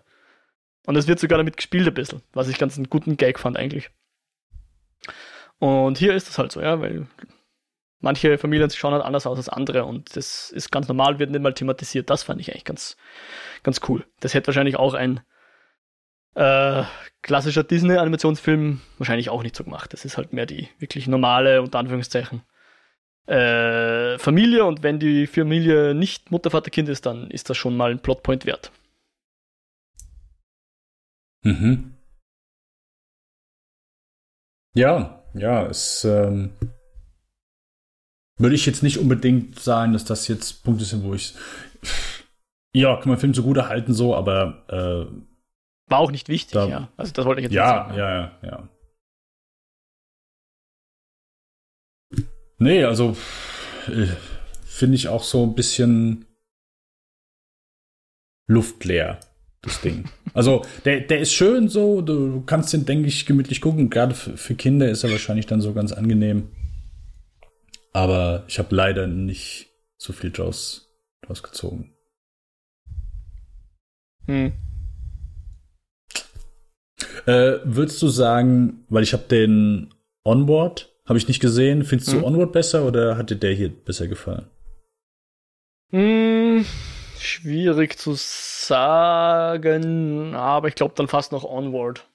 Und 0.86 0.96
es 0.96 1.06
wird 1.06 1.18
sogar 1.18 1.38
damit 1.38 1.56
gespielt 1.56 1.86
ein 1.86 1.94
bisschen, 1.94 2.22
was 2.32 2.48
ich 2.48 2.58
ganz 2.58 2.76
einen 2.76 2.88
guten 2.88 3.16
Gag 3.16 3.38
fand 3.38 3.56
eigentlich. 3.56 3.90
Und 5.58 5.98
hier 5.98 6.14
ist 6.14 6.28
das 6.28 6.38
halt 6.38 6.52
so, 6.52 6.60
ja, 6.62 6.80
weil 6.80 7.06
manche 7.98 8.38
Familien 8.38 8.70
schauen 8.70 8.94
halt 8.94 9.04
anders 9.04 9.26
aus 9.26 9.36
als 9.36 9.48
andere 9.48 9.84
und 9.84 10.16
das 10.16 10.50
ist 10.50 10.72
ganz 10.72 10.88
normal, 10.88 11.18
wird 11.18 11.30
nicht 11.30 11.42
mal 11.42 11.52
thematisiert. 11.52 12.08
Das 12.08 12.22
fand 12.22 12.40
ich 12.40 12.50
eigentlich 12.50 12.64
ganz, 12.64 12.96
ganz 13.62 13.80
cool. 13.88 14.06
Das 14.20 14.32
hätte 14.32 14.48
wahrscheinlich 14.48 14.76
auch 14.76 14.94
ein 14.94 15.20
äh, 16.34 16.84
klassischer 17.22 17.64
Disney-Animationsfilm 17.64 18.80
wahrscheinlich 18.98 19.30
auch 19.30 19.42
nicht 19.42 19.56
so 19.56 19.64
gemacht. 19.64 19.92
Das 19.92 20.04
ist 20.04 20.16
halt 20.16 20.32
mehr 20.32 20.46
die 20.46 20.68
wirklich 20.78 21.06
normale, 21.06 21.62
unter 21.62 21.78
Anführungszeichen, 21.78 22.42
äh, 23.26 24.18
Familie. 24.18 24.64
Und 24.64 24.82
wenn 24.82 24.98
die 24.98 25.26
Familie 25.26 25.94
nicht 25.94 26.30
Mutter, 26.30 26.50
Vater, 26.50 26.70
Kind 26.70 26.88
ist, 26.88 27.06
dann 27.06 27.30
ist 27.30 27.50
das 27.50 27.56
schon 27.56 27.76
mal 27.76 27.90
ein 27.90 28.00
Plotpoint 28.00 28.46
wert. 28.46 28.70
Mhm. 31.42 31.94
Ja, 34.74 35.24
ja, 35.34 35.66
es 35.66 36.04
ähm, 36.04 36.52
würde 38.38 38.54
ich 38.54 38.66
jetzt 38.66 38.82
nicht 38.82 38.98
unbedingt 38.98 39.58
sagen, 39.58 39.92
dass 39.92 40.04
das 40.04 40.28
jetzt 40.28 40.62
Punkte 40.64 40.84
sind, 40.84 41.02
wo 41.02 41.14
ich 41.14 41.34
ja, 42.72 42.96
kann 42.96 43.08
man 43.08 43.18
Film 43.18 43.34
so 43.34 43.42
gut 43.42 43.56
erhalten, 43.56 43.92
so, 43.92 44.14
aber 44.14 44.64
äh, 44.68 45.29
war 45.90 45.98
auch 45.98 46.10
nicht 46.10 46.28
wichtig, 46.28 46.52
da, 46.52 46.66
ja. 46.66 46.88
Also 46.96 47.12
das 47.12 47.24
wollte 47.24 47.40
ich 47.40 47.44
jetzt 47.44 47.52
ja, 47.52 47.88
nicht 47.88 47.96
sagen. 47.96 47.98
Ja, 47.98 48.32
ja, 48.42 48.48
ja. 48.48 48.68
Nee, 52.58 52.84
also 52.84 53.16
äh, 53.88 54.06
finde 54.64 54.94
ich 54.94 55.08
auch 55.08 55.22
so 55.22 55.44
ein 55.44 55.54
bisschen 55.54 56.26
luftleer, 58.46 59.18
das 59.62 59.80
Ding. 59.80 60.04
Also, 60.32 60.64
der, 60.84 61.00
der 61.00 61.18
ist 61.18 61.32
schön 61.32 61.68
so, 61.68 62.02
du 62.02 62.42
kannst 62.42 62.72
den, 62.72 62.86
denke 62.86 63.08
ich, 63.08 63.26
gemütlich 63.26 63.60
gucken. 63.60 63.90
Gerade 63.90 64.14
für, 64.14 64.36
für 64.36 64.54
Kinder 64.54 64.88
ist 64.88 65.02
er 65.02 65.10
wahrscheinlich 65.10 65.46
dann 65.46 65.60
so 65.60 65.72
ganz 65.72 65.90
angenehm. 65.90 66.52
Aber 67.92 68.44
ich 68.46 68.60
habe 68.60 68.72
leider 68.72 69.08
nicht 69.08 69.70
so 69.96 70.12
viel 70.12 70.30
draus, 70.30 70.88
draus 71.22 71.42
gezogen. 71.42 71.92
Hm. 74.26 74.52
Äh, 77.26 77.58
würdest 77.64 78.00
du 78.02 78.08
sagen, 78.08 78.84
weil 78.88 79.02
ich 79.02 79.12
habe 79.12 79.24
den 79.24 79.92
Onboard, 80.24 80.92
habe 81.06 81.18
ich 81.18 81.28
nicht 81.28 81.40
gesehen, 81.40 81.84
findest 81.84 82.12
hm. 82.12 82.20
du 82.20 82.26
Onward 82.26 82.52
besser 82.52 82.84
oder 82.84 83.16
hat 83.16 83.30
dir 83.30 83.36
der 83.36 83.52
hier 83.52 83.68
besser 83.68 84.06
gefallen? 84.06 84.46
Hm, 85.90 86.64
schwierig 87.18 87.98
zu 87.98 88.14
sagen, 88.14 88.76
aber 90.34 90.68
ich 90.68 90.76
glaube 90.76 90.94
dann 90.96 91.08
fast 91.08 91.32
noch 91.32 91.44
Onward. 91.44 92.06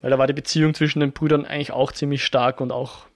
Weil 0.00 0.10
da 0.10 0.18
war 0.18 0.26
die 0.26 0.34
Beziehung 0.34 0.74
zwischen 0.74 1.00
den 1.00 1.12
Brüdern 1.12 1.46
eigentlich 1.46 1.72
auch 1.72 1.90
ziemlich 1.92 2.24
stark 2.24 2.60
und 2.60 2.70
auch 2.70 3.06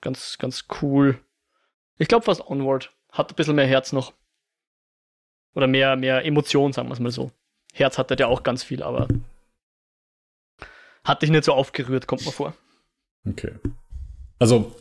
ganz, 0.00 0.38
ganz 0.38 0.66
cool. 0.82 1.18
Ich 1.98 2.08
glaube 2.08 2.24
fast 2.24 2.46
Onward. 2.46 2.90
Hat 3.12 3.32
ein 3.32 3.36
bisschen 3.36 3.56
mehr 3.56 3.66
Herz 3.66 3.92
noch. 3.92 4.12
Oder 5.54 5.66
mehr, 5.66 5.96
mehr 5.96 6.24
Emotion, 6.24 6.72
sagen 6.72 6.88
wir 6.88 6.94
es 6.94 7.00
mal 7.00 7.10
so. 7.10 7.30
Herz 7.72 7.98
hatte 7.98 8.16
der 8.16 8.28
auch 8.28 8.42
ganz 8.42 8.62
viel, 8.62 8.82
aber 8.82 9.08
hat 11.04 11.22
dich 11.22 11.30
nicht 11.30 11.44
so 11.44 11.52
aufgerührt, 11.52 12.06
kommt 12.06 12.24
mir 12.24 12.32
vor. 12.32 12.54
Okay. 13.26 13.52
Also, 14.38 14.74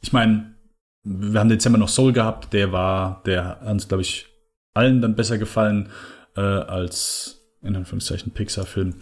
ich 0.00 0.12
meine, 0.12 0.54
wir 1.04 1.40
haben 1.40 1.48
Dezember 1.48 1.78
noch 1.78 1.88
Soul 1.88 2.12
gehabt, 2.12 2.52
der 2.52 2.72
war, 2.72 3.22
der 3.24 3.44
hat 3.44 3.62
uns, 3.62 3.88
glaube 3.88 4.02
ich, 4.02 4.26
allen 4.74 5.00
dann 5.00 5.16
besser 5.16 5.38
gefallen 5.38 5.90
äh, 6.36 6.40
als 6.40 7.42
in 7.62 7.76
Anführungszeichen 7.76 8.32
Pixar-Film. 8.32 8.88
Mhm. 8.88 8.94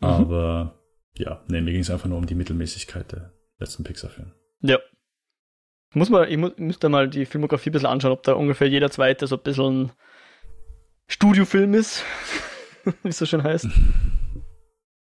Aber 0.00 0.80
ja, 1.16 1.42
nee, 1.48 1.60
mir 1.60 1.72
ging 1.72 1.80
es 1.80 1.90
einfach 1.90 2.08
nur 2.08 2.18
um 2.18 2.26
die 2.26 2.34
Mittelmäßigkeit 2.34 3.12
der 3.12 3.32
letzten 3.58 3.84
Pixar-Filme. 3.84 4.32
Ja. 4.62 4.78
Muss 5.92 6.08
man, 6.08 6.28
ich 6.28 6.36
muss, 6.36 6.52
müsste 6.56 6.88
mal 6.88 7.08
die 7.08 7.26
Filmografie 7.26 7.70
ein 7.70 7.72
bisschen 7.72 7.88
anschauen, 7.88 8.12
ob 8.12 8.22
da 8.22 8.34
ungefähr 8.34 8.68
jeder 8.68 8.90
zweite 8.90 9.26
so 9.26 9.36
ein 9.36 9.42
bisschen 9.42 9.84
ein 9.84 9.92
Studiofilm 11.08 11.74
ist, 11.74 12.04
wie 13.02 13.08
es 13.08 13.18
so 13.18 13.26
schön 13.26 13.42
heißt. 13.42 13.66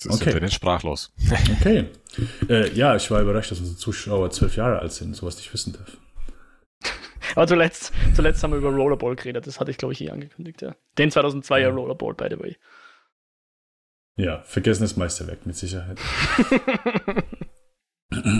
Jetzt 0.01 0.21
okay. 0.21 0.31
sind 0.31 0.41
wir 0.41 0.49
sprachlos. 0.49 1.13
okay. 1.59 1.87
Äh, 2.47 2.71
ja, 2.73 2.95
ich 2.95 3.11
war 3.11 3.21
überrascht, 3.21 3.51
dass 3.51 3.59
unsere 3.59 3.77
Zuschauer 3.77 4.31
zwölf 4.31 4.55
Jahre 4.55 4.79
alt 4.79 4.93
sind, 4.93 5.13
sowas 5.15 5.35
nicht 5.35 5.53
wissen 5.53 5.73
darf. 5.73 5.97
Aber 7.35 7.47
zuletzt, 7.47 7.91
zuletzt 8.15 8.41
haben 8.41 8.51
wir 8.51 8.59
über 8.59 8.69
Rollerball 8.69 9.17
geredet, 9.17 9.45
das 9.45 9.59
hatte 9.59 9.71
ich, 9.71 9.77
glaube 9.77 9.93
ich, 9.93 10.01
eh 10.01 10.09
angekündigt, 10.09 10.61
ja. 10.61 10.75
Den 10.97 11.11
2002er 11.11 11.57
ja. 11.57 11.69
Rollerball, 11.69 12.13
by 12.13 12.27
the 12.29 12.39
way. 12.39 12.55
Ja, 14.15 14.41
vergessenes 14.43 14.95
Meisterwerk, 14.95 15.45
mit 15.45 15.57
Sicherheit. 15.57 15.99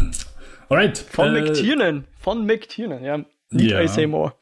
Alright. 0.69 0.97
Von 0.97 1.35
äh, 1.35 1.41
McTiernan. 1.41 2.05
Von 2.19 2.45
McTiernan, 2.45 3.03
ja. 3.03 3.25
Need 3.51 3.71
ja. 3.71 3.81
I 3.81 3.87
say 3.87 4.07
more? 4.07 4.33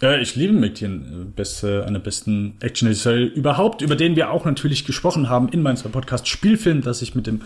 ja, 0.00 0.18
ich 0.18 0.36
liebe 0.36 0.52
McTiernan. 0.52 1.32
Beste, 1.34 1.84
eine 1.86 2.00
besten 2.00 2.56
action 2.60 2.90
überhaupt, 3.34 3.82
über 3.82 3.96
den 3.96 4.16
wir 4.16 4.30
auch 4.30 4.44
natürlich 4.44 4.84
gesprochen 4.84 5.28
haben 5.28 5.48
in 5.48 5.62
meinem 5.62 5.76
Podcast 5.76 6.28
Spielfilm, 6.28 6.82
das 6.82 7.02
ich 7.02 7.14
mit 7.14 7.26
dem, 7.26 7.42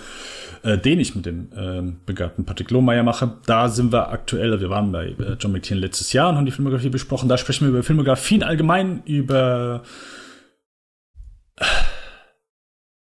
äh, 0.62 0.78
den 0.78 1.00
ich 1.00 1.14
mit 1.14 1.26
dem 1.26 1.48
äh, 1.56 1.92
begabten 2.06 2.44
Patrick 2.44 2.70
Lohmeier 2.70 3.02
mache. 3.02 3.38
Da 3.46 3.68
sind 3.68 3.92
wir 3.92 4.10
aktuell, 4.10 4.60
wir 4.60 4.70
waren 4.70 4.92
bei 4.92 5.08
äh, 5.08 5.36
John 5.38 5.52
McTiernan 5.52 5.82
letztes 5.82 6.12
Jahr 6.12 6.28
und 6.28 6.36
haben 6.36 6.46
die 6.46 6.52
Filmografie 6.52 6.90
besprochen. 6.90 7.28
Da 7.28 7.38
sprechen 7.38 7.64
wir 7.64 7.70
über 7.70 7.82
Filmografien 7.82 8.42
allgemein, 8.42 9.02
über 9.04 9.82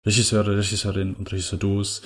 Regisseure, 0.06 0.58
Regisseurinnen 0.58 1.16
und 1.16 1.32
Regisseurs 1.32 2.02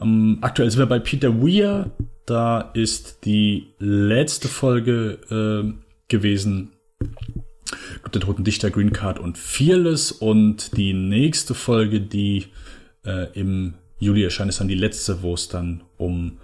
ähm, 0.00 0.38
aktuell 0.40 0.70
sind 0.70 0.80
wir 0.80 0.86
bei 0.86 0.98
Peter 0.98 1.42
Weir. 1.42 1.90
Da 2.26 2.60
ist 2.74 3.24
die 3.24 3.74
letzte 3.78 4.48
Folge 4.48 5.18
äh, 5.30 5.72
gewesen. 6.08 6.72
Der 8.12 8.20
Toten 8.20 8.44
Dichter, 8.44 8.70
Green 8.70 8.92
Card 8.92 9.18
und 9.18 9.38
Fearless. 9.38 10.12
Und 10.12 10.76
die 10.76 10.92
nächste 10.92 11.54
Folge, 11.54 12.00
die 12.00 12.46
äh, 13.04 13.32
im 13.38 13.74
Juli 13.98 14.24
erscheint, 14.24 14.50
ist 14.50 14.60
dann 14.60 14.68
die 14.68 14.74
letzte, 14.74 15.22
wo 15.22 15.34
es 15.34 15.48
dann 15.48 15.82
um 15.96 16.38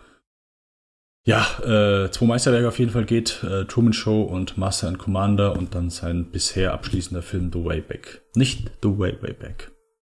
ja, 1.26 1.46
äh, 1.60 2.10
zwei 2.10 2.26
Meisterwerke 2.26 2.68
auf 2.68 2.78
jeden 2.78 2.90
Fall 2.90 3.04
geht. 3.04 3.42
Äh, 3.44 3.66
Truman 3.66 3.92
Show 3.92 4.22
und 4.22 4.56
Master 4.56 4.88
and 4.88 4.98
Commander 4.98 5.56
und 5.56 5.74
dann 5.74 5.90
sein 5.90 6.30
bisher 6.30 6.72
abschließender 6.72 7.22
Film 7.22 7.50
The 7.52 7.64
Way 7.64 7.82
Back. 7.82 8.22
Nicht 8.34 8.70
The 8.82 8.98
Way, 8.98 9.18
Way 9.20 9.34
Back. 9.34 9.70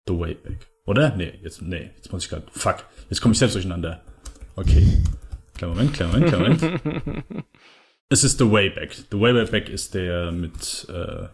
The 0.07 0.19
Way 0.19 0.35
Back. 0.35 0.67
Oder? 0.85 1.15
Nee, 1.15 1.33
jetzt, 1.41 1.61
nee, 1.61 1.91
jetzt 1.95 2.11
muss 2.11 2.23
ich 2.23 2.29
gerade. 2.29 2.45
Fuck. 2.51 2.85
Jetzt 3.09 3.21
komme 3.21 3.33
ich 3.33 3.39
selbst 3.39 3.55
durcheinander. 3.55 4.01
Okay. 4.55 5.01
Kleiner 5.55 5.73
Moment, 5.73 5.93
kleiner 5.93 6.13
Moment, 6.13 6.29
kleiner 6.29 6.49
Moment. 6.49 7.25
es 8.09 8.23
ist 8.23 8.37
The 8.37 8.51
Way 8.51 8.69
Back. 8.71 8.93
The 8.93 9.19
Way 9.19 9.45
Back 9.45 9.69
ist 9.69 9.93
der 9.93 10.31
mit 10.31 10.87
äh, 10.89 11.27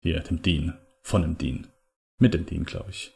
hier, 0.00 0.20
dem 0.20 0.42
Dean. 0.42 0.78
Von 1.02 1.22
dem 1.22 1.38
Dean. 1.38 1.66
Mit 2.18 2.34
dem 2.34 2.46
Dean, 2.46 2.64
glaube 2.64 2.90
ich. 2.90 3.12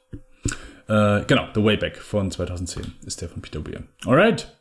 Äh, 0.89 1.25
genau, 1.27 1.49
The 1.55 1.65
Way 1.65 1.77
Back 1.77 1.97
von 1.99 2.31
2010 2.31 2.95
ist 3.07 3.23
der 3.23 3.29
von 3.29 3.41
Peter 3.43 3.65
Weir. 3.65 3.85
Alright. 4.05 4.57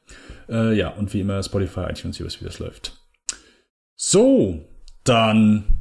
Äh, 0.47 0.75
ja, 0.77 0.89
und 0.89 1.13
wie 1.13 1.21
immer 1.21 1.41
Spotify, 1.43 1.81
iTunes, 1.89 2.19
wie 2.19 2.45
das 2.45 2.59
läuft. 2.59 2.97
So, 3.95 4.65
dann 5.03 5.79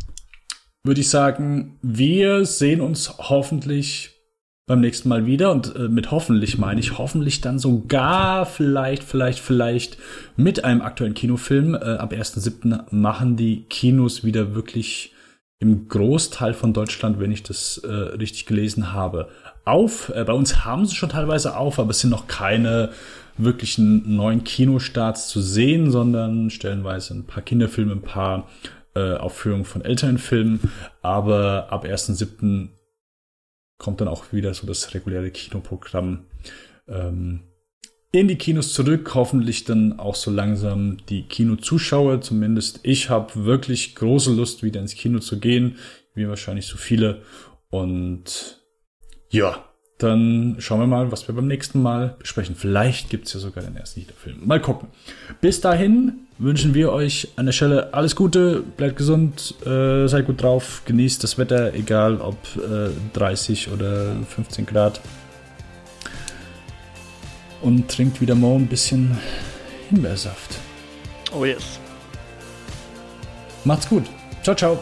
würde 0.85 1.01
ich 1.01 1.11
sagen, 1.11 1.79
wir 1.83 2.45
sehen 2.45 2.81
uns 2.81 3.19
hoffentlich 3.19 4.19
beim 4.67 4.81
nächsten 4.81 5.09
Mal 5.09 5.27
wieder 5.27 5.51
und 5.51 5.75
äh, 5.75 5.89
mit 5.89 6.11
hoffentlich 6.11 6.59
meine 6.59 6.81
ich 6.81 6.99
hoffentlich 6.99 7.41
dann 7.41 7.59
sogar 7.59 8.47
vielleicht, 8.47 9.03
vielleicht, 9.03 9.41
vielleicht 9.41 9.97
mit 10.37 10.63
einem 10.63 10.83
aktuellen 10.83 11.15
Kinofilm. 11.15 11.75
Äh, 11.75 11.79
ab 11.79 12.13
1.7. 12.13 12.85
machen 12.91 13.37
die 13.37 13.63
Kinos 13.63 14.25
wieder 14.25 14.55
wirklich 14.55 15.15
im 15.59 15.89
Großteil 15.89 16.55
von 16.55 16.73
Deutschland, 16.73 17.19
wenn 17.19 17.33
ich 17.33 17.43
das 17.43 17.79
äh, 17.79 17.91
richtig 17.91 18.47
gelesen 18.47 18.93
habe, 18.93 19.29
auf. 19.65 20.13
Äh, 20.15 20.25
bei 20.25 20.35
uns 20.35 20.65
haben 20.65 20.87
sie 20.87 20.95
schon 20.95 21.09
teilweise 21.09 21.57
auf, 21.57 21.79
aber 21.79 21.91
es 21.91 22.01
sind 22.01 22.11
noch 22.11 22.29
keine 22.29 22.91
wirklichen 23.39 24.17
neuen 24.17 24.45
Kinostarts 24.45 25.29
zu 25.29 25.41
sehen, 25.41 25.91
sondern 25.91 26.51
stellenweise 26.51 27.15
ein 27.15 27.25
paar 27.25 27.43
Kinderfilme, 27.43 27.93
ein 27.93 28.03
paar 28.03 28.49
äh, 28.99 29.17
Aufführungen 29.19 29.65
von 29.65 29.85
älteren 29.85 30.19
Filmen. 30.19 30.73
Aber 31.03 31.69
ab 31.71 31.85
1.7 31.85 32.69
kommt 33.79 34.01
dann 34.01 34.09
auch 34.09 34.33
wieder 34.33 34.53
so 34.55 34.67
das 34.67 34.95
reguläre 34.95 35.31
Kinoprogramm 35.31 36.27
ähm, 36.89 37.45
in 38.11 38.29
die 38.29 38.37
Kinos 38.37 38.73
zurück. 38.73 39.15
Hoffentlich 39.15 39.65
dann 39.65 39.99
auch 39.99 40.15
so 40.15 40.31
langsam 40.31 40.99
die 41.09 41.23
Kinozuschauer. 41.23 42.21
Zumindest 42.21 42.81
ich 42.83 43.11
habe 43.11 43.45
wirklich 43.45 43.95
große 43.95 44.33
Lust, 44.33 44.63
wieder 44.63 44.81
ins 44.81 44.95
Kino 44.95 45.21
zu 45.21 45.39
gehen, 45.39 45.77
wie 46.15 46.29
wahrscheinlich 46.29 46.67
so 46.67 46.77
viele. 46.77 47.23
Und 47.71 48.61
ja, 49.31 49.68
dann 49.99 50.57
schauen 50.61 50.79
wir 50.79 50.87
mal, 50.87 51.11
was 51.11 51.27
wir 51.27 51.35
beim 51.35 51.49
nächsten 51.49 51.83
Mal 51.83 52.15
besprechen. 52.19 52.55
Vielleicht 52.55 53.11
gibt 53.11 53.27
es 53.27 53.35
ja 53.35 53.41
sogar 53.41 53.65
den 53.65 53.77
ersten 53.77 54.01
Hitler-Film. 54.01 54.39
Mal 54.45 54.61
gucken. 54.61 54.89
Bis 55.41 55.61
dahin 55.61 56.13
wünschen 56.39 56.73
wir 56.73 56.93
euch 56.93 57.29
an 57.35 57.47
der 57.47 57.53
Stelle 57.53 57.93
alles 57.93 58.15
Gute, 58.15 58.63
bleibt 58.77 58.97
gesund, 58.97 59.55
äh, 59.67 60.07
seid 60.07 60.27
gut 60.27 60.41
drauf, 60.41 60.83
genießt 60.85 61.23
das 61.25 61.37
Wetter, 61.37 61.75
egal 61.75 62.21
ob 62.21 62.37
äh, 62.57 62.91
30 63.13 63.73
oder 63.73 64.15
15 64.29 64.67
Grad. 64.67 65.01
Und 67.61 67.89
trinkt 67.89 68.21
wieder 68.21 68.37
morgen 68.37 68.65
ein 68.65 68.69
bisschen 68.69 69.19
Himbeersaft. 69.89 70.59
Oh 71.37 71.45
yes. 71.45 71.81
Macht's 73.65 73.89
gut. 73.89 74.05
Ciao, 74.45 74.55
ciao. 74.55 74.79